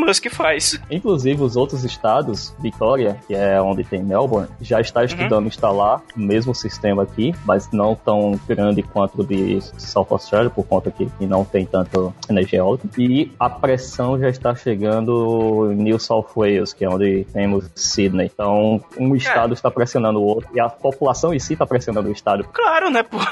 [0.00, 0.80] Musk faz.
[0.90, 6.20] Inclusive, os outros estados, Vitória, que é onde tem Melbourne, já está estudando instalar o
[6.20, 11.10] mesmo sistema aqui, mas não tão grande quanto o de South Australia, por conta que
[11.18, 12.88] que não tem tanto energia eólica.
[12.98, 18.30] E a pressão já está chegando em New South Wales, que é onde temos Sydney.
[18.32, 22.12] Então, um estado está pressionando o outro e a população em si está pressionando o
[22.12, 22.44] estado.
[22.44, 23.18] Claro, né, pô?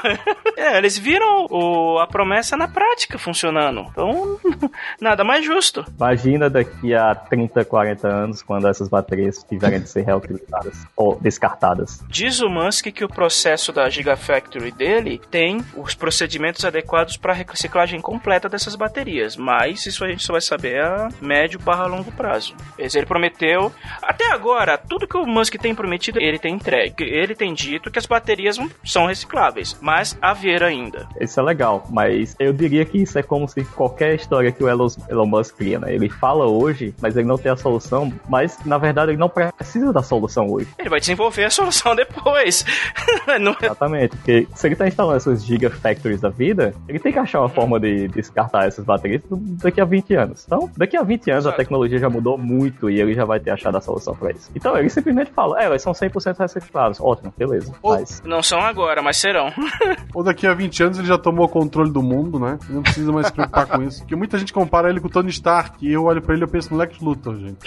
[0.57, 3.85] É, eles viram o, a promessa na prática funcionando.
[3.91, 4.37] Então,
[4.99, 5.85] nada mais justo.
[5.95, 12.03] Imagina daqui a 30, 40 anos, quando essas baterias tiverem de ser reutilizadas ou descartadas.
[12.07, 18.01] Diz o Musk que o processo da Gigafactory dele tem os procedimentos adequados para reciclagem
[18.01, 22.55] completa dessas baterias, mas isso a gente só vai saber a médio barra longo prazo.
[22.77, 23.71] Ele prometeu,
[24.01, 27.03] até agora, tudo que o Musk tem prometido, ele tem entregue.
[27.03, 31.07] Ele tem dito que as baterias são recicláveis, mas a ver ainda.
[31.19, 34.69] Isso é legal, mas eu diria que isso é como se qualquer história que o
[34.69, 35.93] Elon, Elon Musk cria, né?
[35.93, 39.91] Ele fala hoje, mas ele não tem a solução, mas na verdade ele não precisa
[39.93, 40.67] da solução hoje.
[40.77, 42.65] Ele vai desenvolver a solução depois.
[43.39, 47.19] Não é- Exatamente, porque se ele tá instalando essas gigafactories da vida, ele tem que
[47.19, 49.21] achar uma forma de descartar essas baterias
[49.61, 50.43] daqui a 20 anos.
[50.45, 51.57] Então, daqui a 20 anos a Exato.
[51.57, 54.49] tecnologia já mudou muito e ele já vai ter achado a solução pra isso.
[54.55, 56.99] Então, ele simplesmente fala, é, elas são 100% recicláveis.
[56.99, 57.71] Ótimo, beleza.
[57.81, 59.51] Ô, Mas Não são agora, mas serão.
[60.13, 62.57] Ou daqui a 20 anos ele já tomou o controle do mundo, né?
[62.65, 63.99] Ele não precisa mais se preocupar com isso.
[63.99, 65.85] Porque muita gente compara ele com o Tony Stark.
[65.85, 67.57] E eu olho pra ele e eu penso no Lex Luthor, gente.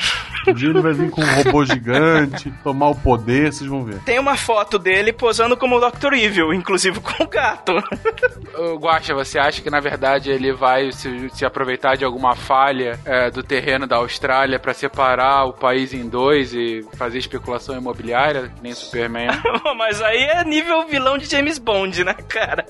[0.47, 4.01] Um dia ele vai vir com um robô gigante, tomar o poder, vocês vão ver.
[4.01, 6.15] Tem uma foto dele posando como Dr.
[6.15, 7.73] Evil, inclusive com o gato.
[8.81, 13.31] Guaxa, você acha que na verdade ele vai se, se aproveitar de alguma falha é,
[13.31, 18.63] do terreno da Austrália pra separar o país em dois e fazer especulação imobiliária, que
[18.63, 19.29] nem Superman?
[19.77, 22.65] mas aí é nível vilão de James Bond, né, cara?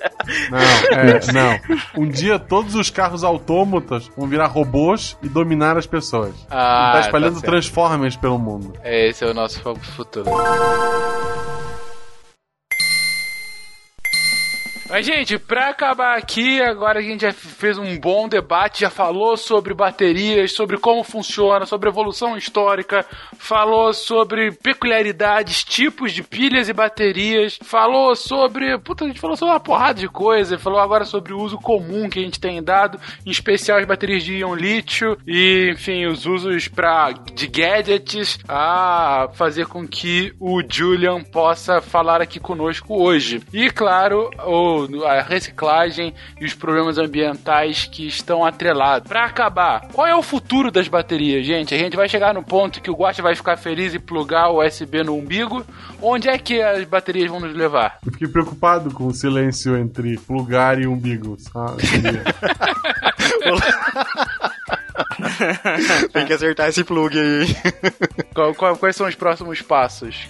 [0.50, 0.58] Não,
[0.98, 2.02] é, não.
[2.02, 6.34] Um dia todos os carros autômatos vão virar robôs e dominar as pessoas.
[6.50, 7.46] Ah, tá espalhando tá.
[7.46, 8.72] Transformers pelo mundo.
[8.82, 10.30] É, esse é o nosso fu- futuro.
[14.92, 19.38] Mas, gente, pra acabar aqui, agora a gente já fez um bom debate, já falou
[19.38, 23.02] sobre baterias, sobre como funciona, sobre evolução histórica,
[23.38, 28.76] falou sobre peculiaridades, tipos de pilhas e baterias, falou sobre.
[28.80, 32.10] Puta, a gente falou sobre uma porrada de coisa, falou agora sobre o uso comum
[32.10, 36.26] que a gente tem dado, em especial as baterias de íon lítio e, enfim, os
[36.26, 43.40] usos pra, de gadgets a fazer com que o Julian possa falar aqui conosco hoje.
[43.54, 49.08] E, claro, o, a reciclagem e os problemas ambientais que estão atrelados.
[49.08, 51.74] Pra acabar, qual é o futuro das baterias, gente?
[51.74, 54.64] A gente vai chegar no ponto que o Guacha vai ficar feliz e plugar o
[54.64, 55.64] USB no umbigo.
[56.00, 57.98] Onde é que as baterias vão nos levar?
[58.04, 61.36] Eu fiquei preocupado com o silêncio entre plugar e umbigo.
[61.38, 61.82] sabe?
[66.12, 67.46] Tem que acertar esse plug aí.
[68.34, 70.26] Qual- qual- quais são os próximos passos?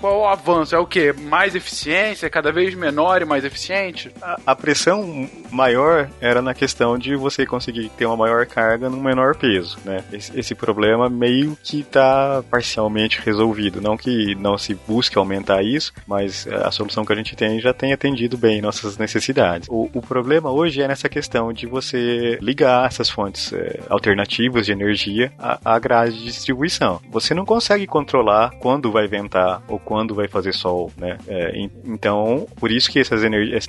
[0.00, 0.74] Qual o avanço?
[0.74, 1.12] É o quê?
[1.12, 2.28] Mais eficiência?
[2.28, 4.10] Cada vez menor e mais eficiente?
[4.20, 9.00] A, a pressão maior era na questão de você conseguir ter uma maior carga num
[9.02, 10.04] menor peso, né?
[10.12, 13.80] Esse, esse problema meio que está parcialmente resolvido.
[13.80, 17.72] Não que não se busque aumentar isso, mas a solução que a gente tem já
[17.72, 19.68] tem atendido bem nossas necessidades.
[19.70, 24.21] O, o problema hoje é nessa questão de você ligar essas fontes eh, alternativas
[24.62, 27.00] de energia à, à grade de distribuição.
[27.10, 31.18] Você não consegue controlar quando vai ventar ou quando vai fazer sol, né?
[31.26, 33.22] É, en- então, por isso que essas,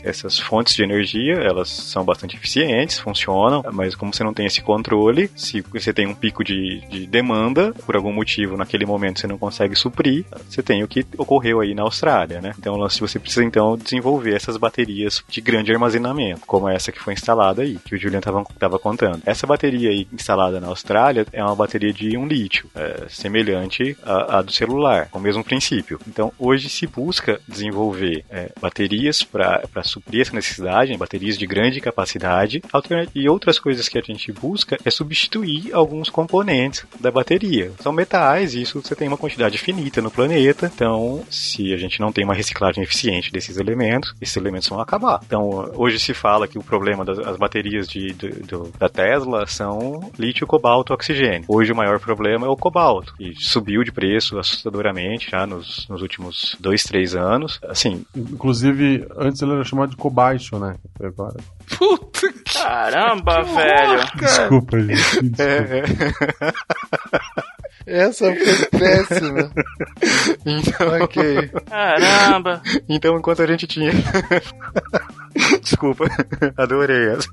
[0.03, 4.61] essas fontes de energia, elas são bastante eficientes, funcionam, mas como você não tem esse
[4.61, 9.27] controle, se você tem um pico de, de demanda, por algum motivo naquele momento você
[9.27, 12.53] não consegue suprir, você tem o que ocorreu aí na Austrália, né?
[12.57, 17.13] Então, se você precisa então desenvolver essas baterias de grande armazenamento, como essa que foi
[17.13, 19.21] instalada aí, que o Julian estava contando.
[19.25, 24.41] Essa bateria aí instalada na Austrália é uma bateria de íon lítio, é, semelhante à,
[24.41, 25.99] do celular, com o mesmo princípio.
[26.07, 32.61] Então, hoje se busca desenvolver é, baterias para suprir essa necessidade, baterias de grande capacidade,
[33.15, 37.71] e outras coisas que a gente busca é substituir alguns componentes da bateria.
[37.81, 42.11] São metais, isso você tem uma quantidade finita no planeta, então se a gente não
[42.11, 45.19] tem uma reciclagem eficiente desses elementos, esses elementos vão acabar.
[45.25, 49.45] Então, hoje se fala que o problema das as baterias de, do- do- da Tesla
[49.47, 51.45] são lítio, cobalto, oxigênio.
[51.47, 56.01] Hoje o maior problema é o cobalto, e subiu de preço assustadoramente já nos, nos
[56.01, 57.59] últimos dois, três anos.
[57.63, 60.75] Assim, Inclusive, antes ele era chamado de cobaixo, né?
[61.01, 61.37] Agora.
[61.77, 62.53] Puta que.
[62.53, 64.05] Caramba, velho.
[64.19, 65.29] Desculpa, gente.
[65.29, 66.23] Desculpa.
[67.85, 69.51] Essa foi péssima.
[70.45, 71.49] então, ok.
[71.69, 72.61] Caramba.
[72.87, 73.91] então enquanto a gente tinha
[75.61, 76.05] Desculpa,
[76.57, 77.27] adorei essa.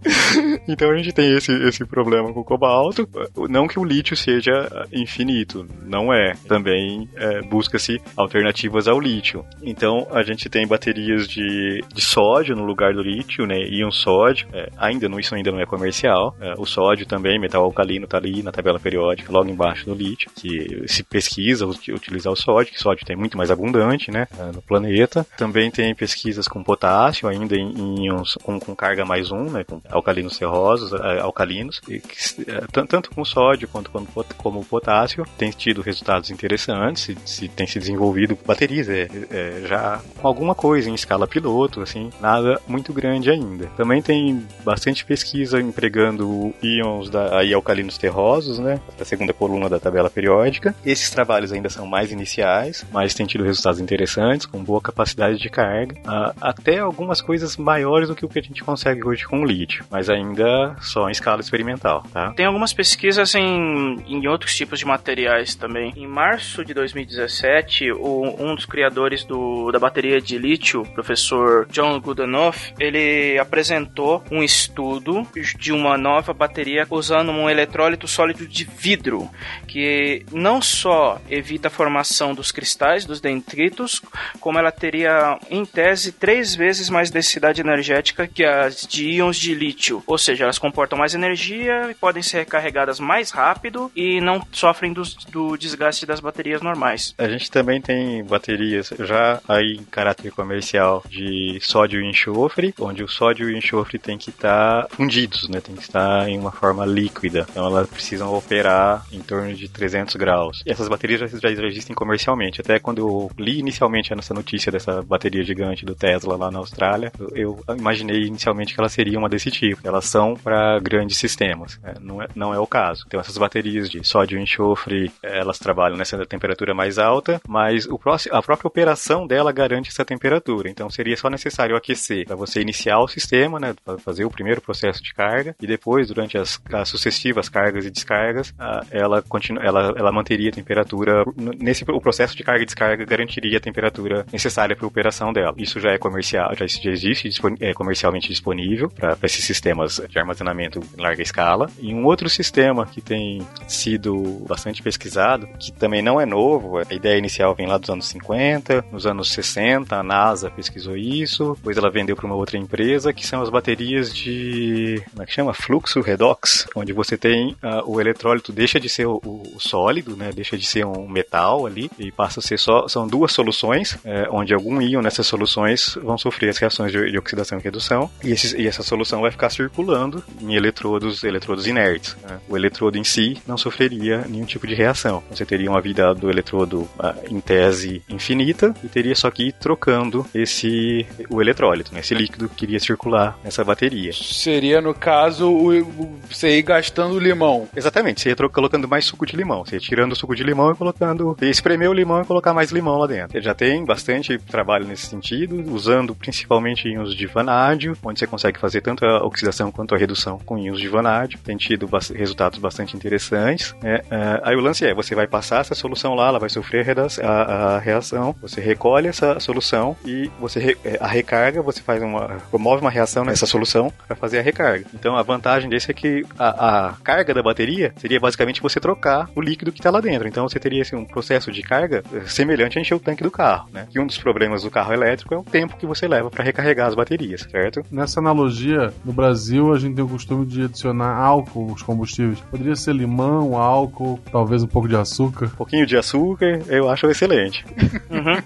[0.68, 3.08] Então a gente tem esse, esse problema com o cobalto.
[3.48, 6.34] Não que o lítio seja infinito, não é.
[6.48, 9.44] Também é, busca-se alternativas ao lítio.
[9.62, 13.58] Então a gente tem baterias de, de sódio no lugar do lítio, né?
[13.58, 14.48] Íon sódio.
[14.52, 16.34] É, ainda não, isso ainda não é comercial.
[16.40, 20.30] É, o sódio também, metal alcalino, tá ali na tabela periódica, logo embaixo do lítio,
[20.34, 24.26] que se pesquisa utilizar o sódio, que sódio tem muito mais abundante, né?
[24.38, 25.26] É, no planeta.
[25.36, 29.64] Também tem pesquisas com potássio, ainda em, em íons com, carga mais um, né?
[29.64, 31.80] Com alcalinos ferrosos, é, alcalinos.
[31.88, 32.02] E,
[32.46, 34.04] é, tanto com sódio quanto com,
[34.36, 40.00] como potássio, tem tido resultados interessantes, se, se tem se desenvolvido baterias, é, é, já
[40.20, 43.66] com alguma coisa em escala piloto, assim, nada muito grande ainda.
[43.76, 48.80] Também tem bastante pesquisa empregando íons da, aí alcalinos terrosos, né?
[48.98, 50.74] Da segunda coluna da tabela periódica.
[50.84, 55.48] Esses trabalhos ainda são mais iniciais, mas têm tido resultados interessantes, com boa capacidade de
[55.48, 59.40] carga, uh, até algumas coisas maiores do que o que a gente consegue hoje com
[59.40, 62.32] o lítio, mas ainda só em escala experimental, tá?
[62.32, 65.92] Tem algumas pesquisas em, em outros tipos de materiais também.
[65.96, 71.98] Em março de 2017, o, um dos criadores do, da bateria de lítio, professor John
[72.00, 75.26] Goodenough, ele apresentou um estudo
[75.58, 79.28] de uma nova bateria usando um eletrólito sólido de vidro,
[79.66, 84.02] que não só evita a formação dos cristais, dos dendritos,
[84.38, 89.54] como ela teria, em tese, três vezes mais densidade energética que as de íons de
[89.54, 90.02] lítio.
[90.06, 94.92] Ou seja, elas comportam mais energia e podem ser recarregadas mais rápido e não sofrem
[94.92, 97.14] do, do desgaste das baterias normais.
[97.18, 103.02] A gente também tem baterias já aí em caráter comercial de sódio e enxofre, onde
[103.02, 105.60] o sódio e o enxofre tem que estar tá fundidos, né?
[105.60, 107.46] Tem que estar em uma forma líquida.
[107.50, 110.62] Então elas precisam operar em torno de 300 graus.
[110.66, 112.60] E essas baterias já, já existem comercialmente.
[112.60, 117.12] Até quando eu li inicialmente essa notícia dessa bateria gigante do Tesla lá na Austrália,
[117.34, 119.80] eu, imaginei inicialmente que ela seria uma desse tipo.
[119.84, 121.78] Elas são para grandes sistemas.
[121.82, 121.94] Né?
[122.00, 123.04] Não, é, não é o caso.
[123.06, 127.98] Então essas baterias de sódio e enxofre, elas trabalham nessa temperatura mais alta, mas o
[127.98, 130.68] próximo, a própria operação dela garante essa temperatura.
[130.68, 133.74] Então seria só necessário aquecer para você iniciar o sistema, né,
[134.04, 138.54] fazer o primeiro processo de carga e depois durante as, as sucessivas cargas e descargas,
[138.90, 141.24] ela continua, ela, ela manteria a temperatura
[141.58, 145.54] nesse o processo de carga e descarga garantiria a temperatura necessária para a operação dela.
[145.56, 147.28] Isso já é comercial, já, já existe
[147.60, 151.70] é comercialmente disponível para esses sistemas de armazenamento em larga escala.
[151.80, 156.94] E um outro sistema que tem sido bastante pesquisado, que também não é novo, a
[156.94, 161.76] ideia inicial vem lá dos anos 50, nos anos 60 a NASA pesquisou isso, depois
[161.76, 165.54] ela vendeu para uma outra empresa, que são as baterias de, como é que chama?
[165.54, 170.30] Fluxo redox, onde você tem uh, o eletrólito deixa de ser o, o, sólido, né?
[170.34, 174.28] Deixa de ser um metal ali e passa a ser só são duas soluções, é,
[174.30, 178.32] onde algum íon nessas soluções vão sofrer as reações de, de oxidação e redução e,
[178.32, 182.16] esses, e, essa solução vai ficar circulando em eletrodos, eletrodos inertes.
[182.22, 182.38] Né?
[182.48, 185.22] O eletrodo em si não sofreria nenhum tipo de reação.
[185.30, 189.52] Você teria uma vida do eletrodo uh, em tese infinita e teria só que ir
[189.52, 192.00] trocando esse o eletrólito, né?
[192.00, 194.12] esse líquido que iria circular nessa bateria.
[194.12, 197.68] Seria no caso o, o, você ir gastando limão.
[197.74, 199.64] Exatamente, você ia colocando mais suco de limão.
[199.64, 201.36] Você ia tirando o suco de limão e colocando.
[201.38, 203.36] Você espremer o limão e colocar mais limão lá dentro.
[203.36, 208.58] Ele já tem bastante trabalho nesse sentido, usando principalmente íons de vanádio, onde você consegue
[208.58, 211.38] fazer tanto a oxidação quanto a redução com íons de vanádio.
[211.44, 213.74] Tem tido resultados bastante interessantes.
[213.82, 214.00] Né?
[214.06, 216.86] Uh, aí o lance é: você vai passar essa solução lá, ela vai sofrer
[217.22, 222.38] a, reação, você recolhe essa solução e você é, a recarga, você faz uma.
[222.50, 224.86] promove uma reação nessa solução para fazer a recarga.
[224.94, 229.28] Então a vantagem desse é que a, a carga da bateria seria basicamente você trocar
[229.34, 230.26] o líquido que está lá dentro.
[230.28, 233.30] Então você teria assim, um processo de carga eh, semelhante a encher o tanque do
[233.30, 233.86] carro, né?
[233.94, 236.88] E um dos problemas do carro elétrico é o tempo que você leva para recarregar
[236.88, 237.82] as baterias, certo?
[237.90, 242.40] Nessa analogia, no Brasil a gente tem o costume de adicionar álcool aos combustíveis.
[242.50, 245.46] Poderia ser limão, álcool, talvez um pouco de açúcar.
[245.46, 247.64] Um pouquinho de açúcar, eu acho excelente.
[248.10, 248.36] Uhum.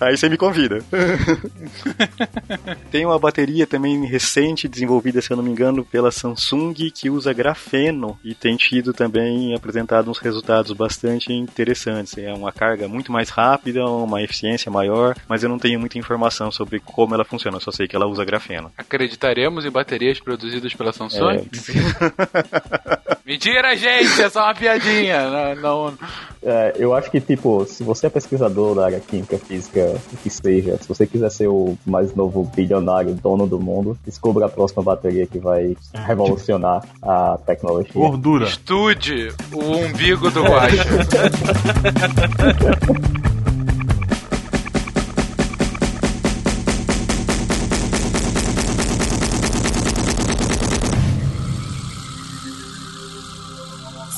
[0.00, 0.80] Aí você me convida.
[2.90, 7.32] tem uma bateria também recente desenvolvida, se eu não me engano, pela Samsung que usa
[7.32, 12.18] grafeno e tem tido também apresentado uns resultados bastante interessantes.
[12.18, 16.50] É uma carga muito mais rápida, uma eficiência maior, mas eu não tenho muita informação
[16.50, 18.70] sobre como ela funciona, só sei que ela usa grafeno.
[18.76, 21.36] Acreditaremos em baterias produzidas pela Samsung?
[21.36, 21.44] É.
[23.24, 24.20] Mentira, gente!
[24.20, 25.54] É só uma piadinha.
[25.54, 25.98] Não, não...
[26.42, 30.30] É, eu acho que, tipo, se você é pesquisador da área química, física, o que
[30.30, 34.82] seja, se você quiser ser o mais novo bilionário, dono do mundo, descubra a próxima
[34.82, 37.92] bateria que vai revolucionar a tecnologia.
[37.92, 38.46] Gordura.
[38.46, 40.84] Estude o umbigo do Guaxa.